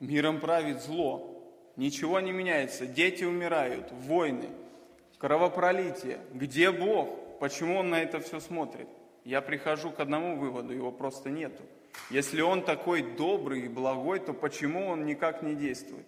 миром 0.00 0.40
правит 0.40 0.82
зло, 0.82 1.42
ничего 1.76 2.20
не 2.20 2.32
меняется, 2.32 2.86
дети 2.86 3.24
умирают, 3.24 3.92
войны, 3.92 4.48
кровопролитие. 5.18 6.18
Где 6.32 6.70
Бог? 6.70 7.38
Почему 7.38 7.78
Он 7.78 7.90
на 7.90 8.02
это 8.02 8.20
все 8.20 8.40
смотрит? 8.40 8.88
Я 9.24 9.40
прихожу 9.42 9.90
к 9.90 10.00
одному 10.00 10.36
выводу, 10.36 10.72
его 10.72 10.90
просто 10.90 11.30
нету. 11.30 11.62
Если 12.10 12.40
Он 12.40 12.64
такой 12.64 13.02
добрый 13.02 13.62
и 13.62 13.68
благой, 13.68 14.20
то 14.20 14.32
почему 14.32 14.88
Он 14.88 15.06
никак 15.06 15.42
не 15.42 15.54
действует? 15.54 16.06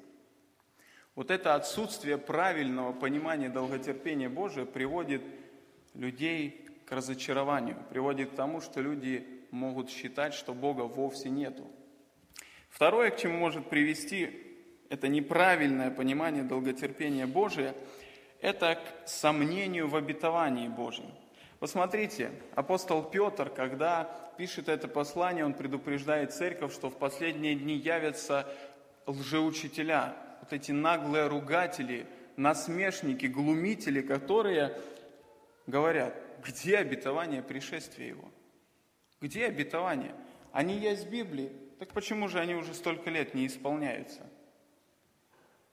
Вот 1.15 1.31
это 1.31 1.55
отсутствие 1.55 2.17
правильного 2.17 2.93
понимания 2.93 3.49
долготерпения 3.49 4.29
Божия 4.29 4.65
приводит 4.65 5.23
людей 5.95 6.65
к 6.87 6.93
разочарованию, 6.93 7.77
приводит 7.91 8.31
к 8.31 8.37
тому, 8.37 8.61
что 8.61 8.81
люди 8.81 9.27
могут 9.51 9.91
считать, 9.91 10.33
что 10.33 10.55
Бога 10.55 10.83
вовсе 10.83 11.29
нету. 11.29 11.67
Второе, 12.69 13.11
к 13.11 13.17
чему 13.17 13.39
может 13.39 13.69
привести 13.69 14.49
это 14.89 15.09
неправильное 15.09 15.91
понимание 15.91 16.45
долготерпения 16.45 17.27
Божия, 17.27 17.75
это 18.41 18.77
к 18.77 19.09
сомнению 19.09 19.89
в 19.89 19.97
обетовании 19.97 20.69
Божьем. 20.69 21.11
Посмотрите, 21.59 22.31
апостол 22.55 23.03
Петр, 23.03 23.51
когда 23.51 24.05
пишет 24.37 24.69
это 24.69 24.87
послание, 24.87 25.45
он 25.45 25.55
предупреждает 25.55 26.33
церковь, 26.33 26.73
что 26.73 26.89
в 26.89 26.97
последние 26.97 27.57
дни 27.57 27.75
явятся 27.75 28.47
лжеучителя, 29.07 30.15
вот 30.41 30.53
эти 30.53 30.71
наглые 30.71 31.27
ругатели, 31.27 32.07
насмешники, 32.37 33.27
глумители, 33.27 34.03
которые 34.03 34.81
говорят, 35.67 36.15
где 36.47 36.79
обетование 36.79 37.43
пришествия 37.43 38.07
Его? 38.07 38.31
Где 39.21 39.47
обетование? 39.47 40.15
Они 40.53 40.79
есть 40.79 41.07
в 41.07 41.11
Библии, 41.11 41.51
так 41.81 41.93
почему 41.93 42.29
же 42.29 42.39
они 42.39 42.55
уже 42.55 42.73
столько 42.73 43.11
лет 43.11 43.35
не 43.35 43.47
исполняются? 43.47 44.21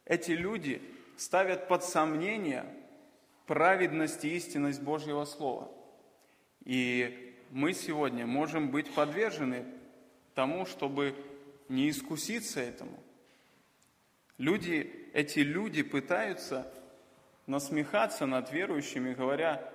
Эти 0.04 0.32
люди 0.32 0.82
ставят 1.18 1.68
под 1.68 1.84
сомнение 1.84 2.66
праведность 3.46 4.26
и 4.26 4.36
истинность 4.36 4.82
Божьего 4.82 5.26
Слова. 5.26 5.72
И 6.64 7.36
мы 7.52 7.74
сегодня 7.74 8.26
можем 8.26 8.72
быть 8.72 8.94
подвержены 8.94 9.66
тому, 10.34 10.66
чтобы 10.66 11.16
не 11.70 11.90
искуситься 11.90 12.60
этому. 12.60 13.00
Люди, 14.38 15.10
эти 15.14 15.40
люди 15.40 15.84
пытаются 15.84 16.72
насмехаться 17.48 18.26
над 18.26 18.52
верующими, 18.52 19.14
говоря, 19.14 19.72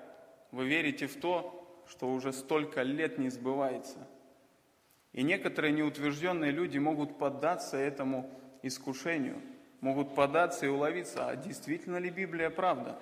вы 0.51 0.67
верите 0.69 1.07
в 1.07 1.17
то, 1.17 1.85
что 1.89 2.13
уже 2.13 2.33
столько 2.33 2.83
лет 2.83 3.19
не 3.19 3.31
сбывается. 3.31 3.99
И 5.13 5.23
некоторые 5.23 5.73
неутвержденные 5.73 6.53
люди 6.53 6.79
могут 6.79 7.19
поддаться 7.19 7.77
этому 7.77 8.31
искушению, 8.63 9.41
могут 9.81 10.15
поддаться 10.15 10.67
и 10.67 10.69
уловиться, 10.69 11.29
а 11.29 11.37
действительно 11.37 11.97
ли 11.97 12.11
Библия 12.11 12.51
правда? 12.51 12.99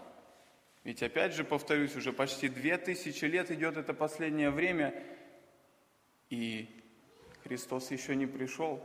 Ведь 0.85 1.03
опять 1.03 1.35
же, 1.35 1.45
повторюсь, 1.45 1.97
уже 1.97 2.13
почти 2.13 2.49
две 2.49 2.79
тысячи 2.79 3.25
лет 3.25 3.51
идет 3.51 3.77
это 3.77 3.93
последнее 3.95 4.51
время, 4.51 4.95
и 6.31 6.69
Христос 7.45 7.91
еще 7.91 8.17
не 8.17 8.27
пришел. 8.27 8.83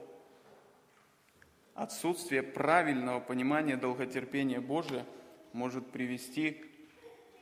Отсутствие 1.75 2.43
правильного 2.43 3.19
понимания 3.19 3.77
долготерпения 3.77 4.61
Божия 4.61 5.05
может 5.53 5.91
привести 5.91 6.65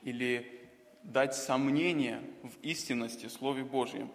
или 0.02 0.60
дать 1.02 1.34
сомнение 1.34 2.22
в 2.42 2.58
истинности 2.62 3.26
Слове 3.26 3.64
Божьем. 3.64 4.10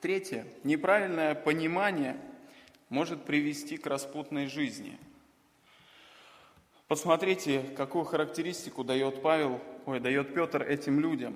Третье. 0.00 0.46
Неправильное 0.64 1.34
понимание 1.34 2.16
может 2.88 3.24
привести 3.24 3.76
к 3.76 3.86
распутной 3.86 4.46
жизни. 4.46 4.98
Посмотрите, 6.86 7.62
какую 7.76 8.04
характеристику 8.04 8.84
дает 8.84 9.22
Павел, 9.22 9.60
ой, 9.86 10.00
дает 10.00 10.34
Петр 10.34 10.62
этим 10.62 11.00
людям. 11.00 11.34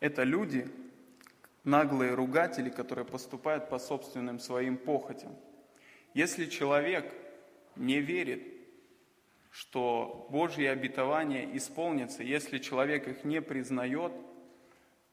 Это 0.00 0.22
люди, 0.22 0.66
наглые 1.64 2.14
ругатели, 2.14 2.70
которые 2.70 3.04
поступают 3.04 3.68
по 3.68 3.78
собственным 3.78 4.38
своим 4.38 4.78
похотям. 4.78 5.36
Если 6.14 6.46
человек 6.46 7.12
не 7.76 8.00
верит, 8.00 8.42
что 9.50 10.26
Божьи 10.30 10.64
обетования 10.64 11.54
исполнятся, 11.54 12.22
если 12.22 12.56
человек 12.58 13.06
их 13.06 13.24
не 13.24 13.42
признает, 13.42 14.12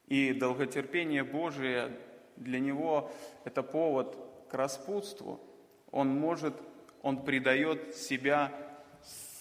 и 0.05 0.31
долготерпение 0.31 1.25
Божие 1.25 1.91
для 2.37 2.61
него 2.61 3.11
это 3.43 3.63
повод 3.63 4.17
к 4.49 4.53
распутству, 4.53 5.41
он 5.91 6.07
может, 6.07 6.55
он 7.01 7.25
предает 7.25 7.97
себя 7.97 8.66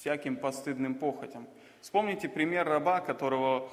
всяким 0.07 0.37
постыдным 0.37 0.95
похотям. 0.95 1.49
Вспомните 1.81 2.29
пример 2.29 2.65
раба, 2.65 3.01
которого 3.01 3.69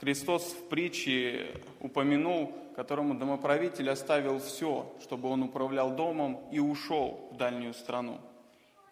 Христос 0.00 0.42
в 0.54 0.68
притче 0.70 1.60
упомянул, 1.78 2.54
которому 2.74 3.14
домоправитель 3.14 3.90
оставил 3.90 4.38
все, 4.38 4.90
чтобы 5.02 5.28
он 5.28 5.42
управлял 5.42 5.94
домом 5.94 6.40
и 6.50 6.58
ушел 6.58 7.28
в 7.32 7.36
дальнюю 7.36 7.74
страну. 7.74 8.18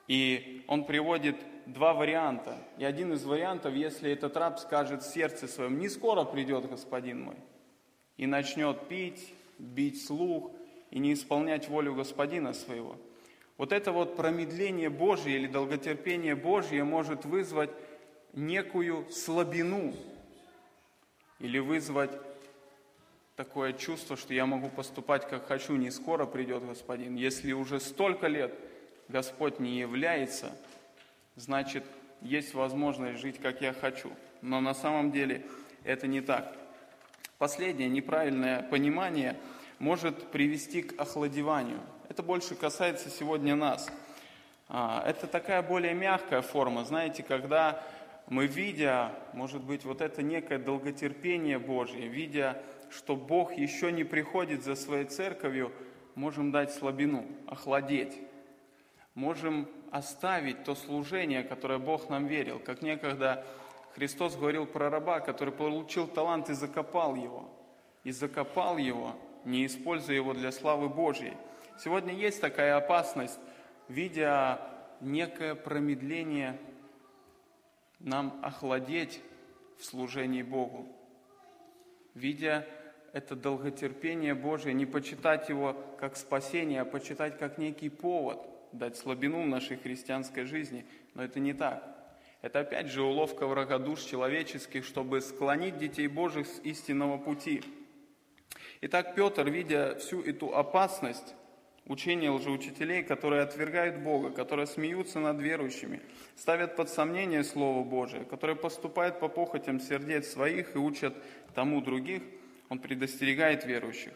И 0.06 0.62
он 0.69 0.85
приводит 0.85 1.36
два 1.64 1.94
варианта. 1.94 2.59
И 2.77 2.85
один 2.85 3.14
из 3.14 3.24
вариантов, 3.24 3.73
если 3.73 4.12
этот 4.12 4.36
раб 4.36 4.59
скажет 4.59 5.02
в 5.02 5.10
сердце 5.10 5.48
своем, 5.48 5.78
не 5.78 5.89
скоро 5.89 6.24
придет 6.24 6.69
господин 6.69 7.23
мой, 7.23 7.36
и 8.19 8.27
начнет 8.27 8.86
пить, 8.89 9.32
бить 9.59 10.05
слух 10.05 10.51
и 10.90 10.98
не 10.98 11.14
исполнять 11.14 11.70
волю 11.70 11.94
господина 11.94 12.52
своего. 12.52 12.97
Вот 13.58 13.72
это 13.72 13.92
вот 13.92 14.16
промедление 14.16 14.90
Божье 14.90 15.36
или 15.36 15.46
долготерпение 15.46 16.34
Божье 16.34 16.84
может 16.84 17.24
вызвать 17.24 17.70
некую 18.32 19.10
слабину 19.10 19.94
или 21.38 21.58
вызвать 21.58 22.10
такое 23.36 23.72
чувство, 23.72 24.16
что 24.16 24.34
я 24.34 24.46
могу 24.46 24.68
поступать 24.68 25.28
как 25.28 25.46
хочу, 25.46 25.76
не 25.76 25.90
скоро 25.90 26.26
придет 26.26 26.64
Господин. 26.64 27.16
Если 27.16 27.52
уже 27.52 27.80
столько 27.80 28.26
лет 28.26 28.54
Господь 29.08 29.58
не 29.58 29.78
является, 29.78 30.56
значит, 31.36 31.84
есть 32.20 32.54
возможность 32.54 33.20
жить, 33.20 33.38
как 33.40 33.60
я 33.60 33.72
хочу. 33.72 34.10
Но 34.40 34.60
на 34.60 34.74
самом 34.74 35.12
деле 35.12 35.44
это 35.84 36.06
не 36.06 36.20
так. 36.20 36.56
Последнее 37.38 37.88
неправильное 37.88 38.62
понимание 38.62 39.36
может 39.78 40.30
привести 40.30 40.82
к 40.82 41.00
охладеванию. 41.00 41.80
Это 42.12 42.22
больше 42.22 42.55
касается 42.55 43.09
сегодня 43.09 43.56
нас. 43.56 43.90
А, 44.68 45.02
это 45.06 45.26
такая 45.26 45.62
более 45.62 45.94
мягкая 45.94 46.43
форма, 46.43 46.84
знаете, 46.84 47.22
когда 47.22 47.82
мы, 48.26 48.47
видя, 48.47 49.12
может 49.32 49.62
быть, 49.62 49.86
вот 49.86 50.02
это 50.02 50.22
некое 50.22 50.59
долготерпение 50.59 51.59
Божье, 51.59 52.09
видя, 52.09 52.62
что 52.90 53.16
Бог 53.16 53.55
еще 53.55 53.90
не 53.90 54.05
приходит 54.05 54.62
за 54.62 54.74
своей 54.74 55.06
церковью, 55.06 55.72
можем 56.14 56.51
дать 56.51 56.74
слабину, 56.74 57.24
охладеть. 57.47 58.18
Можем 59.14 59.66
оставить 59.90 60.64
то 60.64 60.74
служение, 60.74 61.43
которое 61.43 61.78
Бог 61.78 62.10
нам 62.10 62.26
верил. 62.26 62.59
Как 62.59 62.82
некогда 62.82 63.43
Христос 63.94 64.36
говорил 64.36 64.66
про 64.66 64.90
раба, 64.90 65.20
который 65.20 65.55
получил 65.55 66.06
талант 66.06 66.51
и 66.51 66.52
закопал 66.52 67.14
его. 67.14 67.48
И 68.05 68.12
закопал 68.12 68.76
его, 68.76 69.16
не 69.47 69.64
используя 69.64 70.14
его 70.14 70.34
для 70.34 70.52
славы 70.52 70.90
Божьей. 70.90 71.32
Сегодня 71.82 72.14
есть 72.14 72.40
такая 72.40 72.76
опасность, 72.76 73.40
видя 73.88 74.60
некое 75.00 75.56
промедление, 75.56 76.56
нам 77.98 78.38
охладеть 78.40 79.20
в 79.80 79.84
служении 79.84 80.42
Богу. 80.42 80.86
Видя 82.14 82.68
это 83.12 83.34
долготерпение 83.34 84.36
Божие, 84.36 84.74
не 84.74 84.86
почитать 84.86 85.48
его 85.48 85.74
как 85.98 86.16
спасение, 86.16 86.82
а 86.82 86.84
почитать 86.84 87.36
как 87.36 87.59
некий 87.59 87.88
повод– 87.88 88.46
дать 88.72 88.96
слабину 88.96 89.42
в 89.42 89.48
нашей 89.48 89.76
христианской 89.76 90.44
жизни, 90.44 90.86
но 91.14 91.24
это 91.24 91.40
не 91.40 91.52
так. 91.52 91.82
Это 92.42 92.60
опять 92.60 92.92
же 92.92 93.02
уловка 93.02 93.48
врага 93.48 93.78
душ 93.78 94.02
человеческих, 94.02 94.84
чтобы 94.84 95.20
склонить 95.20 95.78
детей 95.78 96.06
Божьих 96.06 96.46
с 96.46 96.60
истинного 96.60 97.18
пути. 97.18 97.64
Итак, 98.82 99.16
Петр, 99.16 99.50
видя 99.50 99.96
всю 99.96 100.22
эту 100.22 100.54
опасность 100.54 101.34
учения 101.86 102.30
лжеучителей, 102.30 103.02
которые 103.02 103.42
отвергают 103.42 103.98
Бога, 103.98 104.30
которые 104.30 104.66
смеются 104.66 105.20
над 105.20 105.40
верующими, 105.40 106.00
ставят 106.36 106.76
под 106.76 106.88
сомнение 106.88 107.44
Слово 107.44 107.84
Божие, 107.84 108.24
которые 108.24 108.56
поступают 108.56 109.20
по 109.20 109.28
похотям 109.28 109.80
сердец 109.80 110.28
своих 110.28 110.74
и 110.74 110.78
учат 110.78 111.14
тому 111.54 111.80
других, 111.80 112.22
он 112.68 112.78
предостерегает 112.78 113.64
верующих 113.64 114.12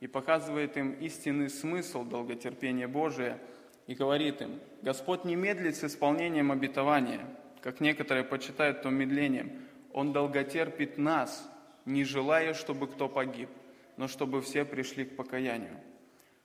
и 0.00 0.06
показывает 0.06 0.76
им 0.76 0.92
истинный 0.92 1.50
смысл 1.50 2.04
долготерпения 2.04 2.88
Божия– 2.88 3.38
и 3.88 3.94
говорит 3.94 4.42
им, 4.42 4.60
Господь 4.82 5.24
не 5.24 5.34
медлит 5.34 5.74
с 5.74 5.82
исполнением 5.82 6.52
обетования, 6.52 7.26
как 7.62 7.80
некоторые 7.80 8.22
почитают 8.22 8.82
то 8.82 8.90
медлением. 8.90 9.50
Он 9.94 10.12
долготерпит 10.12 10.98
нас, 10.98 11.50
не 11.86 12.04
желая, 12.04 12.52
чтобы 12.52 12.86
кто 12.86 13.08
погиб, 13.08 13.48
но 13.96 14.06
чтобы 14.06 14.42
все 14.42 14.66
пришли 14.66 15.06
к 15.06 15.16
покаянию. 15.16 15.80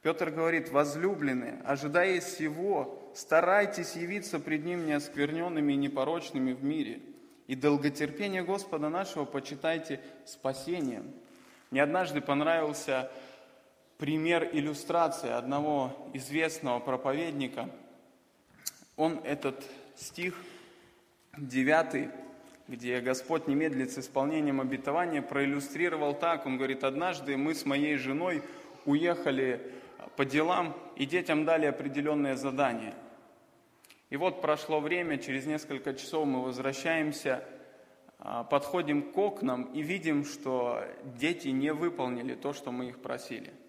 Петр 0.03 0.31
говорит, 0.31 0.69
возлюбленные, 0.69 1.61
ожидая 1.63 2.19
всего, 2.19 3.01
старайтесь 3.15 3.95
явиться 3.95 4.37
пред 4.37 4.65
Ним 4.65 4.85
неоскверненными 4.85 5.71
и 5.71 5.77
непорочными 5.77 6.51
в 6.51 6.61
мире, 6.61 6.99
и 7.47 7.55
долготерпение 7.55 8.43
Господа 8.43 8.89
нашего 8.89 9.23
почитайте 9.23 10.01
спасением. 10.25 11.09
Мне 11.71 11.81
однажды 11.81 12.19
понравился 12.19 13.09
пример 13.97 14.49
иллюстрации 14.51 15.29
одного 15.29 16.09
известного 16.13 16.81
проповедника. 16.81 17.69
Он 18.97 19.21
этот 19.23 19.63
стих 19.95 20.35
9, 21.37 22.09
где 22.67 22.99
Господь 22.99 23.47
не 23.47 23.55
медлит 23.55 23.91
с 23.91 23.99
исполнением 23.99 24.59
обетования, 24.59 25.21
проиллюстрировал 25.21 26.13
так. 26.13 26.45
Он 26.45 26.57
говорит, 26.57 26.83
однажды 26.83 27.37
мы 27.37 27.55
с 27.55 27.65
моей 27.65 27.95
женой 27.95 28.43
уехали 28.85 29.71
по 30.15 30.25
делам, 30.25 30.77
и 30.95 31.05
детям 31.05 31.45
дали 31.45 31.65
определенное 31.65 32.35
задание. 32.35 32.93
И 34.09 34.17
вот 34.17 34.41
прошло 34.41 34.79
время, 34.79 35.17
через 35.17 35.45
несколько 35.45 35.93
часов 35.93 36.27
мы 36.27 36.43
возвращаемся, 36.43 37.43
а, 38.19 38.43
подходим 38.43 39.11
к 39.11 39.17
окнам 39.17 39.63
и 39.73 39.81
видим, 39.81 40.23
что 40.23 40.83
дети 41.03 41.49
не 41.49 41.73
выполнили 41.73 42.35
то, 42.35 42.53
что 42.53 42.71
мы 42.71 42.89
их 42.89 43.01
просили– 43.01 43.53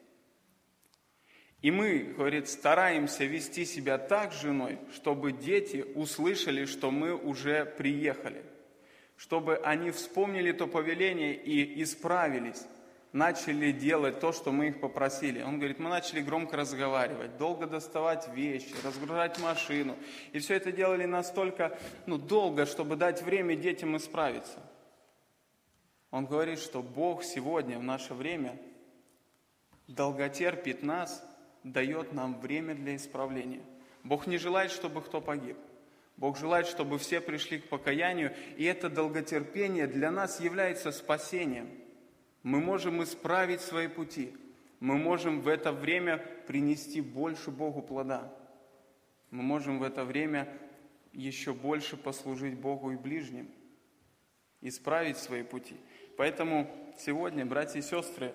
И 1.65 1.71
мы, 1.71 2.13
говорит, 2.15 2.51
стараемся 2.51 3.25
вести 3.25 3.65
себя 3.65 3.97
так 3.97 4.35
с 4.35 4.43
женой, 4.43 4.79
чтобы 4.93 5.33
дети 5.33 5.83
услышали, 5.95 6.67
что 6.67 6.91
мы 6.91 7.15
уже 7.15 7.65
приехали, 7.65 8.45
чтобы 9.17 9.57
они 9.57 9.91
вспомнили 9.91 10.53
то 10.53 10.67
повеление 10.67 11.35
и 11.35 11.83
исправились, 11.83 12.67
начали 13.15 13.71
делать 13.71 14.19
то, 14.19 14.33
что 14.33 14.51
мы 14.51 14.69
их 14.69 14.81
попросили. 14.81 15.41
Он 15.41 15.59
говорит, 15.59 15.79
мы 15.79 15.89
начали 15.89 16.21
громко 16.21 16.57
разговаривать, 16.57 17.39
долго 17.39 17.69
доставать 17.69 18.29
вещи, 18.35 18.75
разгружать 18.83 19.39
машину. 19.39 19.97
И 20.33 20.41
все 20.41 20.55
это 20.55 20.73
делали 20.73 21.05
настолько 21.05 21.79
ну, 22.07 22.19
долго, 22.19 22.67
чтобы 22.67 22.97
дать 22.97 23.23
время 23.23 23.55
детям 23.55 23.97
исправиться. 23.97 24.59
Он 26.11 26.27
говорит, 26.27 26.59
что 26.59 26.83
Бог 26.83 27.23
сегодня, 27.23 27.79
в 27.79 27.85
наше 27.85 28.15
время, 28.15 28.59
долготерпит 29.87 30.83
нас, 30.83 31.25
дает 31.63 32.13
нам 32.13 32.41
время 32.41 32.75
для 32.75 32.97
исправления. 32.97 33.63
Бог 34.03 34.27
не 34.27 34.39
желает, 34.39 34.73
чтобы 34.73 35.03
кто 35.03 35.21
погиб. 35.21 35.57
Бог 36.17 36.37
желает, 36.37 36.67
чтобы 36.67 36.99
все 36.99 37.21
пришли 37.21 37.61
к 37.61 37.69
покаянию, 37.69 38.35
и 38.57 38.65
это 38.65 38.89
долготерпение 38.89 39.87
для 39.87 40.11
нас 40.11 40.41
является 40.41 40.91
спасением. 40.91 41.84
Мы 42.45 42.61
можем 42.61 43.03
исправить 43.03 43.63
свои 43.63 43.89
пути. 43.89 44.37
Мы 44.79 44.99
можем 44.99 45.41
в 45.41 45.49
это 45.49 45.73
время 45.73 46.19
принести 46.47 47.01
больше 47.01 47.51
Богу 47.51 47.81
плода. 47.81 48.31
Мы 49.31 49.43
можем 49.43 49.79
в 49.79 49.83
это 49.83 50.05
время 50.05 50.47
еще 51.15 51.55
больше 51.55 51.97
послужить 51.97 52.55
Богу 52.55 52.93
и 52.93 52.97
ближним, 52.97 53.49
исправить 54.61 55.17
свои 55.17 55.43
пути. 55.43 55.77
Поэтому 56.19 56.71
сегодня, 56.99 57.47
братья 57.47 57.79
и 57.79 57.83
сестры, 57.83 58.35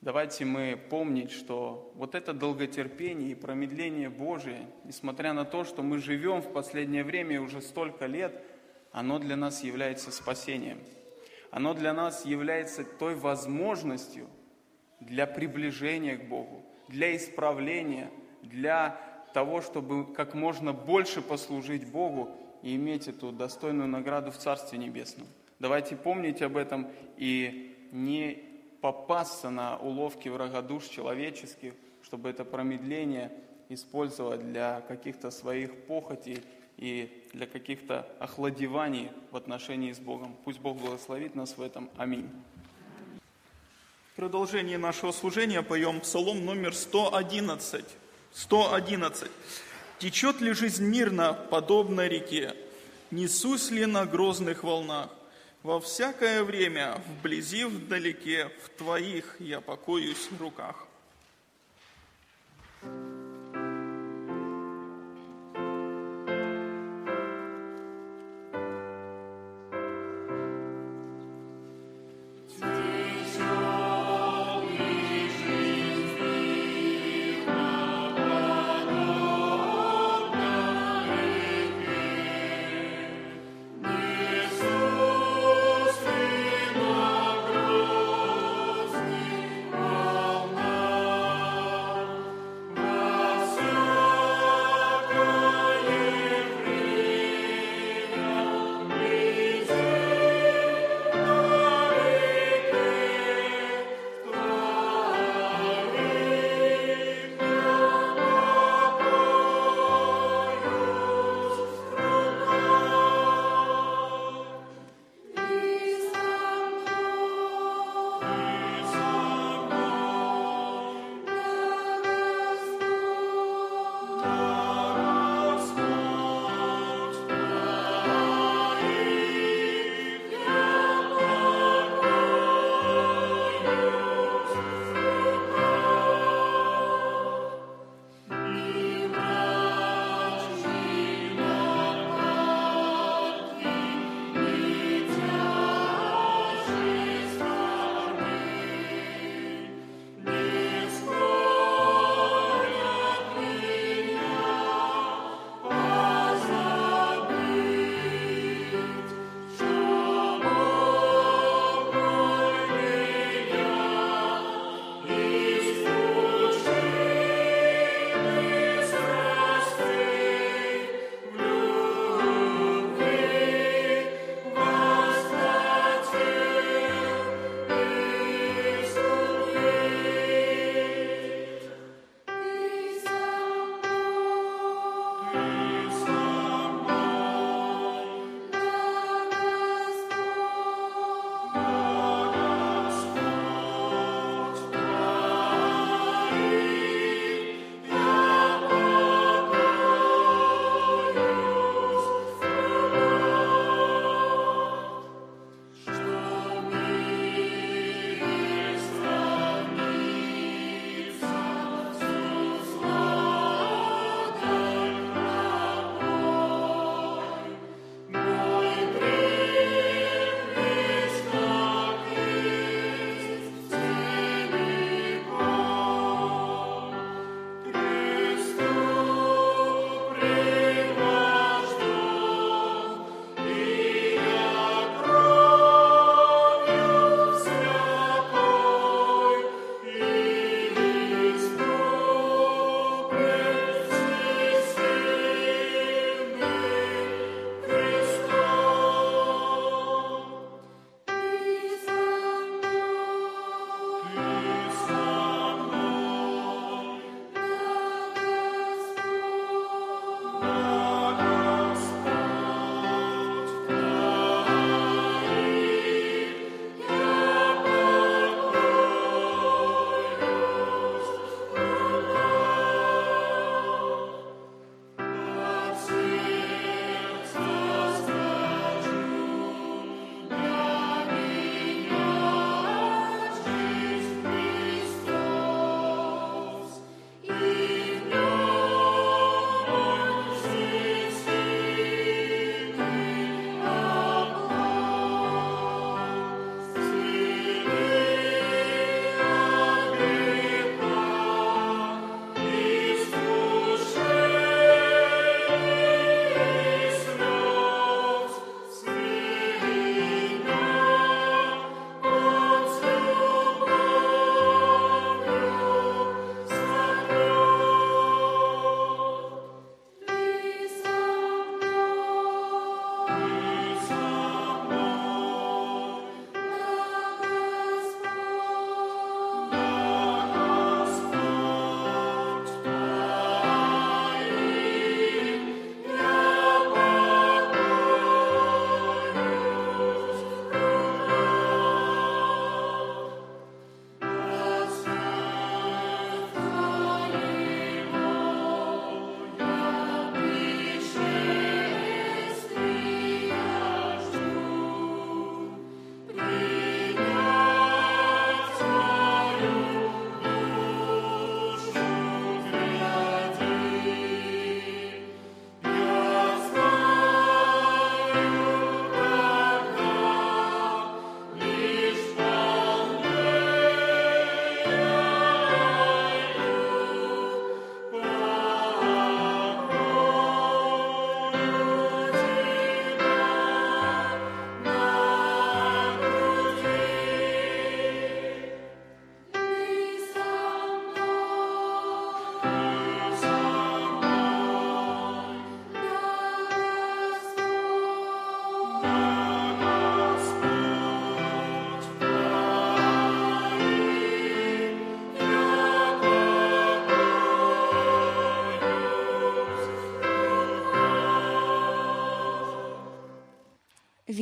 давайте 0.00 0.46
мы 0.46 0.80
помнить, 0.88 1.30
что 1.30 1.92
вот 1.96 2.14
это 2.14 2.32
долготерпение 2.32 3.32
и 3.32 3.34
промедление 3.34 4.08
Божие, 4.08 4.70
несмотря 4.84 5.34
на 5.34 5.44
то, 5.44 5.64
что 5.64 5.82
мы 5.82 5.98
живем 5.98 6.40
в 6.40 6.50
последнее 6.50 7.04
время 7.04 7.42
уже 7.42 7.60
столько 7.60 8.06
лет, 8.06 8.42
оно 8.90 9.18
для 9.18 9.36
нас 9.36 9.62
является 9.62 10.10
спасением. 10.12 10.78
Оно 11.50 11.74
для 11.74 11.92
нас 11.92 12.24
является 12.24 12.84
той 12.84 13.14
возможностью 13.14 14.28
для 15.00 15.26
приближения 15.26 16.16
к 16.16 16.28
Богу, 16.28 16.62
для 16.88 17.16
исправления, 17.16 18.10
для 18.42 19.00
того, 19.32 19.60
чтобы 19.60 20.12
как 20.12 20.34
можно 20.34 20.72
больше 20.72 21.22
послужить 21.22 21.90
Богу 21.90 22.30
и 22.62 22.74
иметь 22.76 23.08
эту 23.08 23.32
достойную 23.32 23.88
награду 23.88 24.30
в 24.30 24.36
Царстве 24.36 24.78
Небесном. 24.78 25.26
Давайте 25.58 25.96
помнить 25.96 26.42
об 26.42 26.56
этом 26.56 26.88
и 27.16 27.76
не 27.92 28.42
попасться 28.80 29.50
на 29.50 29.76
уловки 29.78 30.28
врага 30.28 30.62
душ 30.62 30.84
человеческих, 30.84 31.74
чтобы 32.02 32.30
это 32.30 32.44
промедление 32.44 33.32
использовать 33.68 34.50
для 34.50 34.80
каких-то 34.82 35.30
своих 35.30 35.86
похотей 35.86 36.42
и 36.78 37.10
для 37.32 37.46
каких-то 37.46 38.08
охладеваний 38.20 39.10
в 39.32 39.36
отношении 39.36 39.92
с 39.92 39.98
Богом. 39.98 40.36
Пусть 40.44 40.60
Бог 40.60 40.78
благословит 40.78 41.34
нас 41.34 41.56
в 41.56 41.62
этом. 41.62 41.90
Аминь. 41.96 42.28
В 44.12 44.16
продолжении 44.16 44.76
нашего 44.76 45.12
служения 45.12 45.62
поем 45.62 46.00
псалом 46.00 46.44
номер 46.44 46.74
111. 46.74 47.84
111. 48.32 49.30
«Течет 49.98 50.40
ли 50.40 50.52
жизнь 50.52 50.84
мирно, 50.84 51.32
подобно 51.32 52.06
реке? 52.06 52.54
Несусь 53.10 53.70
ли 53.70 53.84
на 53.86 54.06
грозных 54.06 54.62
волнах? 54.62 55.10
Во 55.64 55.80
всякое 55.80 56.44
время, 56.44 57.00
вблизи, 57.08 57.64
вдалеке, 57.64 58.50
в 58.64 58.68
Твоих 58.78 59.36
я 59.40 59.60
покоюсь 59.60 60.28
руках». 60.38 60.87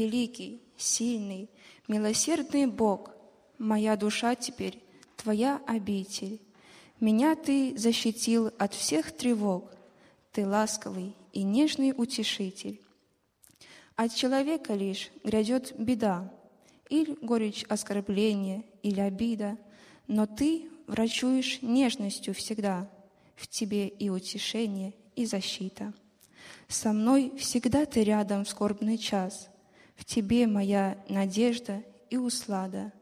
Великий, 0.06 0.62
сильный, 0.76 1.50
милосердный 1.88 2.66
Бог, 2.66 3.10
моя 3.58 3.96
душа 3.96 4.34
теперь 4.34 4.82
Твоя 5.16 5.60
обитель. 5.66 6.40
Меня 7.00 7.34
Ты 7.34 7.76
защитил 7.76 8.52
от 8.58 8.72
всех 8.72 9.12
тревог, 9.12 9.72
Ты 10.32 10.46
ласковый 10.46 11.16
и 11.32 11.42
нежный 11.42 11.92
утешитель. 11.96 12.80
От 13.96 14.14
человека 14.14 14.74
лишь 14.74 15.10
грядет 15.24 15.74
беда, 15.78 16.32
или 16.88 17.16
горечь 17.20 17.64
оскорбления, 17.68 18.62
или 18.82 19.00
обида, 19.00 19.58
но 20.06 20.26
Ты 20.26 20.70
врачуешь 20.86 21.62
нежностью 21.62 22.32
всегда, 22.32 22.88
в 23.34 23.48
Тебе 23.48 23.88
и 23.88 24.08
утешение, 24.08 24.94
и 25.16 25.26
защита. 25.26 25.92
Со 26.68 26.92
мной 26.92 27.32
всегда 27.36 27.86
Ты 27.86 28.04
рядом 28.04 28.44
в 28.44 28.48
скорбный 28.48 28.98
час, 28.98 29.48
в 29.96 30.04
Тебе 30.04 30.46
моя 30.46 30.96
надежда 31.08 31.82
и 32.10 32.16
услада. 32.16 32.92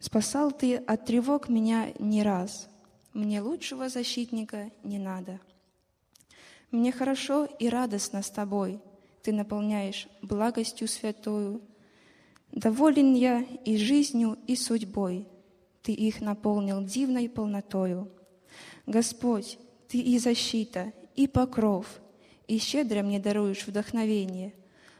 Спасал 0.00 0.50
Ты 0.50 0.76
от 0.76 1.06
тревог 1.06 1.48
меня 1.48 1.92
не 1.98 2.22
раз, 2.22 2.68
мне 3.12 3.40
лучшего 3.40 3.88
защитника 3.88 4.70
не 4.82 4.98
надо. 4.98 5.38
Мне 6.70 6.90
хорошо 6.90 7.44
и 7.44 7.68
радостно 7.68 8.22
с 8.22 8.30
Тобой, 8.30 8.80
Ты 9.22 9.32
наполняешь 9.32 10.08
благостью 10.22 10.88
святою. 10.88 11.60
Доволен 12.50 13.14
я 13.14 13.40
и 13.64 13.76
жизнью, 13.76 14.38
и 14.46 14.56
судьбой, 14.56 15.28
Ты 15.82 15.92
их 15.92 16.20
наполнил 16.20 16.82
дивной 16.82 17.28
полнотою. 17.28 18.10
Господь, 18.86 19.58
Ты 19.88 19.98
и 19.98 20.18
защита, 20.18 20.92
и 21.14 21.26
покров, 21.26 21.86
и 22.48 22.58
щедро 22.58 23.02
мне 23.02 23.20
даруешь 23.20 23.66
вдохновение. 23.66 24.54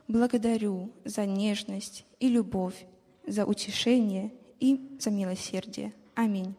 Благодарю 0.09 0.93
за 1.05 1.27
нежность 1.27 2.05
и 2.21 2.29
любовь, 2.29 2.87
за 3.27 3.45
утешение 3.45 4.33
и 4.61 4.99
за 4.99 5.11
милосердие. 5.11 5.93
Аминь. 6.15 6.55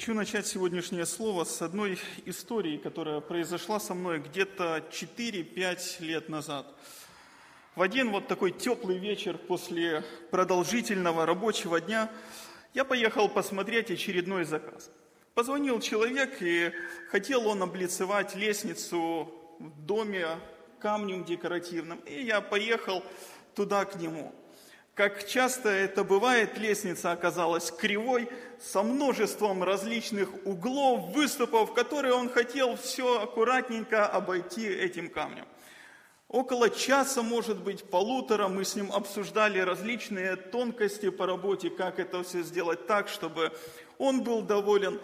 Хочу 0.00 0.14
начать 0.14 0.46
сегодняшнее 0.46 1.04
слово 1.04 1.44
с 1.44 1.60
одной 1.60 1.98
истории, 2.24 2.78
которая 2.78 3.20
произошла 3.20 3.78
со 3.78 3.92
мной 3.92 4.18
где-то 4.18 4.82
4-5 4.90 5.96
лет 6.00 6.30
назад. 6.30 6.66
В 7.74 7.82
один 7.82 8.10
вот 8.10 8.26
такой 8.26 8.50
теплый 8.50 8.96
вечер 8.96 9.36
после 9.36 10.02
продолжительного 10.30 11.26
рабочего 11.26 11.82
дня 11.82 12.10
я 12.72 12.86
поехал 12.86 13.28
посмотреть 13.28 13.90
очередной 13.90 14.44
заказ. 14.44 14.90
Позвонил 15.34 15.80
человек, 15.80 16.40
и 16.40 16.72
хотел 17.10 17.46
он 17.46 17.62
облицевать 17.62 18.34
лестницу 18.34 19.30
в 19.58 19.84
доме 19.84 20.28
камнем 20.78 21.26
декоративным. 21.26 21.98
И 22.06 22.22
я 22.22 22.40
поехал 22.40 23.04
туда 23.54 23.84
к 23.84 24.00
нему. 24.00 24.34
Как 25.00 25.26
часто 25.26 25.70
это 25.70 26.04
бывает, 26.04 26.58
лестница 26.58 27.10
оказалась 27.10 27.70
кривой, 27.70 28.28
со 28.60 28.82
множеством 28.82 29.62
различных 29.62 30.28
углов, 30.44 31.14
выступов, 31.14 31.72
которые 31.72 32.12
он 32.12 32.28
хотел 32.28 32.76
все 32.76 33.22
аккуратненько 33.22 34.06
обойти 34.06 34.66
этим 34.66 35.08
камнем. 35.08 35.46
Около 36.28 36.68
часа, 36.68 37.22
может 37.22 37.62
быть, 37.62 37.82
полутора 37.84 38.48
мы 38.48 38.62
с 38.62 38.76
ним 38.76 38.92
обсуждали 38.92 39.58
различные 39.58 40.36
тонкости 40.36 41.08
по 41.08 41.24
работе, 41.24 41.70
как 41.70 41.98
это 41.98 42.22
все 42.22 42.42
сделать 42.42 42.86
так, 42.86 43.08
чтобы 43.08 43.52
он 43.96 44.22
был 44.22 44.42
доволен. 44.42 45.00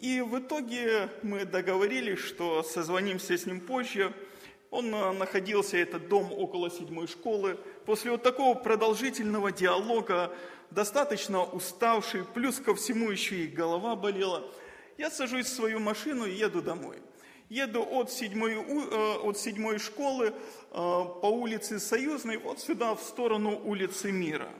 И 0.00 0.20
в 0.20 0.40
итоге 0.40 1.10
мы 1.22 1.44
договорились, 1.44 2.18
что 2.18 2.64
созвонимся 2.64 3.38
с 3.38 3.46
ним 3.46 3.60
позже. 3.60 4.12
Он 4.70 4.94
а, 4.94 5.12
находился, 5.12 5.76
этот 5.76 6.08
дом, 6.08 6.32
около 6.32 6.70
седьмой 6.70 7.06
школы. 7.06 7.56
После 7.88 8.10
вот 8.10 8.22
такого 8.22 8.52
продолжительного 8.54 9.50
диалога, 9.50 10.30
достаточно 10.70 11.42
уставший, 11.42 12.22
плюс 12.22 12.58
ко 12.58 12.74
всему 12.74 13.10
еще 13.10 13.44
и 13.44 13.46
голова 13.46 13.96
болела, 13.96 14.44
я 14.98 15.10
сажусь 15.10 15.46
в 15.46 15.54
свою 15.54 15.80
машину 15.80 16.26
и 16.26 16.34
еду 16.34 16.60
домой. 16.60 16.98
Еду 17.48 17.82
от 17.82 18.12
седьмой, 18.12 18.56
э, 18.56 19.14
от 19.22 19.38
седьмой 19.38 19.78
школы 19.78 20.26
э, 20.26 20.32
по 20.70 21.30
улице 21.30 21.78
Союзной 21.78 22.36
вот 22.36 22.60
сюда, 22.60 22.94
в 22.94 23.00
сторону 23.00 23.58
улицы 23.64 24.12
Мира. 24.12 24.50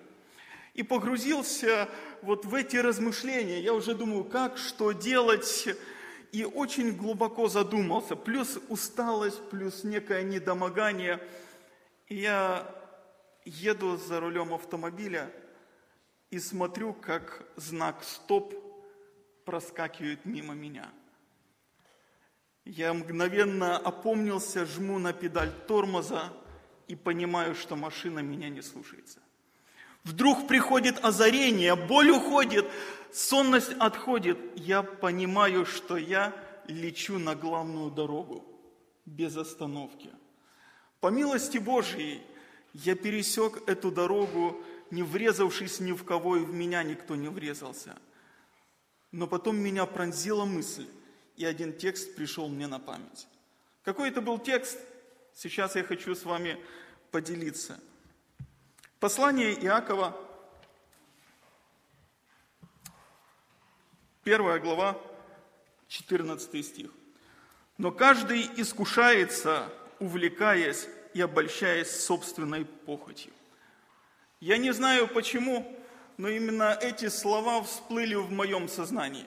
И 0.73 0.83
погрузился 0.83 1.87
вот 2.23 2.47
в 2.47 2.55
эти 2.55 2.79
размышления. 2.79 3.61
Я 3.61 3.75
уже 3.75 3.95
думаю, 3.95 4.25
как, 4.25 4.57
что 4.57 4.93
делать. 4.93 5.69
И 6.33 6.47
очень 6.47 6.93
глубоко 6.93 7.49
задумался. 7.49 8.17
Плюс 8.17 8.59
усталость, 8.71 9.43
плюс 9.51 9.85
некое 9.85 10.23
недомогание. 10.23 11.21
И 12.07 12.17
я 12.17 12.78
еду 13.49 13.97
за 13.97 14.21
рулем 14.21 14.53
автомобиля 14.53 15.33
и 16.31 16.39
смотрю, 16.39 16.93
как 16.93 17.47
знак 17.57 18.05
«Стоп» 18.05 18.55
проскакивает 19.45 20.25
мимо 20.25 20.55
меня. 20.55 20.91
Я 22.65 22.93
мгновенно 22.93 23.79
опомнился, 23.79 24.67
жму 24.67 24.99
на 24.99 25.15
педаль 25.15 25.51
тормоза 25.67 26.33
и 26.87 26.95
понимаю, 26.95 27.55
что 27.55 27.77
машина 27.77 28.19
меня 28.19 28.51
не 28.51 28.61
слушается. 28.61 29.21
Вдруг 30.05 30.47
приходит 30.47 31.03
озарение, 31.03 31.75
боль 31.77 32.11
уходит, 32.11 32.67
сонность 33.11 33.73
отходит. 33.79 34.39
Я 34.55 34.83
понимаю, 34.83 35.65
что 35.65 35.97
я 35.97 36.35
лечу 36.67 37.19
на 37.19 37.35
главную 37.35 37.91
дорогу 37.91 38.45
без 39.07 39.37
остановки. 39.37 40.11
По 41.01 41.09
милости 41.09 41.59
Божьей 41.59 42.23
я 42.85 42.95
пересек 42.95 43.69
эту 43.69 43.91
дорогу, 43.91 44.63
не 44.91 45.03
врезавшись 45.03 45.81
ни 45.81 45.93
в 45.93 46.05
кого, 46.05 46.37
и 46.37 46.45
в 46.45 46.55
меня 46.55 46.83
никто 46.85 47.17
не 47.17 47.29
врезался. 47.29 47.99
Но 49.11 49.27
потом 49.27 49.57
меня 49.57 49.85
пронзила 49.85 50.45
мысль, 50.45 50.87
и 51.37 51.45
один 51.45 51.73
текст 51.73 52.15
пришел 52.15 52.49
мне 52.49 52.67
на 52.69 52.79
память. 52.79 53.27
Какой 53.83 54.11
это 54.11 54.21
был 54.21 54.39
текст? 54.39 54.79
Сейчас 55.35 55.75
я 55.75 55.83
хочу 55.83 56.15
с 56.15 56.25
вами 56.25 56.57
поделиться. 57.11 57.81
Послание 59.01 59.55
Иакова, 59.55 60.17
первая 64.23 64.61
глава, 64.61 65.01
14 65.89 66.65
стих. 66.65 66.91
«Но 67.77 67.91
каждый 67.91 68.49
искушается, 68.57 69.73
увлекаясь 70.01 70.89
и 71.15 71.21
обольщаясь 71.21 72.05
собственной 72.05 72.65
похотью». 72.65 73.33
Я 74.41 74.57
не 74.57 74.73
знаю 74.73 75.09
почему, 75.09 75.77
но 76.17 76.29
именно 76.29 76.79
эти 76.81 77.09
слова 77.09 77.63
всплыли 77.63 78.15
в 78.15 78.31
моем 78.31 78.69
сознании. 78.69 79.27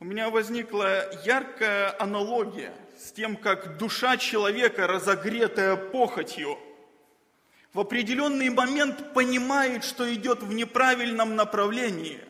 У 0.00 0.04
меня 0.04 0.28
возникла 0.28 1.10
яркая 1.24 1.98
аналогия 1.98 2.74
с 2.98 3.10
тем, 3.12 3.36
как 3.36 3.78
душа 3.78 4.18
человека, 4.18 4.86
разогретая 4.86 5.76
похотью, 5.76 6.58
в 7.72 7.80
определенный 7.80 8.50
момент 8.50 9.14
понимает, 9.14 9.82
что 9.82 10.12
идет 10.14 10.42
в 10.42 10.52
неправильном 10.52 11.36
направлении, 11.36 12.20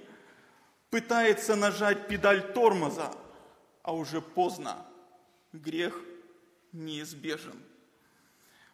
пытается 0.91 1.57
нажать 1.57 2.07
педаль 2.07 2.53
тормоза, 2.53 3.13
а 3.83 3.93
уже 3.93 4.23
поздно. 4.23 4.87
Грех 5.53 6.01
неизбежен. 6.75 7.59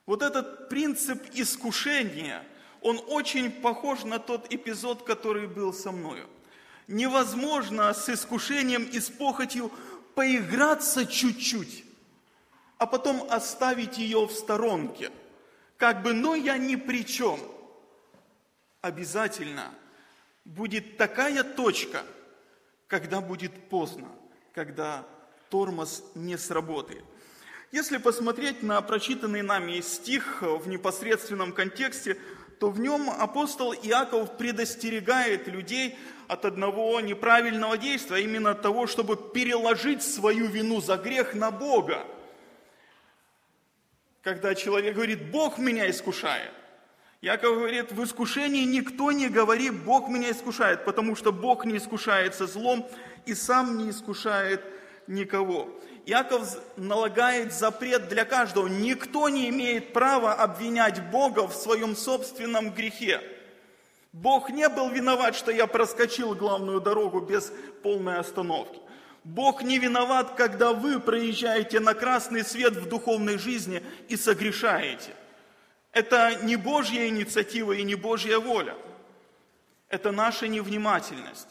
Вот 0.07 0.23
этот 0.23 0.69
принцип 0.69 1.23
искушения, 1.35 2.45
он 2.81 3.01
очень 3.07 3.53
похож 3.53 4.03
на 4.05 4.19
тот 4.19 4.53
эпизод, 4.53 5.05
который 5.05 5.47
был 5.47 5.73
со 5.73 5.93
мною. 5.93 6.27
Невозможно 6.89 7.93
с 7.95 8.09
искушением 8.09 8.85
и 8.85 8.99
с 8.99 9.09
похотью 9.09 9.71
поиграться 10.15 11.07
чуть-чуть, 11.07 11.85
а 12.79 12.87
потом 12.87 13.31
оставить 13.31 13.99
ее 13.99 14.27
в 14.27 14.33
сторонке. 14.33 15.13
Как 15.77 16.03
бы, 16.03 16.13
но 16.13 16.35
я 16.35 16.59
ни 16.59 16.77
при 16.77 17.07
чем. 17.07 17.39
Обязательно 18.81 19.73
будет 20.45 20.97
такая 20.97 21.45
точка, 21.45 22.03
когда 22.89 23.21
будет 23.21 23.69
поздно, 23.69 24.09
когда 24.53 25.07
тормоз 25.51 26.03
не 26.15 26.37
сработает. 26.37 27.05
Если 27.73 27.99
посмотреть 27.99 28.65
на 28.65 28.81
прочитанный 28.83 29.43
нами 29.43 29.81
стих 29.81 30.43
в 30.43 30.67
непосредственном 30.67 31.53
контексте, 31.53 32.19
то 32.59 32.69
в 32.69 32.81
нем 32.81 33.09
апостол 33.09 33.73
Иаков 33.73 34.37
предостерегает 34.37 35.47
людей 35.47 35.97
от 36.27 36.45
одного 36.45 37.01
неправильного 37.01 37.79
действия, 37.79 38.17
а 38.17 38.19
именно 38.19 38.51
от 38.51 38.63
того, 38.63 38.89
чтобы 38.89 39.17
переложить 39.17 40.03
свою 40.03 40.47
вину 40.47 40.81
за 40.81 40.97
грех 40.97 41.35
на 41.35 41.53
Бога. 41.53 42.05
Когда 44.23 44.57
человек 44.57 44.97
говорит, 44.97 45.31
Бог 45.31 45.57
меня 45.57 45.89
искушает, 45.89 46.51
Яков 47.23 47.55
говорит, 47.55 47.93
в 47.93 48.03
искушении 48.03 48.65
никто 48.65 49.13
не 49.13 49.29
говорит, 49.29 49.75
Бог 49.85 50.09
меня 50.09 50.33
искушает, 50.33 50.85
потому 50.85 51.15
что 51.15 51.33
Бог 51.33 51.65
не 51.65 51.77
искушается 51.77 52.49
злом 52.49 52.89
и 53.27 53.35
сам 53.35 53.79
не 53.79 53.91
искушает 53.91 54.61
никого. 55.07 55.81
Яков 56.11 56.57
налагает 56.77 57.53
запрет 57.53 58.09
для 58.09 58.25
каждого. 58.25 58.67
Никто 58.67 59.29
не 59.29 59.49
имеет 59.49 59.93
права 59.93 60.35
обвинять 60.35 61.09
Бога 61.09 61.47
в 61.47 61.55
своем 61.55 61.95
собственном 61.95 62.73
грехе. 62.73 63.23
Бог 64.13 64.51
не 64.51 64.69
был 64.69 64.89
виноват, 64.89 65.37
что 65.37 65.53
я 65.53 65.69
проскочил 65.69 66.35
главную 66.35 66.81
дорогу 66.81 67.21
без 67.21 67.53
полной 67.85 68.19
остановки. 68.19 68.81
Бог 69.23 69.63
не 69.63 69.79
виноват, 69.79 70.35
когда 70.35 70.73
вы 70.73 70.99
проезжаете 70.99 71.79
на 71.79 71.95
красный 71.95 72.43
свет 72.43 72.73
в 72.75 72.89
духовной 72.89 73.39
жизни 73.39 73.81
и 74.09 74.17
согрешаете. 74.17 75.15
Это 75.93 76.41
не 76.43 76.57
Божья 76.57 77.07
инициатива 77.07 77.71
и 77.71 77.85
не 77.85 77.95
Божья 77.95 78.41
воля. 78.41 78.75
Это 79.89 80.11
наша 80.11 80.49
невнимательность. 80.49 81.49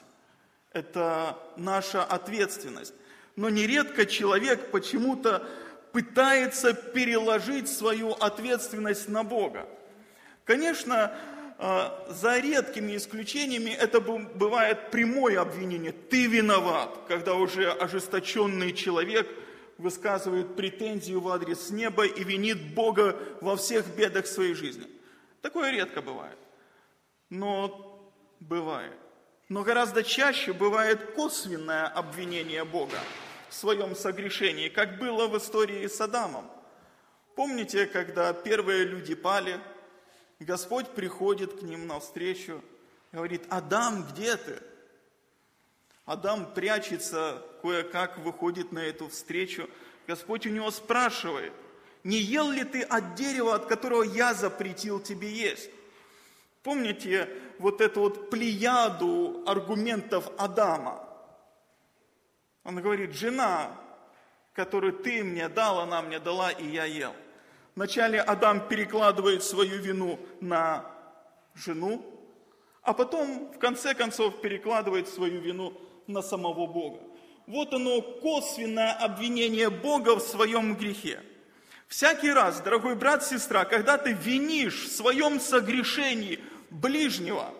Это 0.74 1.38
наша 1.56 2.04
ответственность. 2.04 2.94
Но 3.40 3.50
нередко 3.50 4.06
человек 4.06 4.70
почему-то 4.70 5.48
пытается 5.94 6.74
переложить 6.74 7.70
свою 7.70 8.12
ответственность 8.12 9.08
на 9.08 9.24
Бога. 9.24 9.66
Конечно, 10.44 11.16
э, 11.58 11.90
за 12.10 12.40
редкими 12.40 12.98
исключениями 12.98 13.70
это 13.70 14.02
бывает 14.02 14.92
прямое 14.92 15.40
обвинение. 15.40 15.94
Ты 15.94 16.26
виноват, 16.26 16.90
когда 17.08 17.36
уже 17.36 17.72
ожесточенный 17.72 18.74
человек 18.74 19.26
высказывает 19.78 20.58
претензию 20.58 21.22
в 21.22 21.30
адрес 21.30 21.70
неба 21.70 22.06
и 22.06 22.26
винит 22.26 22.74
Бога 22.74 23.16
во 23.40 23.56
всех 23.56 23.86
бедах 23.96 24.28
своей 24.28 24.54
жизни. 24.54 24.86
Такое 25.42 25.72
редко 25.72 26.02
бывает. 26.02 26.38
Но 27.30 28.12
бывает. 28.42 29.00
Но 29.48 29.64
гораздо 29.64 30.04
чаще 30.04 30.52
бывает 30.52 31.14
косвенное 31.16 31.88
обвинение 31.88 32.66
Бога 32.66 32.98
в 33.50 33.54
своем 33.54 33.96
согрешении, 33.96 34.70
как 34.70 35.00
было 35.00 35.28
в 35.28 35.38
истории 35.38 35.88
с 35.88 36.00
Адамом. 36.00 36.50
Помните, 37.36 37.86
когда 37.88 38.32
первые 38.34 38.86
люди 38.86 39.16
пали, 39.16 39.60
Господь 40.40 40.90
приходит 40.90 41.60
к 41.60 41.62
ним 41.64 41.88
навстречу, 41.88 42.62
говорит, 43.12 43.44
Адам, 43.50 44.04
где 44.04 44.38
ты? 44.38 44.62
Адам 46.06 46.54
прячется, 46.54 47.44
кое-как 47.62 48.18
выходит 48.20 48.72
на 48.72 48.80
эту 48.80 49.10
встречу. 49.10 49.70
Господь 50.08 50.46
у 50.46 50.50
него 50.50 50.72
спрашивает, 50.72 51.54
не 52.04 52.18
ел 52.18 52.50
ли 52.50 52.64
ты 52.64 52.82
от 52.82 53.16
дерева, 53.16 53.56
от 53.56 53.66
которого 53.66 54.04
я 54.04 54.34
запретил 54.34 55.00
тебе 55.00 55.32
есть? 55.32 55.70
Помните 56.64 57.30
вот 57.58 57.82
эту 57.82 58.02
вот 58.02 58.30
плеяду 58.30 59.44
аргументов 59.46 60.30
Адама? 60.38 61.09
Он 62.70 62.76
говорит, 62.76 63.14
жена, 63.14 63.72
которую 64.54 64.94
ты 64.94 65.24
мне 65.24 65.50
дал, 65.50 65.80
она 65.80 66.04
мне 66.04 66.20
дала, 66.20 66.52
и 66.52 66.68
я 66.68 66.86
ел. 66.86 67.16
Вначале 67.74 68.22
Адам 68.22 68.68
перекладывает 68.68 69.44
свою 69.44 69.80
вину 69.80 70.20
на 70.40 70.86
жену, 71.56 72.06
а 72.84 72.94
потом, 72.94 73.52
в 73.52 73.58
конце 73.58 73.96
концов, 73.96 74.40
перекладывает 74.42 75.10
свою 75.10 75.42
вину 75.42 75.74
на 76.06 76.22
самого 76.22 76.68
Бога. 76.68 77.00
Вот 77.48 77.74
оно 77.74 78.04
косвенное 78.04 78.94
обвинение 78.94 79.72
Бога 79.72 80.16
в 80.16 80.20
своем 80.20 80.76
грехе. 80.76 81.24
Всякий 81.88 82.32
раз, 82.32 82.62
дорогой 82.62 82.94
брат, 82.94 83.26
сестра, 83.26 83.66
когда 83.66 83.98
ты 83.98 84.14
винишь 84.14 84.84
в 84.84 84.96
своем 84.96 85.40
согрешении 85.40 86.40
ближнего, 86.70 87.52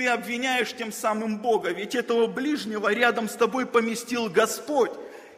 ты 0.00 0.06
обвиняешь 0.06 0.74
тем 0.74 0.92
самым 0.92 1.40
Бога, 1.40 1.72
ведь 1.72 1.94
этого 1.94 2.26
ближнего 2.26 2.90
рядом 2.90 3.28
с 3.28 3.34
тобой 3.34 3.66
поместил 3.66 4.30
Господь. 4.30 4.92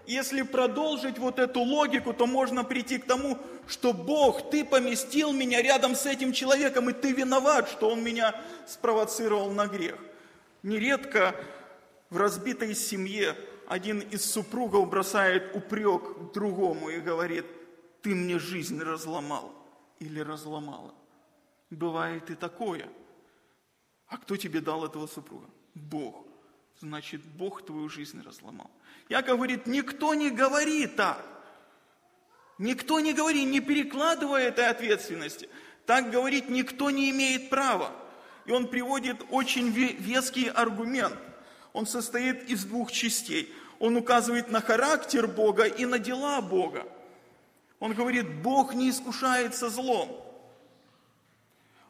Если 0.07 0.43
продолжить 0.43 1.19
вот 1.19 1.41
эту 1.41 1.63
логику, 1.63 2.13
то 2.13 2.29
можно 2.29 2.63
прийти 2.63 2.99
к 2.99 3.05
тому, 3.05 3.39
что 3.67 3.93
Бог, 3.93 4.53
ты 4.53 4.65
поместил 4.65 5.33
меня 5.33 5.61
рядом 5.61 5.97
с 5.97 6.07
этим 6.07 6.33
человеком, 6.33 6.89
и 6.89 6.93
ты 6.93 7.11
виноват, 7.11 7.71
что 7.71 7.91
он 7.91 8.05
меня 8.05 8.41
спровоцировал 8.69 9.51
на 9.51 9.67
грех. 9.67 9.97
Нередко 10.63 11.35
в 12.09 12.17
разбитой 12.17 12.77
семье 12.77 13.35
один 13.67 13.99
из 13.99 14.25
супругов 14.25 14.89
бросает 14.89 15.57
упрек 15.57 16.33
другому 16.33 16.89
и 16.89 17.01
говорит, 17.01 17.47
ты 18.01 18.15
мне 18.15 18.39
жизнь 18.39 18.81
разломал 18.81 19.53
или 19.99 20.21
разломала. 20.21 20.95
Бывает 21.71 22.31
и 22.31 22.37
такое. 22.37 22.89
А 24.13 24.19
кто 24.19 24.37
тебе 24.37 24.61
дал 24.61 24.85
этого 24.85 25.07
супруга? 25.07 25.47
Бог. 25.75 26.27
Значит, 26.81 27.23
Бог 27.25 27.65
твою 27.65 27.89
жизнь 27.89 28.21
разломал. 28.23 28.71
Яков 29.09 29.37
говорит, 29.37 29.67
никто 29.67 30.13
не 30.13 30.31
говорит 30.31 30.97
так. 30.97 31.25
Никто 32.59 33.01
не 33.01 33.15
говорит, 33.15 33.49
не 33.49 33.61
перекладывая 33.61 34.49
этой 34.49 34.69
ответственности. 34.69 35.49
Так 35.87 36.11
говорить 36.11 36.51
никто 36.51 36.91
не 36.91 37.09
имеет 37.09 37.49
права. 37.49 37.91
И 38.45 38.53
он 38.53 38.69
приводит 38.69 39.25
очень 39.31 39.71
веский 39.71 40.49
аргумент. 40.49 41.19
Он 41.73 41.87
состоит 41.87 42.51
из 42.51 42.67
двух 42.67 42.93
частей. 42.93 43.51
Он 43.79 43.97
указывает 43.97 44.51
на 44.51 44.61
характер 44.61 45.27
Бога 45.27 45.65
и 45.65 45.87
на 45.87 45.99
дела 45.99 46.43
Бога. 46.43 46.87
Он 47.81 47.95
говорит, 47.95 48.43
Бог 48.43 48.75
не 48.75 48.91
искушается 48.91 49.71
злом. 49.71 50.22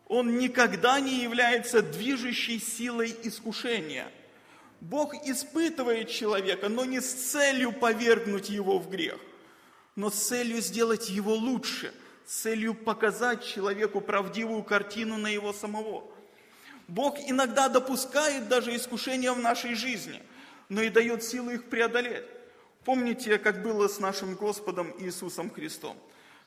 Он 0.09 0.39
никогда 0.39 1.01
не 1.01 1.23
является 1.23 1.83
движущей 1.83 2.59
силой 2.59 3.17
искушения. 3.23 4.11
Бог 4.81 5.15
испытывает 5.27 6.11
человека, 6.11 6.69
но 6.69 6.85
не 6.85 7.01
с 7.01 7.13
целью 7.13 7.73
повергнуть 7.73 8.51
его 8.51 8.79
в 8.79 8.91
грех, 8.91 9.19
но 9.95 10.11
с 10.11 10.15
целью 10.15 10.61
сделать 10.61 11.09
его 11.09 11.35
лучше, 11.35 11.95
с 12.27 12.43
целью 12.43 12.75
показать 12.75 13.45
человеку 13.45 14.01
правдивую 14.01 14.65
картину 14.65 15.19
на 15.19 15.29
его 15.29 15.53
самого. 15.53 16.05
Бог 16.89 17.17
иногда 17.25 17.69
допускает 17.69 18.49
даже 18.49 18.75
искушения 18.75 19.33
в 19.33 19.39
нашей 19.39 19.75
жизни, 19.75 20.21
но 20.69 20.83
и 20.83 20.91
дает 20.91 21.23
силы 21.23 21.55
их 21.55 21.71
преодолеть. 21.71 22.25
Помните, 22.85 23.39
как 23.39 23.63
было 23.63 23.87
с 23.87 24.01
нашим 24.01 24.35
Господом 24.35 24.93
Иисусом 24.99 25.49
Христом? 25.51 25.97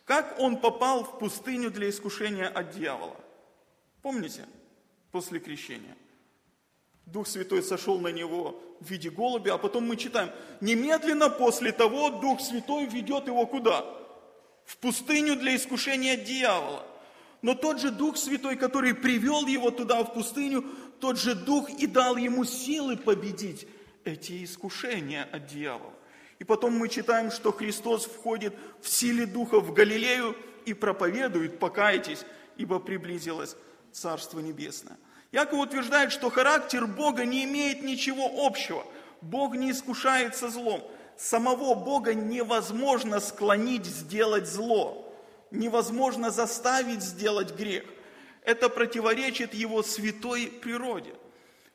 Как 0.03 0.38
Он 0.40 0.57
попал 0.57 1.03
в 1.03 1.19
пустыню 1.19 1.72
для 1.72 1.90
искушения 1.90 2.48
от 2.48 2.72
дьявола? 2.72 3.15
Помните? 4.06 4.45
После 5.11 5.40
крещения. 5.40 5.98
Дух 7.07 7.27
Святой 7.27 7.64
сошел 7.64 7.99
на 7.99 8.10
него 8.10 8.61
в 8.80 8.88
виде 8.88 9.10
голубя, 9.10 9.56
а 9.56 9.57
потом 9.57 9.88
мы 9.88 9.98
читаем, 9.98 10.30
немедленно 10.61 11.27
после 11.32 11.72
того 11.72 12.11
Дух 12.11 12.40
Святой 12.40 12.86
ведет 12.86 13.26
его 13.26 13.48
куда? 13.48 13.84
В 14.64 14.77
пустыню 14.77 15.38
для 15.38 15.56
искушения 15.56 16.18
дьявола. 16.18 16.86
Но 17.41 17.56
тот 17.56 17.80
же 17.80 17.90
Дух 17.90 18.18
Святой, 18.18 18.57
который 18.57 18.94
привел 18.94 19.48
его 19.48 19.72
туда, 19.72 20.03
в 20.03 20.14
пустыню, 20.14 20.64
тот 20.99 21.18
же 21.18 21.34
Дух 21.34 21.68
и 21.72 21.88
дал 21.88 22.15
ему 22.15 22.44
силы 22.44 22.98
победить 22.98 23.68
эти 24.03 24.44
искушения 24.44 25.27
от 25.32 25.48
дьявола. 25.48 25.94
И 26.38 26.44
потом 26.44 26.77
мы 26.77 26.90
читаем, 26.90 27.32
что 27.32 27.52
Христос 27.52 28.06
входит 28.06 28.53
в 28.82 28.88
силе 28.88 29.26
Духа 29.26 29.60
в 29.60 29.73
Галилею 29.73 30.36
и 30.68 30.76
проповедует, 30.76 31.57
покайтесь, 31.57 32.23
ибо 32.56 32.77
приблизилось 32.77 33.57
Царство 33.95 34.41
Небесное. 34.41 34.97
Яков 35.31 35.59
утверждает, 35.59 36.11
что 36.11 36.30
характер 36.30 36.85
Бога 36.85 37.23
не 37.23 37.45
имеет 37.45 37.81
ничего 37.81 38.30
общего. 38.45 38.85
Бог 39.22 39.55
не 39.55 39.72
искушается 39.72 40.49
злом. 40.49 40.84
Самого 41.17 41.76
Бога 41.76 42.13
невозможно 42.13 43.22
склонить 43.22 43.85
сделать 43.85 44.47
зло. 44.47 45.09
Невозможно 45.49 46.30
заставить 46.30 47.01
сделать 47.01 47.55
грех. 47.55 47.85
Это 48.43 48.67
противоречит 48.67 49.53
его 49.53 49.81
святой 49.81 50.47
природе. 50.47 51.13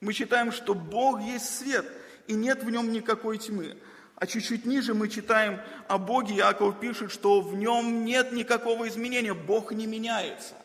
Мы 0.00 0.12
читаем, 0.12 0.52
что 0.52 0.74
Бог 0.74 1.22
есть 1.22 1.58
свет, 1.58 1.86
и 2.26 2.34
нет 2.34 2.62
в 2.62 2.70
нем 2.70 2.92
никакой 2.92 3.38
тьмы. 3.38 3.78
А 4.16 4.26
чуть-чуть 4.26 4.66
ниже 4.66 4.92
мы 4.92 5.08
читаем 5.08 5.58
о 5.88 5.96
Боге, 5.96 6.34
Иаков 6.34 6.78
пишет, 6.80 7.12
что 7.12 7.40
в 7.40 7.56
нем 7.56 8.04
нет 8.04 8.32
никакого 8.32 8.86
изменения, 8.88 9.32
Бог 9.32 9.72
не 9.72 9.86
меняется. 9.86 10.59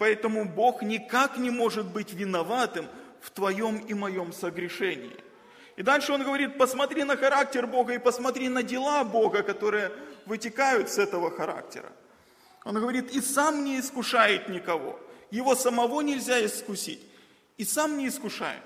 Поэтому 0.00 0.46
Бог 0.46 0.80
никак 0.80 1.36
не 1.36 1.50
может 1.50 1.84
быть 1.84 2.14
виноватым 2.14 2.86
в 3.20 3.30
твоем 3.30 3.76
и 3.80 3.92
моем 3.92 4.32
согрешении. 4.32 5.14
И 5.76 5.82
дальше 5.82 6.14
он 6.14 6.24
говорит, 6.24 6.56
посмотри 6.56 7.04
на 7.04 7.18
характер 7.18 7.66
Бога 7.66 7.92
и 7.92 7.98
посмотри 7.98 8.48
на 8.48 8.62
дела 8.62 9.04
Бога, 9.04 9.42
которые 9.42 9.92
вытекают 10.24 10.88
с 10.88 10.96
этого 10.96 11.30
характера. 11.30 11.92
Он 12.64 12.76
говорит, 12.76 13.10
и 13.10 13.20
сам 13.20 13.62
не 13.62 13.78
искушает 13.78 14.48
никого. 14.48 14.98
Его 15.30 15.54
самого 15.54 16.00
нельзя 16.00 16.42
искусить. 16.46 17.04
И 17.58 17.66
сам 17.66 17.98
не 17.98 18.08
искушает. 18.08 18.62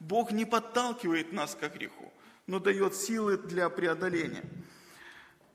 Бог 0.00 0.32
не 0.32 0.44
подталкивает 0.44 1.32
нас 1.32 1.54
к 1.54 1.72
греху, 1.72 2.12
но 2.48 2.58
дает 2.58 2.96
силы 2.96 3.36
для 3.36 3.68
преодоления. 3.68 4.42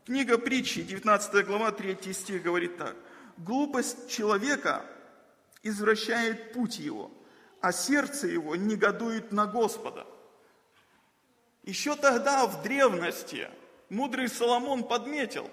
Книга 0.06 0.38
притчи, 0.38 0.84
19 0.84 1.46
глава, 1.46 1.74
3 1.74 2.14
стих 2.14 2.44
говорит 2.44 2.78
так. 2.78 2.96
Глупость 3.36 4.10
человека 4.10 4.86
извращает 5.64 6.54
путь 6.54 6.80
его, 6.80 7.12
а 7.62 7.72
сердце 7.72 8.28
его 8.28 8.56
негодует 8.56 9.32
на 9.32 9.46
Господа. 9.48 10.06
Еще 11.64 11.96
тогда, 11.96 12.46
в 12.46 12.62
древности, 12.64 13.50
мудрый 13.90 14.30
Соломон 14.30 14.84
подметил, 14.84 15.50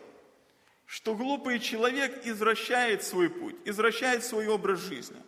что 0.87 1.15
глупый 1.15 1.59
человек 1.59 2.27
извращает 2.27 3.03
свой 3.03 3.31
путь, 3.31 3.57
извращает 3.65 4.25
свой 4.25 4.47
образ 4.47 4.81
жизни, 4.81 5.21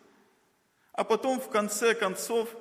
а 0.93 1.03
потом 1.03 1.41
в 1.41 1.49
конце 1.49 1.95
концов 1.95 2.55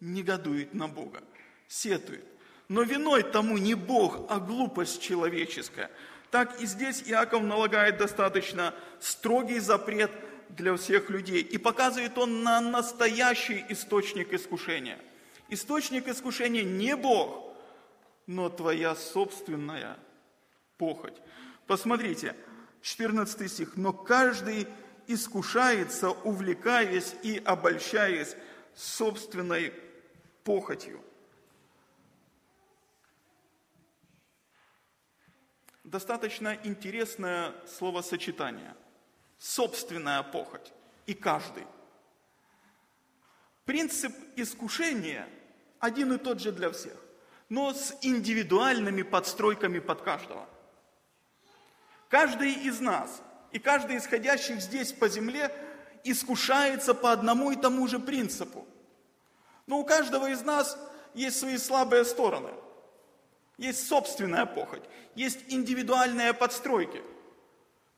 негодует 0.00 0.74
на 0.74 0.86
Бога, 0.86 1.22
сетует. 1.66 2.24
Но 2.68 2.82
виной 2.82 3.24
тому 3.24 3.58
не 3.58 3.74
Бог, 3.74 4.30
а 4.30 4.38
глупость 4.38 5.02
человеческая. 5.02 5.90
Так 6.30 6.60
и 6.60 6.66
здесь 6.66 7.02
Иаков 7.06 7.42
налагает 7.42 7.96
достаточно 7.96 8.74
строгий 9.00 9.58
запрет– 9.58 10.12
для 10.56 10.76
всех 10.76 11.10
людей. 11.10 11.42
И 11.42 11.58
показывает 11.58 12.16
он 12.18 12.42
на 12.42 12.60
настоящий 12.60 13.64
источник 13.68 14.32
искушения. 14.32 14.98
Источник 15.48 16.08
искушения 16.08 16.62
не 16.62 16.96
Бог, 16.96 17.56
но 18.26 18.48
твоя 18.48 18.94
собственная 18.94 19.98
похоть. 20.78 21.16
Посмотрите, 21.66 22.36
14 22.82 23.50
стих. 23.50 23.76
«Но 23.76 23.92
каждый 23.92 24.66
искушается, 25.06 26.10
увлекаясь 26.10 27.14
и 27.22 27.38
обольщаясь 27.44 28.36
собственной 28.74 29.72
похотью». 30.44 31.02
Достаточно 35.84 36.56
интересное 36.62 37.52
словосочетание– 37.66 38.76
собственная 39.40 40.22
похоть, 40.22 40.72
и 41.06 41.14
каждый. 41.14 41.66
Принцип 43.64 44.12
искушения 44.36 45.26
один 45.78 46.12
и 46.12 46.18
тот 46.18 46.40
же 46.40 46.52
для 46.52 46.70
всех, 46.70 46.96
но 47.48 47.72
с 47.72 47.96
индивидуальными 48.02 49.02
подстройками 49.02 49.78
под 49.78 50.02
каждого. 50.02 50.46
Каждый 52.08 52.52
из 52.52 52.80
нас 52.80 53.22
и 53.50 53.58
каждый 53.58 53.96
исходящих 53.96 54.60
здесь 54.60 54.92
по 54.92 55.08
земле 55.08 55.50
искушается 56.04 56.94
по 56.94 57.10
одному 57.10 57.50
и 57.50 57.56
тому 57.56 57.88
же 57.88 57.98
принципу. 57.98 58.66
Но 59.66 59.78
у 59.78 59.84
каждого 59.84 60.28
из 60.30 60.42
нас 60.42 60.76
есть 61.14 61.38
свои 61.38 61.56
слабые 61.56 62.04
стороны. 62.04 62.50
Есть 63.56 63.88
собственная 63.88 64.46
похоть, 64.46 64.82
есть 65.14 65.40
индивидуальные 65.48 66.34
подстройки. 66.34 67.02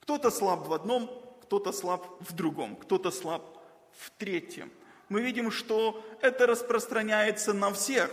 Кто-то 0.01 0.31
слаб 0.31 0.67
в 0.67 0.73
одном, 0.73 1.22
кто-то 1.53 1.73
слаб 1.73 2.07
в 2.21 2.33
другом, 2.33 2.77
кто-то 2.77 3.11
слаб 3.11 3.59
в 3.99 4.09
третьем. 4.13 4.73
Мы 5.11 5.21
видим, 5.21 5.51
что 5.51 6.03
это 6.23 6.47
распространяется 6.47 7.53
на 7.53 7.71
всех. 7.75 8.11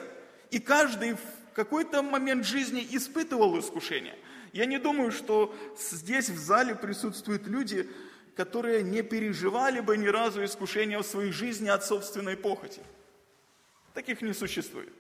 И 0.51 0.59
каждый 0.59 1.13
в 1.13 1.53
какой-то 1.53 2.01
момент 2.01 2.45
жизни 2.45 2.85
испытывал 2.91 3.57
искушение. 3.57 4.19
Я 4.51 4.65
не 4.65 4.77
думаю, 4.77 5.13
что 5.13 5.55
здесь 5.79 6.27
в 6.27 6.37
зале 6.37 6.75
присутствуют 6.75 7.47
люди, 7.47 7.89
которые 8.35 8.83
не 8.83 9.03
переживали 9.03 9.79
бы 9.79 9.95
ни 9.95 10.07
разу 10.07 10.43
искушения 10.43 10.99
в 10.99 11.05
своей 11.05 11.31
жизни 11.31 11.69
от 11.69 11.85
собственной 11.85 12.35
похоти. 12.35 12.81
Таких 13.93 14.21
не 14.21 14.33
существует. 14.33 14.91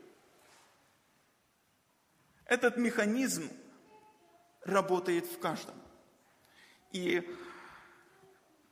Этот 2.45 2.77
механизм 2.77 3.49
работает 4.63 5.25
в 5.25 5.39
каждом. 5.39 5.75
И 6.93 7.21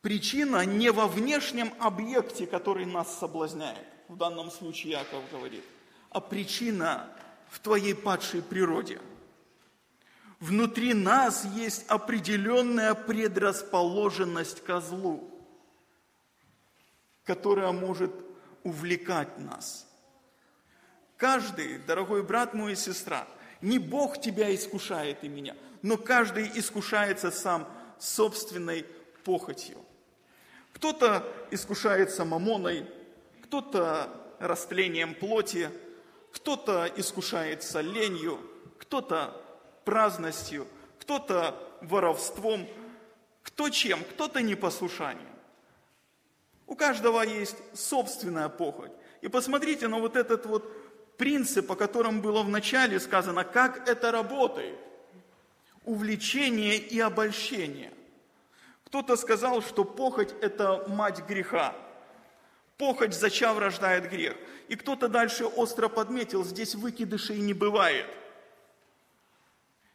причина 0.02 0.66
не 0.66 0.92
во 0.92 1.08
внешнем 1.08 1.74
объекте, 1.80 2.48
который 2.48 2.86
нас 2.86 3.18
соблазняет, 3.20 3.88
в 4.08 4.16
данном 4.16 4.52
случае 4.52 4.94
Яков 4.94 5.24
говорит, 5.32 5.64
а 6.10 6.20
причина 6.20 7.10
в 7.50 7.60
твоей 7.60 7.96
падшей 7.96 8.42
природе. 8.42 9.00
Внутри 10.40 10.94
нас 10.94 11.46
есть 11.46 11.86
определенная 11.88 12.94
предрасположенность 12.94 14.64
ко 14.64 14.80
злу, 14.80 15.32
которая 17.24 17.72
может 17.72 18.12
увлекать 18.64 19.40
нас. 19.40 19.88
Каждый, 21.18 21.80
дорогой 21.80 22.22
брат 22.22 22.54
мой 22.54 22.74
и 22.74 22.76
сестра, 22.76 23.28
не 23.62 23.80
Бог 23.80 24.22
тебя 24.22 24.54
искушает 24.54 25.24
и 25.24 25.28
меня, 25.28 25.56
но 25.82 25.98
каждый 25.98 26.48
искушается 26.54 27.32
сам 27.32 27.68
собственной 27.98 28.86
похотью. 29.24 29.84
Кто-то 30.78 31.28
искушается 31.50 32.24
мамоной, 32.24 32.86
кто-то 33.42 34.12
растлением 34.38 35.16
плоти, 35.16 35.72
кто-то 36.32 36.88
искушается 36.96 37.82
ленью, 37.82 38.40
кто-то 38.78 39.44
праздностью, 39.86 40.68
кто-то 41.00 41.56
воровством, 41.82 42.68
кто 43.42 43.70
чем, 43.70 44.04
кто-то 44.04 44.44
непослушанием. 44.44 45.36
У 46.68 46.76
каждого 46.76 47.24
есть 47.24 47.58
собственная 47.74 48.48
похоть. 48.48 48.92
И 49.22 49.30
посмотрите 49.30 49.88
на 49.88 49.98
вот 49.98 50.16
этот 50.16 50.46
вот 50.46 51.18
принцип, 51.18 51.72
о 51.72 51.76
котором 51.76 52.22
было 52.22 52.44
в 52.44 52.50
начале 52.50 53.00
сказано, 53.00 53.44
как 53.46 53.90
это 53.90 54.12
работает. 54.12 54.78
Увлечение 55.86 56.78
и 56.78 57.00
обольщение. 57.00 57.97
Кто-то 58.88 59.16
сказал, 59.16 59.62
что 59.62 59.86
похоть– 59.86 60.34
это 60.42 60.84
мать 60.88 61.26
греха. 61.28 61.76
Похоть, 62.78 63.14
зачав, 63.14 63.58
рождает 63.58 64.10
грех. 64.10 64.36
И 64.68 64.76
кто-то 64.76 65.08
дальше 65.08 65.46
остро 65.46 65.88
подметил, 65.88 66.44
здесь 66.44 66.76
выкидышей 66.76 67.40
не 67.40 67.54
бывает. 67.54 68.08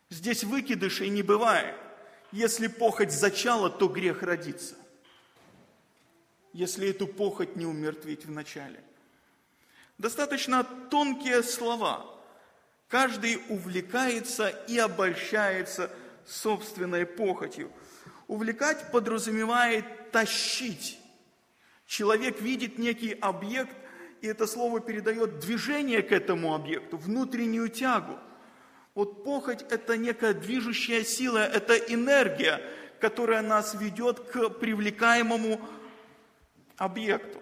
Здесь 0.09 0.44
выкидышей 0.44 1.09
не 1.09 1.23
бывает. 1.23 1.74
Если 2.31 2.69
похоть 2.69 3.12
зачала, 3.12 3.69
то 3.69 3.89
грех 3.89 4.23
родится. 4.23 4.77
Если 6.52 6.89
эту 6.89 7.06
похоть 7.06 7.56
не 7.56 7.66
умертвить 7.66 8.24
в 8.24 8.31
начале– 8.31 8.81
Достаточно 10.02 10.64
тонкие 10.90 11.44
слова. 11.44 12.05
Каждый 12.89 13.40
увлекается 13.48 14.48
и 14.48 14.77
обольщается 14.77 15.90
собственной 16.27 17.06
похотью. 17.06 17.70
Увлекать 18.32 18.90
подразумевает 18.90 20.10
тащить. 20.10 20.98
Человек 21.84 22.40
видит 22.40 22.78
некий 22.78 23.12
объект, 23.12 23.76
и 24.22 24.26
это 24.26 24.46
слово 24.46 24.80
передает 24.80 25.38
движение 25.40 26.00
к 26.00 26.12
этому 26.12 26.54
объекту, 26.54 26.96
внутреннюю 26.96 27.68
тягу. 27.68 28.18
Вот 28.94 29.22
похоть– 29.22 29.62
это 29.70 29.98
некая 29.98 30.32
движущая 30.32 31.04
сила, 31.04 31.44
это 31.44 31.76
энергия, 31.76 32.62
которая 33.00 33.42
нас 33.42 33.74
ведет 33.74 34.20
к 34.20 34.48
привлекаемому 34.48 35.60
объекту. 36.78 37.38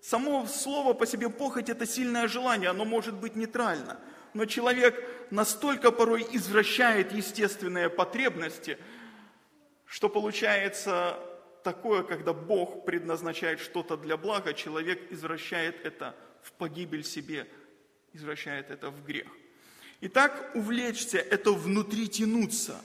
Само 0.00 0.46
слово 0.46 0.94
по 0.94 1.04
себе 1.04 1.28
похоть– 1.28 1.68
это 1.68 1.84
сильное 1.86 2.26
желание, 2.26 2.70
оно 2.70 2.86
может 2.86 3.16
быть 3.16 3.36
нейтрально. 3.36 4.00
Но 4.32 4.46
человек 4.46 4.98
настолько 5.30 5.90
порой 5.90 6.26
извращает 6.32 7.12
естественные 7.12 7.90
потребности, 7.90 8.78
что 9.92 10.08
получается 10.08 11.18
такое, 11.62 12.02
когда 12.02 12.32
Бог 12.32 12.86
предназначает 12.86 13.60
что-то 13.60 13.98
для 13.98 14.16
блага, 14.16 14.54
человек 14.54 15.12
извращает 15.12 15.84
это 15.84 16.16
в 16.42 16.52
погибель 16.52 17.04
себе, 17.04 17.46
извращает 18.14 18.70
это 18.70 18.88
в 18.88 19.04
грех. 19.04 19.26
Итак, 20.00 20.52
увлечься– 20.54 21.18
это 21.30 21.52
внутри 21.52 22.08
тянуться, 22.08 22.80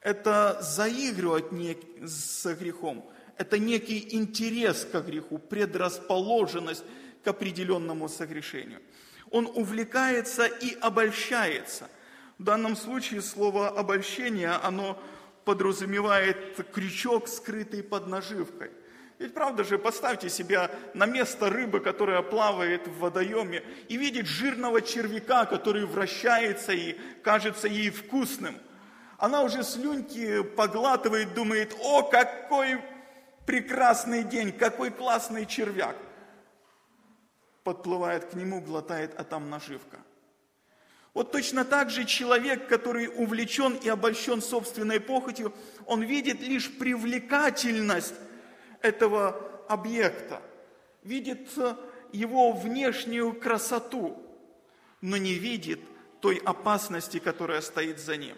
это 0.00 0.58
заигрывать 0.60 1.52
не 1.52 1.78
с 2.04 2.52
грехом– 2.56 3.08
это 3.38 3.60
некий 3.60 4.08
интерес 4.10 4.84
к 4.84 5.00
греху, 5.02 5.38
предрасположенность 5.38 6.82
к 7.22 7.28
определенному 7.28 8.08
согрешению. 8.08 8.82
Он 9.30 9.46
увлекается 9.46 10.46
и 10.46 10.74
обольщается. 10.80 11.88
В 12.38 12.42
данном 12.42 12.74
случае 12.74 13.22
слово 13.22 13.68
«обольщение», 13.68 14.50
оно 14.50 15.00
подразумевает 15.44 16.56
крючок, 16.72 17.28
скрытый 17.28 17.82
под 17.82 18.06
наживкой. 18.06 18.70
Ведь 19.18 19.34
правда 19.34 19.62
же, 19.62 19.78
поставьте 19.78 20.28
себя 20.28 20.68
на 20.94 21.06
место 21.06 21.48
рыбы, 21.48 21.78
которая 21.78 22.22
плавает 22.22 22.88
в 22.88 22.98
водоеме, 22.98 23.62
и 23.88 23.96
видит 23.96 24.26
жирного 24.26 24.82
червяка, 24.82 25.46
который 25.46 25.86
вращается 25.86 26.72
и 26.72 26.98
кажется 27.22 27.68
ей 27.68 27.90
вкусным. 27.90 28.56
Она 29.18 29.42
уже 29.42 29.62
слюньки 29.62 30.42
поглатывает, 30.42 31.34
думает, 31.34 31.76
о, 31.78 32.02
какой 32.02 32.80
прекрасный 33.46 34.24
день, 34.24 34.50
какой 34.50 34.90
классный 34.90 35.46
червяк. 35.46 35.96
Подплывает 37.62 38.24
к 38.24 38.34
нему, 38.34 38.60
глотает, 38.60 39.14
а 39.16 39.22
там 39.22 39.48
наживка. 39.48 39.98
Вот 41.14 41.30
точно 41.30 41.64
так 41.64 41.90
же 41.90 42.04
человек, 42.04 42.68
который 42.68 43.08
увлечен 43.08 43.74
и 43.74 43.88
обольщен 43.88 44.40
собственной 44.40 44.98
похотью, 44.98 45.52
он 45.86 46.02
видит 46.02 46.40
лишь 46.40 46.70
привлекательность 46.70 48.14
этого 48.80 49.64
объекта, 49.68 50.40
видит 51.02 51.48
его 52.12 52.52
внешнюю 52.52 53.34
красоту, 53.34 54.22
но 55.02 55.18
не 55.18 55.34
видит 55.34 55.80
той 56.20 56.36
опасности, 56.36 57.18
которая 57.18 57.60
стоит 57.60 57.98
за 57.98 58.16
ним. 58.16 58.36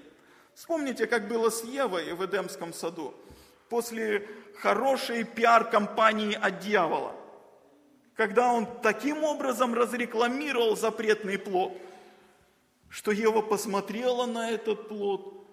Вспомните, 0.54 1.06
как 1.06 1.28
было 1.28 1.50
с 1.50 1.64
Евой 1.64 2.12
в 2.12 2.24
Эдемском 2.24 2.72
саду 2.72 3.14
после 3.68 4.26
хорошей 4.58 5.24
пиар-компании 5.24 6.38
от 6.40 6.60
дьявола, 6.60 7.14
когда 8.14 8.52
он 8.52 8.66
таким 8.82 9.24
образом 9.24 9.74
разрекламировал 9.74 10.76
запретный 10.76 11.38
плод, 11.38 11.76
что 12.94 13.10
Ева 13.10 13.42
посмотрела 13.42 14.24
на 14.24 14.52
этот 14.52 14.88
плод 14.88 15.44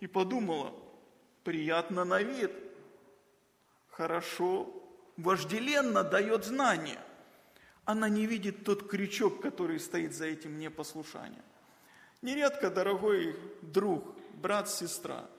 и 0.00 0.06
подумала, 0.06 0.72
приятно 1.44 2.06
на 2.06 2.22
вид, 2.22 2.50
хорошо, 3.90 4.72
вожделенно 5.18 6.02
дает 6.02 6.46
знания. 6.46 6.98
Она 7.84 8.08
не 8.08 8.24
видит 8.24 8.64
тот 8.64 8.88
крючок, 8.88 9.42
который 9.42 9.78
стоит 9.78 10.14
за 10.14 10.24
этим 10.24 10.58
непослушанием. 10.58 11.44
Нередко, 12.22 12.70
дорогой 12.70 13.36
друг, 13.60 14.16
брат, 14.34 14.70
сестра– 14.70 15.26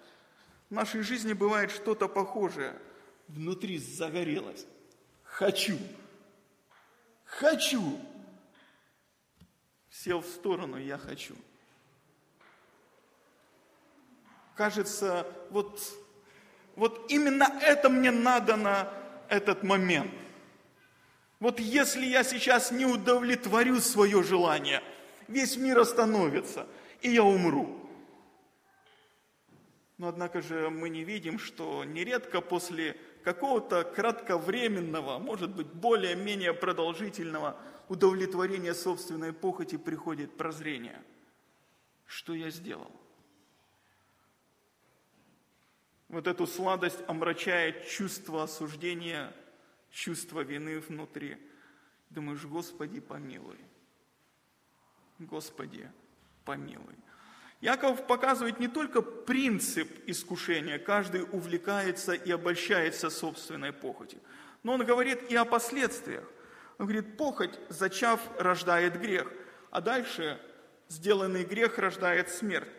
в 0.69 0.73
нашей 0.73 1.01
жизни 1.01 1.31
бывает 1.31 1.71
что-то 1.71 2.09
похожее. 2.09 2.77
Внутри 3.29 3.77
загорелось. 3.77 4.65
Хочу. 5.23 5.77
Хочу. 7.23 8.01
Сел 9.89 10.19
в 10.19 10.27
сторону, 10.27 10.77
я 10.77 10.97
хочу. 10.97 11.35
Кажется, 14.57 15.27
вот, 15.51 15.79
вот 16.75 17.05
именно 17.11 17.47
это 17.61 17.89
мне 17.89 18.09
надо 18.09 18.55
на 18.55 18.91
этот 19.29 19.61
момент. 19.61 20.11
Вот 21.39 21.59
если 21.59 22.03
я 22.05 22.23
сейчас 22.23 22.71
не 22.71 22.87
удовлетворю 22.87 23.79
свое 23.79 24.23
желание, 24.23 24.81
весь 25.27 25.57
мир 25.57 25.77
остановится, 25.77 26.65
и 27.01 27.11
я 27.11 27.23
умру. 27.23 27.87
Но 29.99 30.07
однако 30.07 30.41
же 30.41 30.71
мы 30.71 30.89
не 30.89 31.03
видим, 31.03 31.37
что 31.37 31.83
нередко 31.83 32.41
после 32.41 32.97
какого-то 33.23 33.83
кратковременного, 33.83 35.19
может 35.19 35.51
быть, 35.55 35.67
более-менее 35.67 36.53
продолжительного 36.53 37.57
удовлетворения 37.89 38.73
собственной 38.73 39.33
похоти 39.33 39.77
приходит 39.77 40.35
прозрение. 40.35 40.99
Что 42.07 42.33
я 42.33 42.49
сделал? 42.49 42.91
Вот 46.09 46.27
эту 46.27 46.47
сладость 46.47 46.99
омрачает 47.07 47.87
чувство 47.87 48.43
осуждения, 48.43 49.33
чувство 49.91 50.41
вины 50.41 50.79
внутри. 50.79 51.37
Думаешь, 52.09 52.45
Господи, 52.45 53.01
помилуй. 53.01 53.59
Господи, 55.19 55.91
помилуй. 56.45 56.95
Яков 57.59 58.05
показывает 58.05 58.59
не 58.59 58.67
только 58.67 59.01
принцип 59.01 59.89
искушения, 60.05 60.77
каждый 60.77 61.23
увлекается 61.23 62.13
и 62.13 62.31
обольщается 62.31 63.09
собственной 63.09 63.73
похотью, 63.73 64.19
но 64.63 64.73
он 64.73 64.85
говорит 64.85 65.31
и 65.31 65.35
о 65.35 65.43
последствиях. 65.43 66.29
Он 66.77 66.85
говорит, 66.85 67.17
похоть, 67.17 67.59
зачав, 67.69 68.21
рождает 68.37 68.99
грех, 69.01 69.31
а 69.71 69.81
дальше 69.81 70.39
сделанный 70.87 71.43
грех 71.43 71.79
рождает 71.79 72.29
смерть. 72.29 72.69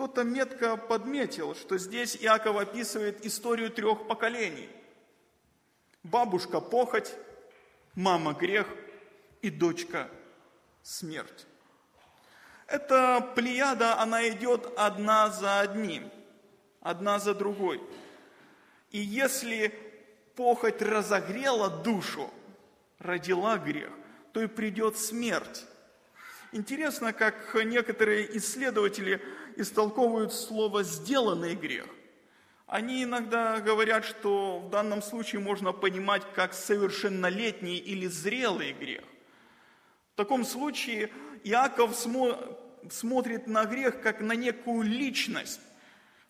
Кто-то 0.00 0.24
метко 0.24 0.78
подметил, 0.78 1.54
что 1.54 1.76
здесь 1.76 2.16
Иаков 2.16 2.56
описывает 2.56 3.26
историю 3.26 3.70
трех 3.70 4.06
поколений. 4.06 4.70
Бабушка– 6.02 6.58
похоть, 6.62 7.14
мама– 7.94 8.32
грех 8.40 8.66
и 9.42 9.50
дочка– 9.50 10.08
смерть. 10.82 11.46
Эта 12.66 13.20
плеяда, 13.36 14.00
она 14.00 14.26
идет 14.30 14.72
одна 14.78 15.28
за 15.28 15.60
одним, 15.60 16.10
одна 16.80 17.18
за 17.18 17.34
другой. 17.34 17.82
И 18.92 19.00
если 19.00 19.68
похоть 20.34 20.80
разогрела 20.80 21.68
душу, 21.68 22.30
родила 23.00 23.58
грех, 23.58 23.92
то 24.32 24.40
и 24.40 24.46
придет 24.46 24.96
смерть. 24.96 25.66
Интересно, 26.52 27.12
как 27.12 27.54
некоторые 27.64 28.36
исследователи 28.36 29.22
истолковывают 29.60 30.32
слово 30.32 30.82
«сделанный 30.82 31.54
грех». 31.54 31.86
Они 32.66 33.02
иногда 33.02 33.60
говорят, 33.60 34.04
что 34.04 34.60
в 34.60 34.70
данном 34.70 35.02
случае 35.02 35.40
можно 35.40 35.72
понимать 35.72 36.22
как 36.34 36.54
совершеннолетний 36.54 37.76
или 37.76 38.06
зрелый 38.06 38.72
грех. 38.72 39.02
В 40.14 40.16
таком 40.16 40.44
случае 40.44 41.10
Иаков 41.42 41.92
смо- 41.92 42.56
смотрит 42.88 43.48
на 43.48 43.64
грех 43.64 44.00
как 44.00 44.20
на 44.20 44.32
некую 44.32 44.82
личность. 44.82 45.60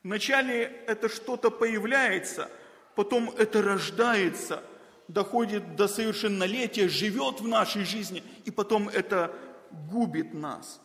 Вначале 0.03 0.63
это 0.87 1.11
что-то 1.11 1.51
появляется, 1.51 2.51
потом 2.95 3.31
это 3.37 3.63
рождается, 3.63 4.63
доходит 5.09 5.77
до 5.77 5.89
совершеннолетия, 5.89 6.89
живет 6.89 7.41
в 7.41 7.49
нашей 7.49 7.85
жизни, 7.85 8.23
и 8.47 8.51
потом 8.51 8.89
это 8.89 9.35
губит 9.71 10.33
нас. 10.33 10.81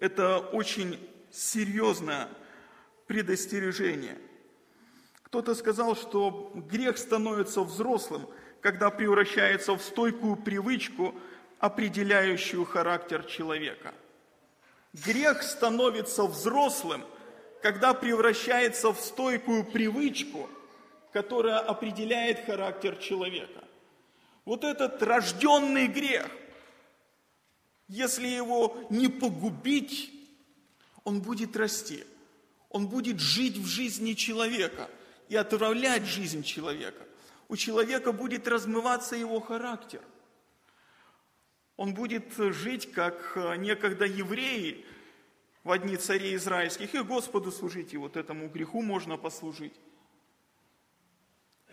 Это 0.00 0.38
очень 0.38 0.98
серьезное 1.30 2.28
предостережение. 3.06 4.16
Кто-то 5.22 5.54
сказал, 5.54 5.94
что 5.94 6.50
грех 6.54 6.98
становится 6.98 7.60
взрослым, 7.60 8.26
когда 8.62 8.90
превращается 8.90 9.74
в 9.74 9.82
стойкую 9.82 10.36
привычку, 10.36 11.14
определяющую 11.58 12.64
характер 12.64 13.24
человека. 13.24 13.94
Грех 14.92 15.42
становится 15.42 16.24
взрослым, 16.24 17.04
когда 17.62 17.92
превращается 17.92 18.92
в 18.92 18.98
стойкую 18.98 19.64
привычку, 19.64 20.48
которая 21.12 21.58
определяет 21.58 22.44
характер 22.46 22.96
человека. 22.96 23.62
Вот 24.44 24.64
этот 24.64 25.02
рожденный 25.02 25.86
грех, 25.86 26.26
если 27.90 28.28
его 28.28 28.86
не 28.88 29.08
погубить, 29.08 30.12
он 31.02 31.20
будет 31.20 31.56
расти. 31.56 32.04
Он 32.68 32.86
будет 32.86 33.18
жить 33.18 33.56
в 33.56 33.66
жизни 33.66 34.12
человека 34.12 34.88
и 35.28 35.34
отравлять 35.34 36.04
жизнь 36.04 36.44
человека. 36.44 37.04
У 37.48 37.56
человека 37.56 38.12
будет 38.12 38.46
размываться 38.46 39.16
его 39.16 39.40
характер. 39.40 40.00
Он 41.76 41.92
будет 41.92 42.32
жить, 42.36 42.92
как 42.92 43.36
некогда 43.58 44.04
евреи 44.04 44.86
в 45.64 45.72
одни 45.72 45.96
царей 45.96 46.36
израильских, 46.36 46.94
и 46.94 47.02
Господу 47.02 47.50
служить, 47.50 47.92
и 47.92 47.96
вот 47.96 48.16
этому 48.16 48.48
греху 48.48 48.82
можно 48.82 49.16
послужить. 49.16 49.74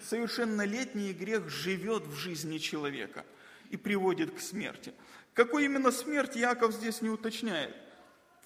Совершеннолетний 0.01 1.13
грех 1.13 1.47
живет 1.47 2.07
в 2.07 2.15
жизни 2.15 2.57
человека 2.57 3.23
и 3.69 3.77
приводит 3.77 4.33
к 4.33 4.39
смерти. 4.39 4.95
Какой 5.37 5.65
именно 5.65 5.91
смерть 5.91 6.35
Яков 6.35 6.73
здесь 6.73 7.03
не 7.03 7.09
уточняет. 7.09 7.75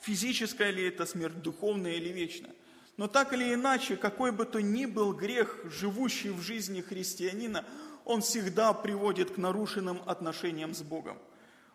Физическая 0.01 0.71
ли 0.71 0.89
это 0.89 1.05
смерть, 1.05 1.41
духовная 1.41 1.93
или 1.93 2.09
вечная. 2.09 2.53
Но 2.97 3.07
так 3.07 3.31
или 3.31 3.53
иначе, 3.53 3.95
какой 3.95 4.33
бы 4.33 4.43
то 4.43 4.61
ни 4.61 4.85
был 4.85 5.13
грех, 5.13 5.57
живущий 5.63 6.31
в 6.31 6.41
жизни 6.41 6.81
христианина, 6.81 7.63
он 8.03 8.19
всегда 8.19 8.73
приводит 8.73 9.31
к 9.31 9.37
нарушенным 9.37 10.01
отношениям 10.05 10.73
с 10.73 10.81
Богом. 10.81 11.17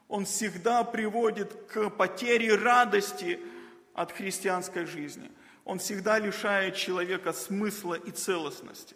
Он 0.06 0.26
всегда 0.26 0.84
приводит 0.84 1.54
к 1.70 1.88
потере 1.88 2.54
радости 2.54 3.40
от 3.94 4.12
христианской 4.12 4.84
жизни. 4.84 5.32
Он 5.64 5.78
всегда 5.78 6.18
лишает 6.18 6.76
человека 6.76 7.32
смысла 7.32 7.94
и 7.94 8.10
целостности. 8.10 8.94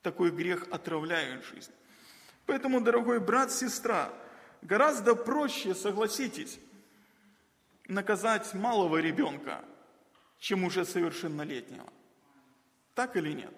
Такой 0.00 0.30
грех 0.30 0.66
отравляет 0.70 1.44
жизнь. 1.44 1.72
Поэтому, 2.46 2.80
дорогой 2.80 3.20
брат, 3.20 3.52
сестра, 3.52 4.10
гораздо 4.62 5.14
проще, 5.14 5.74
согласитесь, 5.74 6.58
наказать 7.88 8.54
малого 8.54 8.98
ребенка, 8.98 9.64
чем 10.38 10.64
уже 10.64 10.84
совершеннолетнего. 10.84 11.92
Так 12.94 13.16
или 13.16 13.32
нет? 13.32 13.52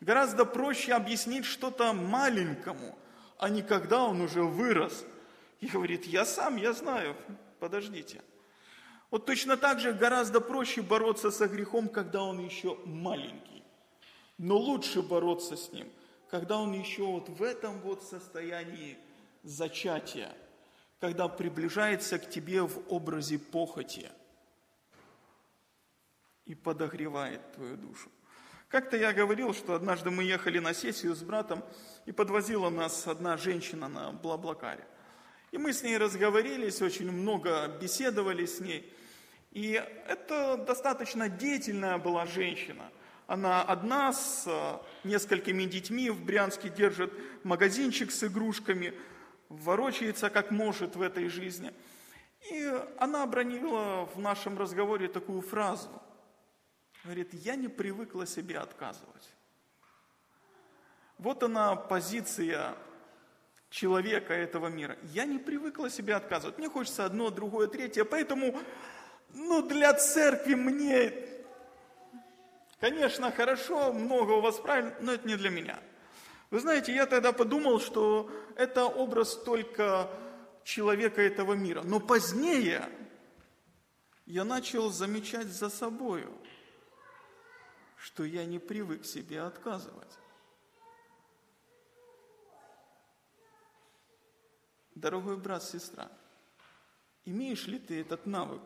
Гораздо 0.00 0.44
проще 0.44 0.92
объяснить 0.92 1.44
что-то 1.44 1.92
маленькому, 1.92 2.96
а 3.38 3.48
не 3.48 3.62
когда 3.62 4.04
он 4.04 4.20
уже 4.20 4.42
вырос 4.42 5.04
и 5.60 5.66
говорит, 5.66 6.04
я 6.06 6.24
сам, 6.24 6.56
я 6.56 6.72
знаю, 6.72 7.16
подождите. 7.58 8.22
Вот 9.10 9.26
точно 9.26 9.56
так 9.56 9.80
же 9.80 9.92
гораздо 9.92 10.40
проще 10.40 10.82
бороться 10.82 11.30
со 11.30 11.48
грехом, 11.48 11.88
когда 11.88 12.22
он 12.22 12.38
еще 12.38 12.78
маленький. 12.84 13.64
Но 14.36 14.56
лучше 14.56 15.02
бороться 15.02 15.56
с 15.56 15.72
ним, 15.72 15.88
когда 16.30 16.58
он 16.58 16.72
еще 16.72 17.04
вот 17.04 17.28
в 17.28 17.42
этом 17.42 17.80
вот 17.80 18.02
состоянии 18.02 18.98
зачатия, 19.48 20.34
когда 21.00 21.28
приближается 21.28 22.18
к 22.18 22.28
тебе 22.28 22.62
в 22.62 22.92
образе 22.92 23.38
похоти 23.38 24.10
и 26.44 26.54
подогревает 26.54 27.52
твою 27.52 27.76
душу. 27.76 28.10
Как-то 28.68 28.96
я 28.96 29.12
говорил, 29.12 29.54
что 29.54 29.74
однажды 29.74 30.10
мы 30.10 30.24
ехали 30.24 30.58
на 30.58 30.74
сессию 30.74 31.14
с 31.14 31.22
братом, 31.22 31.64
и 32.04 32.12
подвозила 32.12 32.68
нас 32.68 33.06
одна 33.06 33.36
женщина 33.38 33.88
на 33.88 34.12
Блаблакаре. 34.12 34.86
И 35.52 35.58
мы 35.58 35.72
с 35.72 35.82
ней 35.82 35.96
разговорились, 35.96 36.82
очень 36.82 37.10
много 37.10 37.68
беседовали 37.80 38.44
с 38.44 38.60
ней. 38.60 38.92
И 39.52 39.82
это 40.06 40.58
достаточно 40.58 41.30
деятельная 41.30 41.96
была 41.96 42.26
женщина. 42.26 42.90
Она 43.26 43.62
одна 43.62 44.12
с 44.12 44.44
э, 44.46 45.08
несколькими 45.08 45.64
детьми 45.64 46.10
в 46.10 46.22
Брянске 46.24 46.68
держит 46.68 47.12
магазинчик 47.44 48.10
с 48.10 48.24
игрушками, 48.24 48.94
ворочается 49.48 50.30
как 50.30 50.50
может 50.50 50.96
в 50.96 51.02
этой 51.02 51.28
жизни. 51.28 51.72
И 52.50 52.82
она 52.98 53.22
обронила 53.22 54.08
в 54.14 54.18
нашем 54.18 54.58
разговоре 54.58 55.08
такую 55.08 55.40
фразу. 55.40 55.90
Говорит, 57.04 57.32
я 57.32 57.56
не 57.56 57.68
привыкла 57.68 58.26
себе 58.26 58.58
отказывать. 58.58 59.34
Вот 61.18 61.42
она 61.42 61.74
позиция 61.74 62.76
человека 63.70 64.32
этого 64.32 64.68
мира. 64.68 64.96
Я 65.02 65.24
не 65.24 65.38
привыкла 65.38 65.90
себе 65.90 66.14
отказывать. 66.14 66.58
Мне 66.58 66.68
хочется 66.68 67.04
одно, 67.04 67.30
другое, 67.30 67.66
третье. 67.66 68.04
Поэтому, 68.04 68.56
ну, 69.34 69.62
для 69.62 69.92
церкви 69.94 70.54
мне, 70.54 71.12
конечно, 72.80 73.30
хорошо, 73.32 73.92
много 73.92 74.32
у 74.32 74.40
вас 74.40 74.56
правильно, 74.56 74.94
но 75.00 75.12
это 75.12 75.26
не 75.26 75.36
для 75.36 75.50
меня. 75.50 75.78
Вы 76.50 76.60
знаете, 76.60 76.94
я 76.94 77.06
тогда 77.06 77.32
подумал, 77.32 77.78
что 77.78 78.30
это 78.56 78.86
образ 78.86 79.36
только 79.36 80.10
человека 80.64 81.20
этого 81.20 81.52
мира. 81.52 81.82
Но 81.82 82.00
позднее 82.00 82.88
я 84.24 84.44
начал 84.44 84.90
замечать 84.90 85.48
за 85.48 85.68
собою, 85.68 86.32
что 87.96 88.24
я 88.24 88.46
не 88.46 88.58
привык 88.58 89.04
себе 89.04 89.42
отказывать. 89.42 90.18
Дорогой 94.94 95.36
брат, 95.36 95.62
сестра, 95.62 96.10
имеешь 97.24 97.66
ли 97.66 97.78
ты 97.78 98.00
этот 98.00 98.26
навык 98.26 98.62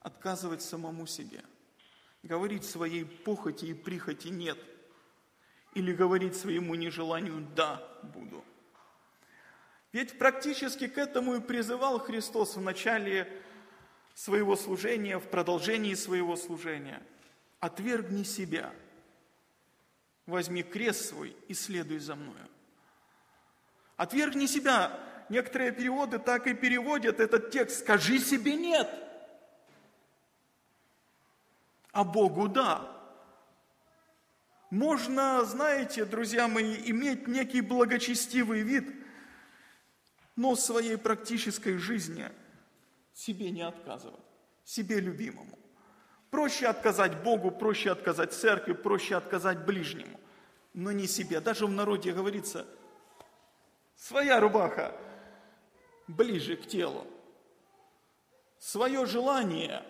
отказывать 0.00 0.62
самому 0.62 1.06
себе? 1.06 1.44
Говорить 2.22 2.64
своей 2.64 3.04
похоти 3.04 3.66
и 3.66 3.74
прихоти 3.74 4.28
«нет» 4.28 4.58
или 5.78 5.92
говорить 5.92 6.36
своему 6.36 6.74
нежеланию 6.74 7.46
«да, 7.54 7.82
буду». 8.02 8.44
Ведь 9.92 10.18
практически 10.18 10.88
к 10.88 10.98
этому 10.98 11.36
и 11.36 11.40
призывал 11.40 11.98
Христос 11.98 12.56
в 12.56 12.60
начале 12.60 13.32
своего 14.14 14.56
служения, 14.56 15.18
в 15.18 15.28
продолжении 15.28 15.94
своего 15.94 16.36
служения. 16.36 17.00
Отвергни 17.60 18.24
себя, 18.24 18.72
возьми 20.26 20.62
крест 20.62 21.08
свой 21.08 21.36
и 21.46 21.54
следуй 21.54 22.00
за 22.00 22.16
мною. 22.16 22.48
Отвергни 23.96 24.46
себя. 24.46 24.98
Некоторые 25.28 25.72
переводы 25.72 26.18
так 26.18 26.46
и 26.46 26.54
переводят 26.54 27.20
этот 27.20 27.50
текст. 27.50 27.80
Скажи 27.80 28.18
себе 28.18 28.54
нет. 28.54 28.88
А 31.92 32.02
Богу 32.02 32.48
да. 32.48 32.97
Можно, 34.70 35.44
знаете, 35.44 36.04
друзья 36.04 36.46
мои, 36.46 36.76
иметь 36.90 37.26
некий 37.26 37.62
благочестивый 37.62 38.60
вид, 38.60 38.86
но 40.36 40.56
своей 40.56 40.98
практической 40.98 41.78
жизни 41.78 42.30
себе 43.14 43.50
не 43.50 43.62
отказывать, 43.62 44.20
себе 44.64 45.00
любимому. 45.00 45.58
Проще 46.30 46.66
отказать 46.66 47.22
Богу, 47.22 47.50
проще 47.50 47.90
отказать 47.90 48.34
церкви, 48.34 48.74
проще 48.74 49.16
отказать 49.16 49.64
ближнему, 49.64 50.20
но 50.74 50.92
не 50.92 51.06
себе. 51.06 51.40
Даже 51.40 51.66
в 51.66 51.70
народе 51.70 52.12
говорится, 52.12 52.66
своя 53.96 54.38
рубаха 54.38 54.94
ближе 56.06 56.56
к 56.56 56.66
телу. 56.66 57.06
Свое 58.58 59.06
желание, 59.06 59.82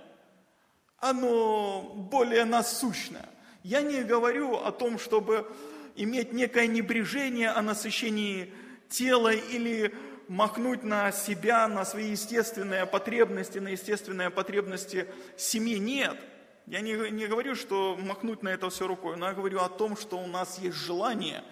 оно 0.98 1.82
более 2.10 2.44
насущное. 2.44 3.28
Я 3.68 3.82
не 3.82 4.02
говорю 4.02 4.56
о 4.56 4.72
том, 4.72 4.98
чтобы 4.98 5.46
иметь 5.94 6.32
некое 6.32 6.66
небрежение 6.66 7.50
о 7.50 7.60
насыщении 7.60 8.50
тела 8.88 9.30
или 9.30 9.94
махнуть 10.26 10.84
на 10.84 11.12
себя, 11.12 11.68
на 11.68 11.84
свои 11.84 12.12
естественные 12.12 12.86
потребности, 12.86 13.58
на 13.58 13.68
естественные 13.68 14.30
потребности 14.30 15.06
семьи. 15.36 15.76
Нет. 15.76 16.16
Я 16.64 16.80
не, 16.80 17.10
не 17.10 17.26
говорю, 17.26 17.54
что 17.54 17.98
махнуть 18.00 18.42
на 18.42 18.48
это 18.48 18.70
все 18.70 18.86
рукой, 18.86 19.18
но 19.18 19.26
я 19.26 19.34
говорю 19.34 19.60
о 19.60 19.68
том, 19.68 19.98
что 19.98 20.16
у 20.16 20.26
нас 20.26 20.58
есть 20.60 20.78
желания, 20.78 21.44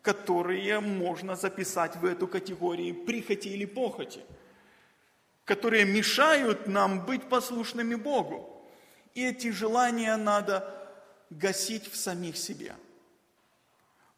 которые 0.00 0.80
можно 0.80 1.36
записать 1.36 1.94
в 1.96 2.06
эту 2.06 2.26
категорию 2.26 3.04
прихоти 3.04 3.48
или 3.48 3.66
похоти, 3.66 4.20
которые 5.44 5.84
мешают 5.84 6.66
нам 6.68 7.04
быть 7.04 7.28
послушными 7.28 7.96
Богу. 7.96 8.66
И 9.14 9.26
эти 9.26 9.50
желания 9.50 10.16
надо 10.16 10.79
гасить 11.30 11.90
в 11.90 11.96
самих 11.96 12.36
себе. 12.36 12.74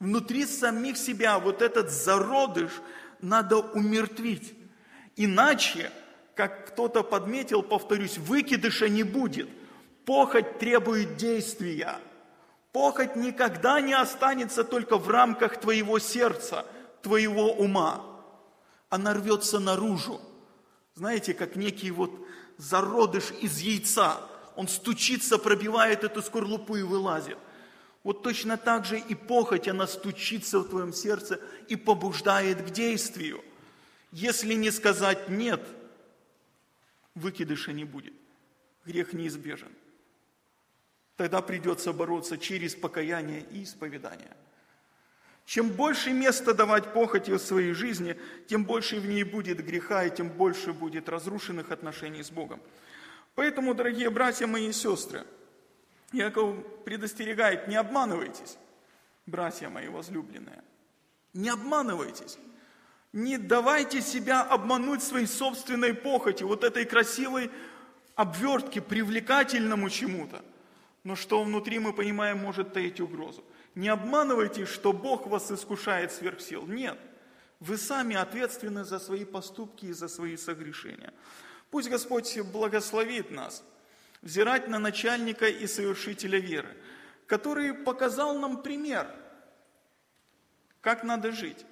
Внутри 0.00 0.46
самих 0.46 0.96
себя 0.96 1.38
вот 1.38 1.62
этот 1.62 1.90
зародыш 1.90 2.72
надо 3.20 3.58
умертвить. 3.58 4.54
Иначе, 5.14 5.92
как 6.34 6.72
кто-то 6.72 7.04
подметил, 7.04 7.62
повторюсь, 7.62 8.18
выкидыша 8.18 8.88
не 8.88 9.04
будет. 9.04 9.48
Похоть 10.04 10.58
требует 10.58 11.16
действия. 11.16 12.00
Похоть 12.72 13.14
никогда 13.14 13.80
не 13.80 13.92
останется 13.92 14.64
только 14.64 14.96
в 14.96 15.08
рамках 15.08 15.60
твоего 15.60 15.98
сердца, 15.98 16.66
твоего 17.02 17.52
ума. 17.52 18.04
Она 18.88 19.14
рвется 19.14 19.60
наружу. 19.60 20.20
Знаете, 20.94 21.34
как 21.34 21.54
некий 21.54 21.90
вот 21.90 22.10
зародыш 22.56 23.32
из 23.40 23.58
яйца– 23.58 24.16
он 24.56 24.68
стучится, 24.68 25.38
пробивает 25.38 26.04
эту 26.04 26.22
скорлупу 26.22 26.76
и 26.76 26.82
вылазит. 26.82 27.38
Вот 28.02 28.22
точно 28.22 28.56
так 28.56 28.84
же 28.84 28.98
и 28.98 29.14
похоть, 29.14 29.68
она 29.68 29.86
стучится 29.86 30.58
в 30.58 30.68
твоем 30.68 30.92
сердце 30.92 31.40
и 31.68 31.76
побуждает 31.76 32.62
к 32.62 32.70
действию. 32.70 33.44
Если 34.10 34.54
не 34.54 34.70
сказать 34.70 35.28
«нет», 35.28 35.60
выкидыша 37.14 37.72
не 37.72 37.84
будет. 37.84 38.14
Грех 38.84 39.12
неизбежен. 39.12 39.72
Тогда 41.16 41.40
придется 41.40 41.92
бороться 41.92 42.38
через 42.38 42.74
покаяние 42.74 43.46
и 43.52 43.62
исповедание. 43.62 44.36
Чем 45.44 45.70
больше 45.70 46.12
места 46.12 46.54
давать 46.54 46.92
похоти 46.92 47.32
в 47.32 47.38
своей 47.38 47.72
жизни, 47.72 48.16
тем 48.48 48.64
больше 48.64 48.98
в 48.98 49.06
ней 49.06 49.24
будет 49.24 49.64
греха, 49.64 50.04
и 50.04 50.14
тем 50.14 50.28
больше 50.28 50.72
будет 50.72 51.08
разрушенных 51.08 51.70
отношений 51.70 52.22
с 52.22 52.30
Богом. 52.30 52.60
Поэтому, 53.34 53.74
дорогие 53.74 54.10
братья 54.10 54.46
мои 54.46 54.68
и 54.68 54.72
сестры, 54.72 55.24
Яков 56.12 56.56
предостерегает, 56.84 57.68
не 57.68 57.76
обманывайтесь, 57.76 58.58
братья 59.26 59.68
мои 59.68 59.88
возлюбленные. 59.88 60.62
Не 61.32 61.48
обманывайтесь. 61.48 62.38
Не 63.12 63.38
давайте 63.38 64.00
себя 64.00 64.42
обмануть 64.42 65.02
своей 65.02 65.26
собственной 65.26 65.94
похоти, 65.94 66.44
вот 66.44 66.64
этой 66.64 66.84
красивой 66.84 67.50
обвертке, 68.14 68.80
привлекательному 68.80 69.90
чему-то. 69.90 70.42
Но 71.04 71.16
что 71.16 71.42
внутри, 71.42 71.78
мы 71.78 71.92
понимаем, 71.92 72.38
может 72.38 72.72
таить 72.72 73.00
угрозу. 73.00 73.44
Не 73.74 73.88
обманывайте, 73.88 74.66
что 74.66 74.92
Бог 74.92 75.26
вас 75.26 75.50
искушает 75.50 76.12
сверх 76.12 76.40
сил. 76.40 76.66
Нет. 76.66 76.98
Вы 77.60 77.76
сами 77.76 78.16
ответственны 78.16 78.84
за 78.84 78.98
свои 78.98 79.24
поступки 79.24 79.86
и 79.86 79.92
за 79.92 80.08
свои 80.08 80.36
согрешения. 80.36 81.12
Пусть 81.72 81.88
Господь 81.88 82.38
благословит 82.38 83.30
нас 83.30 83.64
взирать 84.20 84.68
на 84.68 84.78
начальника 84.78 85.48
и 85.48 85.66
совершителя 85.66 86.38
веры, 86.38 86.68
который 87.26 87.72
показал 87.72 88.38
нам 88.38 88.62
пример, 88.62 89.06
как 90.82 91.02
надо 91.02 91.32
жить. 91.32 91.64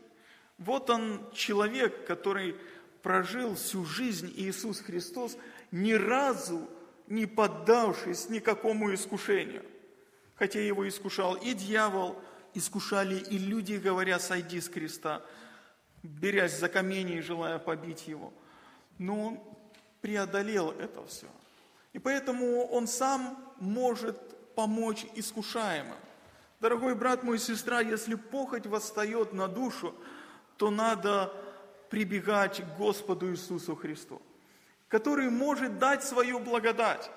Вот 0.56 0.88
он 0.88 1.30
человек, 1.34 2.06
который 2.06 2.56
прожил 3.02 3.56
всю 3.56 3.84
жизнь 3.84 4.32
Иисус 4.34 4.80
Христос, 4.80 5.36
ни 5.70 5.92
разу 5.92 6.66
не 7.06 7.26
поддавшись 7.26 8.30
никакому 8.30 8.94
искушению. 8.94 9.66
Хотя 10.34 10.60
его 10.60 10.88
искушал 10.88 11.34
и 11.34 11.52
дьявол, 11.52 12.18
искушали 12.54 13.16
и 13.16 13.36
люди, 13.36 13.74
говоря, 13.74 14.18
сойди 14.18 14.62
с 14.62 14.70
креста, 14.70 15.22
берясь 16.02 16.58
за 16.58 16.70
камни 16.70 17.02
и 17.02 17.20
желая 17.20 17.58
побить 17.58 18.08
его. 18.08 18.32
Но 18.96 19.26
он 19.26 19.59
преодолел 20.00 20.70
это 20.72 21.04
все. 21.06 21.26
И 21.92 21.98
поэтому 21.98 22.66
он 22.66 22.86
сам 22.86 23.38
может 23.58 24.16
помочь 24.54 25.06
искушаемым. 25.14 25.96
Дорогой 26.60 26.94
брат 26.94 27.22
мой, 27.22 27.38
сестра, 27.38 27.80
если 27.80 28.14
похоть 28.14 28.66
восстает 28.66 29.32
на 29.32 29.48
душу, 29.48 29.94
то 30.56 30.70
надо 30.70 31.32
прибегать 31.88 32.60
к 32.60 32.76
Господу 32.76 33.30
Иисусу 33.32 33.74
Христу, 33.74 34.20
который 34.88 35.30
может 35.30 35.78
дать 35.78 36.04
свою 36.04 36.38
благодать, 36.38 37.10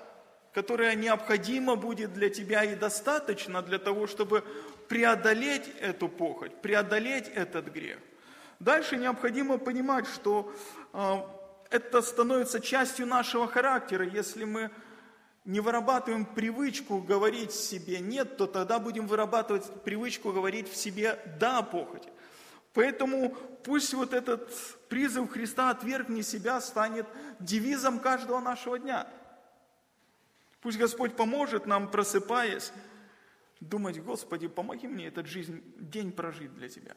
которая 0.54 0.94
необходима 0.94 1.76
будет 1.76 2.14
для 2.14 2.30
тебя 2.30 2.64
и 2.64 2.74
достаточно 2.74 3.60
для 3.60 3.78
того, 3.78 4.06
чтобы 4.06 4.44
преодолеть 4.88 5.68
эту 5.80 6.08
похоть, 6.08 6.54
преодолеть 6.62 7.28
этот 7.28 7.66
грех. 7.66 7.98
Дальше 8.60 8.96
необходимо 8.96 9.58
понимать, 9.58 10.06
что 10.06 10.52
а, 10.92 11.28
это 11.74 12.02
становится 12.02 12.60
частью 12.60 13.04
нашего 13.06 13.48
характера. 13.48 14.06
Если 14.06 14.44
мы 14.44 14.70
не 15.44 15.58
вырабатываем 15.58 16.24
привычку 16.24 17.00
говорить 17.00 17.50
себе 17.50 17.98
«нет», 17.98 18.36
то 18.36 18.46
тогда 18.46 18.78
будем 18.78 19.08
вырабатывать 19.08 19.82
привычку 19.82 20.32
говорить 20.32 20.68
в 20.70 20.76
себе 20.76 21.18
«да» 21.40 21.62
похоти. 21.62 22.08
Поэтому 22.74 23.30
пусть 23.64 23.92
вот 23.92 24.12
этот 24.14 24.50
призыв 24.88 25.28
Христа 25.32 25.70
«отвергни 25.70 26.22
себя» 26.22 26.60
станет 26.60 27.06
девизом 27.40 27.98
каждого 27.98 28.38
нашего 28.38 28.78
дня. 28.78 29.08
Пусть 30.60 30.78
Господь 30.78 31.16
поможет 31.16 31.66
нам, 31.66 31.90
просыпаясь, 31.90 32.72
думать, 33.58 34.00
Господи, 34.00 34.46
помоги 34.46 34.86
мне 34.86 35.08
этот 35.08 35.26
жизнь, 35.26 35.60
день 35.76 36.12
прожить 36.12 36.54
для 36.54 36.68
Тебя. 36.68 36.94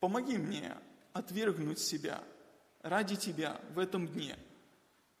Помоги 0.00 0.38
мне 0.38 0.74
отвергнуть 1.12 1.78
себя– 1.78 2.24
ради 2.88 3.16
Тебя 3.16 3.60
в 3.74 3.78
этом 3.78 4.06
дне. 4.06 4.36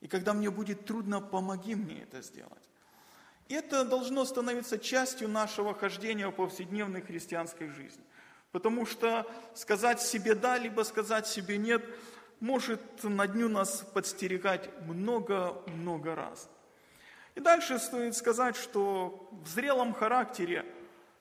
И 0.00 0.08
когда 0.08 0.32
мне 0.32 0.50
будет 0.50 0.84
трудно, 0.86 1.20
помоги 1.20 1.74
мне 1.74 2.02
это 2.02 2.22
сделать. 2.22 2.52
Это 3.48 3.84
должно 3.84 4.24
становиться 4.24 4.78
частью 4.78 5.28
нашего 5.28 5.74
хождения 5.74 6.28
в 6.28 6.32
повседневной 6.32 7.00
христианской 7.00 7.68
жизни. 7.68 8.02
Потому 8.52 8.86
что 8.86 9.30
сказать 9.54 10.00
себе 10.00 10.34
«да», 10.34 10.58
либо 10.58 10.82
сказать 10.82 11.26
себе 11.26 11.58
«нет» 11.58 11.84
может 12.40 13.04
на 13.04 13.26
дню 13.26 13.48
нас 13.48 13.84
подстерегать 13.94 14.68
много-много 14.82 16.14
раз. 16.14 16.48
И 17.34 17.40
дальше 17.40 17.78
стоит 17.78 18.14
сказать, 18.16 18.56
что 18.56 19.28
в 19.32 19.48
зрелом 19.48 19.92
характере, 19.94 20.64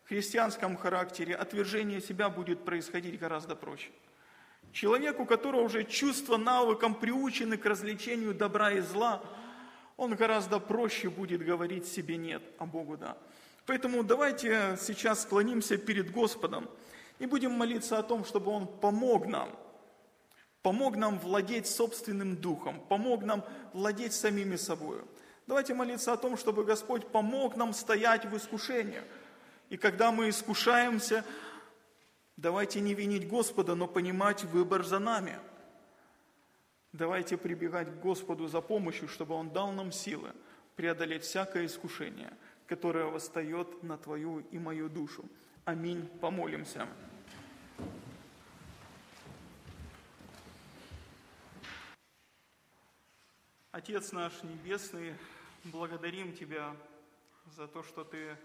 христианском 0.05 0.77
характере 0.77 1.35
отвержение 1.35 2.01
себя 2.01 2.29
будет 2.29 2.65
происходить 2.65 3.19
гораздо 3.19 3.55
проще– 3.55 3.91
Человек, 4.75 5.21
у 5.21 5.25
которого 5.25 5.61
уже 5.61 5.85
чувства 5.85 6.35
навыком 6.35 6.95
приучены 6.95 7.55
к 7.55 7.65
развлечению 7.65 8.33
добра 8.33 8.73
и 8.73 8.81
зла, 8.81 9.23
он 9.95 10.15
гораздо 10.15 10.59
проще 10.59 11.09
будет 11.09 11.45
говорить 11.45 11.87
себе 11.87 12.17
«нет», 12.17 12.43
а 12.57 12.65
Богу 12.65 12.97
«да». 12.97 13.15
Поэтому 13.65 14.03
давайте 14.03 14.77
сейчас 14.81 15.21
склонимся 15.21 15.77
перед 15.77 16.11
Господом 16.11 16.69
и 17.19 17.25
будем 17.25 17.53
молиться 17.53 17.97
о 17.97 18.03
том, 18.03 18.25
чтобы 18.25 18.51
Он 18.51 18.67
помог 18.67 19.27
нам 19.27 19.49
Помог 20.61 20.97
нам 20.97 21.19
владеть 21.19 21.67
собственным 21.67 22.35
духом, 22.35 22.81
помог 22.89 23.23
нам 23.23 23.45
владеть 23.71 24.13
самими 24.13 24.57
собой. 24.57 24.99
Давайте 25.47 25.73
молиться 25.73 26.11
о 26.11 26.17
том, 26.17 26.37
чтобы 26.37 26.65
Господь 26.65 27.07
помог 27.07 27.55
нам 27.55 27.71
стоять 27.71 28.25
в 28.25 28.35
искушениях. 28.35 29.05
И 29.69 29.77
когда 29.77 30.11
мы 30.11 30.29
искушаемся, 30.29 31.23
давайте 32.37 32.81
не 32.81 32.93
винить 32.93 33.27
Господа, 33.27 33.75
но 33.75 33.87
понимать 33.87 34.43
выбор 34.43 34.83
за 34.83 34.99
нами. 34.99 35.39
Давайте 36.93 37.37
прибегать 37.37 37.89
к 37.89 37.99
Господу 37.99 38.47
за 38.47 38.61
помощью, 38.61 39.07
чтобы 39.07 39.35
Он 39.35 39.49
дал 39.49 39.71
нам 39.71 39.91
силы 39.91 40.33
преодолеть 40.75 41.23
всякое 41.23 41.65
искушение, 41.65 42.33
которое 42.67 43.05
восстает 43.05 43.83
на 43.83 43.97
твою 43.97 44.39
и 44.51 44.57
мою 44.57 44.89
душу. 44.89 45.25
Аминь. 45.65 46.07
Помолимся. 46.21 46.87
Отец 53.71 54.13
наш 54.13 54.41
Небесный, 54.43 55.15
благодарим 55.65 56.33
Тебя 56.33 56.73
за 57.57 57.67
то, 57.67 57.83
что 57.83 58.05
Ты, 58.05 58.37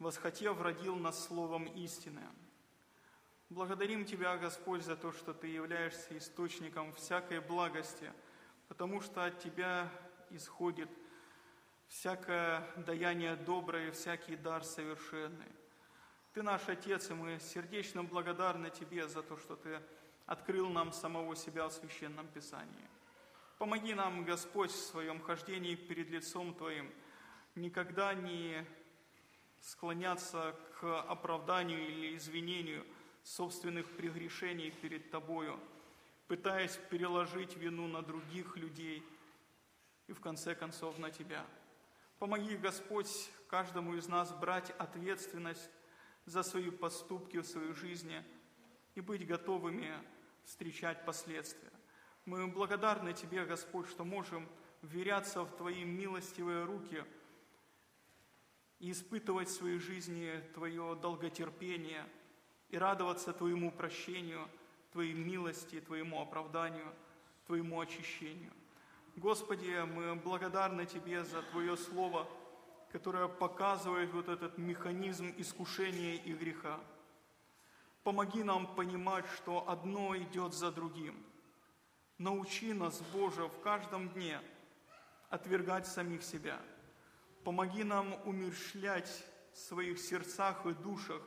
восхотев, 0.00 0.60
родил 0.60 0.96
нас 0.96 1.24
словом 1.24 1.66
истины. 1.66 2.22
Благодарим 3.50 4.04
Тебя, 4.04 4.36
Господь, 4.36 4.84
за 4.84 4.94
то, 4.94 5.10
что 5.10 5.34
Ты 5.34 5.48
являешься 5.48 6.16
источником 6.16 6.92
всякой 6.92 7.40
благости, 7.40 8.12
потому 8.68 9.00
что 9.00 9.24
от 9.24 9.40
Тебя 9.40 9.90
исходит 10.30 10.88
всякое 11.88 12.64
даяние 12.76 13.34
доброе, 13.34 13.90
всякий 13.90 14.36
дар 14.36 14.62
совершенный. 14.62 15.50
Ты 16.32 16.44
наш 16.44 16.68
Отец, 16.68 17.10
и 17.10 17.14
мы 17.14 17.40
сердечно 17.40 18.04
благодарны 18.04 18.70
Тебе 18.70 19.08
за 19.08 19.20
то, 19.20 19.36
что 19.36 19.56
Ты 19.56 19.82
открыл 20.26 20.68
нам 20.68 20.92
самого 20.92 21.34
себя 21.34 21.66
в 21.66 21.72
Священном 21.72 22.28
Писании. 22.28 22.88
Помоги 23.58 23.94
нам, 23.94 24.24
Господь, 24.24 24.70
в 24.70 24.76
своем 24.76 25.20
хождении 25.20 25.74
перед 25.74 26.08
лицом 26.08 26.54
Твоим 26.54 26.88
никогда 27.56 28.14
не 28.14 28.64
склоняться 29.60 30.54
к 30.78 31.00
оправданию 31.00 31.88
или 31.88 32.16
извинению 32.16 32.86
собственных 33.22 33.86
прегрешений 33.96 34.70
перед 34.70 35.10
Тобою, 35.10 35.58
пытаясь 36.26 36.78
переложить 36.90 37.56
вину 37.56 37.86
на 37.88 38.02
других 38.02 38.56
людей 38.56 39.02
и 40.06 40.12
в 40.12 40.20
конце 40.20 40.54
концов 40.54 40.98
на 40.98 41.10
Тебя. 41.10 41.44
Помоги, 42.18 42.56
Господь, 42.56 43.30
каждому 43.48 43.94
из 43.94 44.06
нас 44.08 44.32
брать 44.32 44.70
ответственность 44.72 45.70
за 46.26 46.42
свои 46.42 46.70
поступки 46.70 47.38
в 47.38 47.46
своей 47.46 47.72
жизни 47.72 48.22
и 48.94 49.00
быть 49.00 49.26
готовыми 49.26 49.92
встречать 50.44 51.04
последствия. 51.04 51.72
Мы 52.24 52.46
благодарны 52.46 53.12
Тебе, 53.14 53.44
Господь, 53.44 53.88
что 53.88 54.04
можем 54.04 54.48
вверяться 54.82 55.42
в 55.42 55.56
Твои 55.56 55.84
милостивые 55.84 56.64
руки 56.64 57.04
и 58.78 58.90
испытывать 58.90 59.48
в 59.48 59.52
своей 59.52 59.78
жизни 59.78 60.42
Твое 60.54 60.98
долготерпение 61.00 62.04
и 62.70 62.78
радоваться 62.78 63.32
Твоему 63.32 63.70
прощению, 63.70 64.48
Твоей 64.92 65.12
милости, 65.12 65.80
Твоему 65.80 66.20
оправданию, 66.20 66.92
Твоему 67.46 67.80
очищению. 67.80 68.52
Господи, 69.16 69.84
мы 69.94 70.14
благодарны 70.14 70.86
Тебе 70.86 71.24
за 71.24 71.42
Твое 71.42 71.76
Слово, 71.76 72.26
которое 72.92 73.28
показывает 73.28 74.12
вот 74.12 74.28
этот 74.28 74.58
механизм 74.58 75.32
искушения 75.36 76.16
и 76.16 76.32
греха. 76.32 76.80
Помоги 78.02 78.42
нам 78.42 78.74
понимать, 78.74 79.26
что 79.36 79.68
одно 79.68 80.16
идет 80.16 80.54
за 80.54 80.70
другим– 80.70 81.14
Научи 82.20 82.74
нас, 82.74 83.00
Боже, 83.14 83.46
в 83.46 83.60
каждом 83.62 84.10
дне 84.10 84.42
отвергать 85.30 85.86
самих 85.86 86.22
себя. 86.22 86.60
Помоги 87.44 87.82
нам 87.82 88.14
умершлять 88.26 89.24
в 89.54 89.56
своих 89.56 89.98
сердцах 89.98 90.66
и 90.66 90.74
душах 90.74 91.22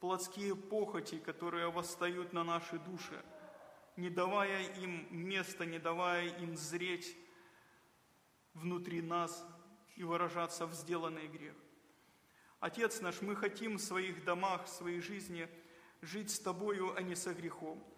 плотские 0.00 0.56
похоти, 0.56 1.18
которые 1.18 1.70
восстают 1.70 2.32
на 2.32 2.44
наши 2.44 2.78
души, 2.78 3.22
не 3.96 4.10
давая 4.10 4.64
им 4.74 5.06
места, 5.10 5.64
не 5.64 5.78
давая 5.78 6.28
им 6.38 6.56
зреть 6.56 7.16
внутри 8.54 9.02
нас 9.02 9.46
и 9.96 10.02
выражаться 10.02 10.66
в 10.66 10.74
сделанный 10.74 11.28
грех. 11.28 11.54
Отец 12.58 13.00
наш, 13.00 13.20
мы 13.22 13.36
хотим 13.36 13.76
в 13.76 13.82
своих 13.82 14.24
домах, 14.24 14.66
в 14.66 14.68
своей 14.68 15.00
жизни 15.00 15.48
жить 16.02 16.30
с 16.30 16.38
Тобою, 16.38 16.94
а 16.96 17.02
не 17.02 17.14
со 17.14 17.32
грехом– 17.34 17.82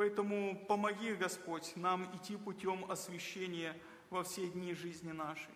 Поэтому 0.00 0.64
помоги, 0.66 1.12
Господь, 1.12 1.72
нам 1.76 2.10
идти 2.16 2.34
путем 2.34 2.90
освящения 2.90 3.76
во 4.08 4.22
все 4.22 4.48
дни 4.48 4.72
жизни 4.72 5.12
нашей. 5.12 5.52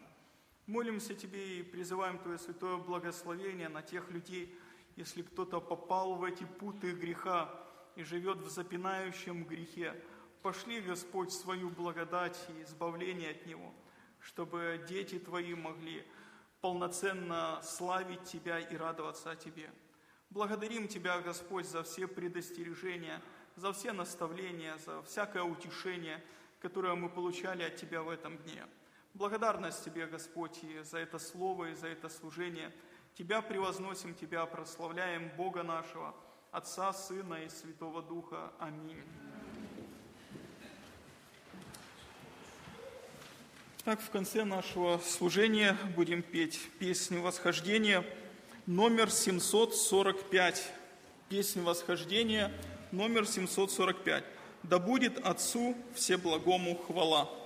Молимся 0.66 1.14
Тебе 1.14 1.60
и 1.60 1.62
призываем 1.62 2.18
Твое 2.18 2.38
святое 2.38 2.76
благословение 2.76 3.70
на 3.70 3.80
тех 3.80 4.10
людей, 4.10 4.54
если 4.96 5.22
кто-то 5.22 5.60
попал 5.60 6.14
в 6.14 6.24
эти 6.24 6.44
путы 6.44 6.92
греха 6.92 7.50
и 7.96 8.02
живет 8.02 8.38
в 8.38 8.48
запинающем 8.48 9.44
грехе. 9.44 9.94
Пошли, 10.42 10.80
Господь, 10.80 11.32
свою 11.32 11.70
благодать 11.70 12.38
и 12.50 12.62
избавление 12.62 13.30
от 13.30 13.46
него, 13.46 13.72
чтобы 14.20 14.84
дети 14.88 15.18
Твои 15.18 15.54
могли 15.54 16.06
полноценно 16.60 17.60
славить 17.62 18.24
Тебя 18.24 18.58
и 18.58 18.76
радоваться 18.76 19.30
о 19.30 19.36
Тебе. 19.36 19.70
Благодарим 20.30 20.88
Тебя, 20.88 21.20
Господь, 21.20 21.66
за 21.66 21.82
все 21.82 22.06
предостережения– 22.06 23.22
за 23.56 23.72
все 23.72 23.92
наставления, 23.92 24.76
за 24.78 25.02
всякое 25.02 25.42
утешение, 25.42 26.22
которое 26.60 26.94
мы 26.94 27.08
получали 27.08 27.62
от 27.62 27.76
Тебя 27.76 28.02
в 28.02 28.08
этом 28.08 28.38
дне. 28.38 28.66
Благодарность 29.14 29.84
Тебе, 29.84 30.06
Господь, 30.06 30.62
и 30.64 30.80
за 30.82 30.98
это 30.98 31.18
слово, 31.18 31.70
и 31.70 31.74
за 31.74 31.88
это 31.88 32.08
служение. 32.08 32.72
Тебя 33.16 33.42
превозносим, 33.42 34.14
Тебя 34.14 34.44
прославляем, 34.46 35.30
Бога 35.36 35.62
нашего, 35.62 36.14
Отца, 36.50 36.92
Сына 36.92 37.34
и 37.44 37.48
Святого 37.48 38.02
Духа. 38.02 38.52
Аминь. 38.58 39.02
Так, 43.84 44.00
в 44.00 44.10
конце 44.10 44.44
нашего 44.44 44.98
служения 44.98 45.76
будем 45.94 46.22
петь 46.22 46.58
песню 46.78 47.20
восхождения 47.20 48.04
номер 48.66 49.10
745. 49.10 50.72
Песнь 51.28 51.62
восхождения– 51.62 52.50
номер 52.94 53.26
745. 53.26 54.24
«Да 54.62 54.78
будет 54.78 55.18
Отцу 55.18 55.76
Всеблагому 55.94 56.76
хвала». 56.76 57.43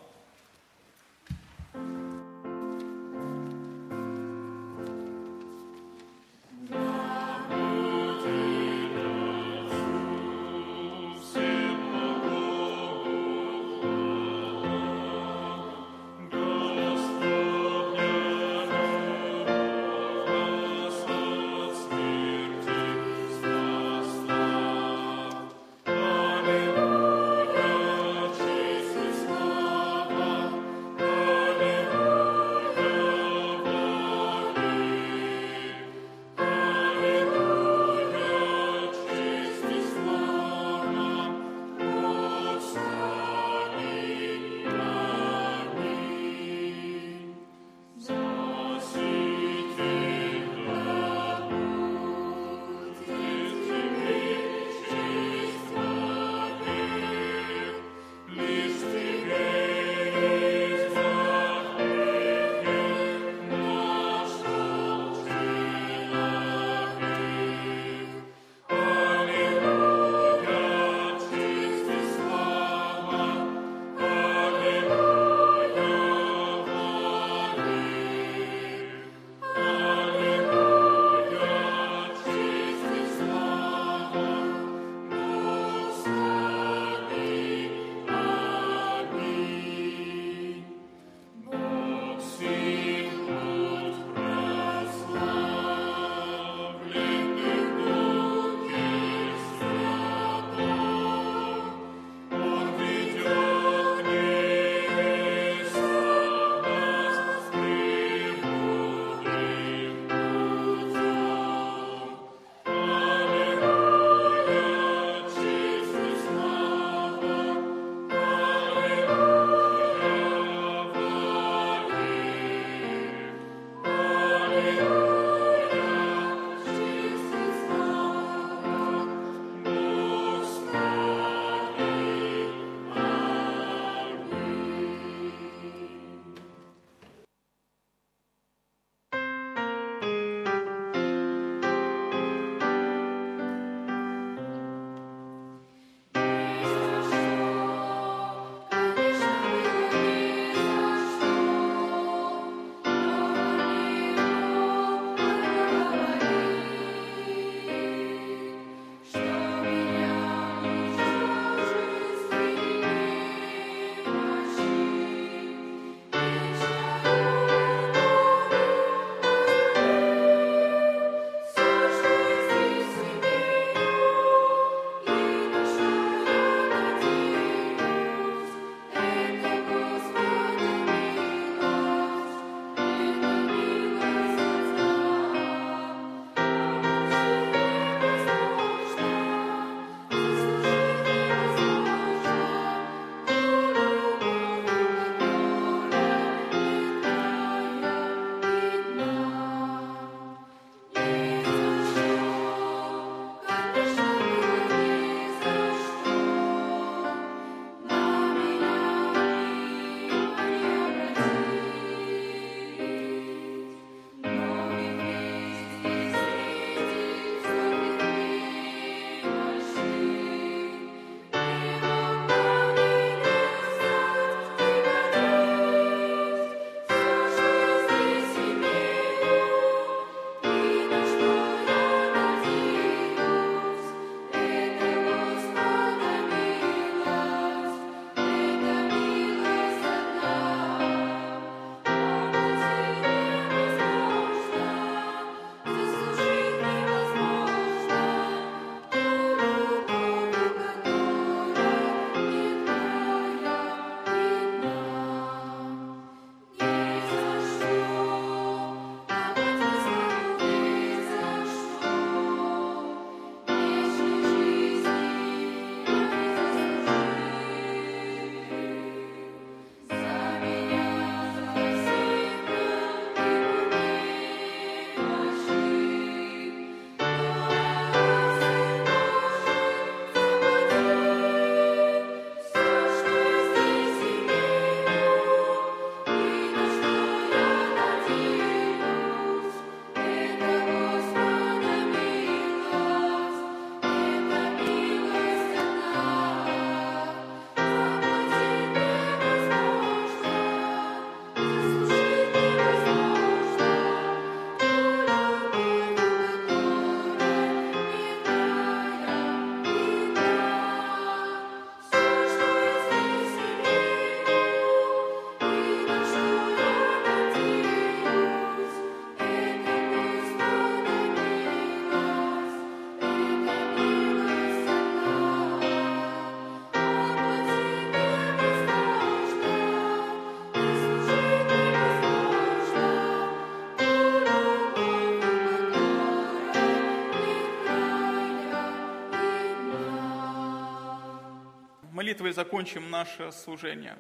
Молитвой 342.09 342.33
закончим 342.33 342.89
наше 342.89 343.31
служение. 343.33 343.99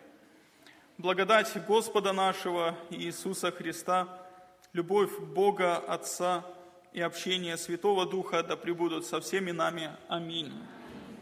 Благодать 0.96 1.52
Господа 1.66 2.14
нашего 2.14 2.74
Иисуса 2.88 3.50
Христа, 3.50 4.08
любовь 4.72 5.10
Бога 5.18 5.76
Отца 5.76 6.42
и 6.94 7.02
общение 7.02 7.58
Святого 7.58 8.06
Духа 8.06 8.42
да 8.42 8.56
пребудут 8.56 9.04
со 9.04 9.20
всеми 9.20 9.50
нами. 9.50 9.90
Аминь. 10.08 10.54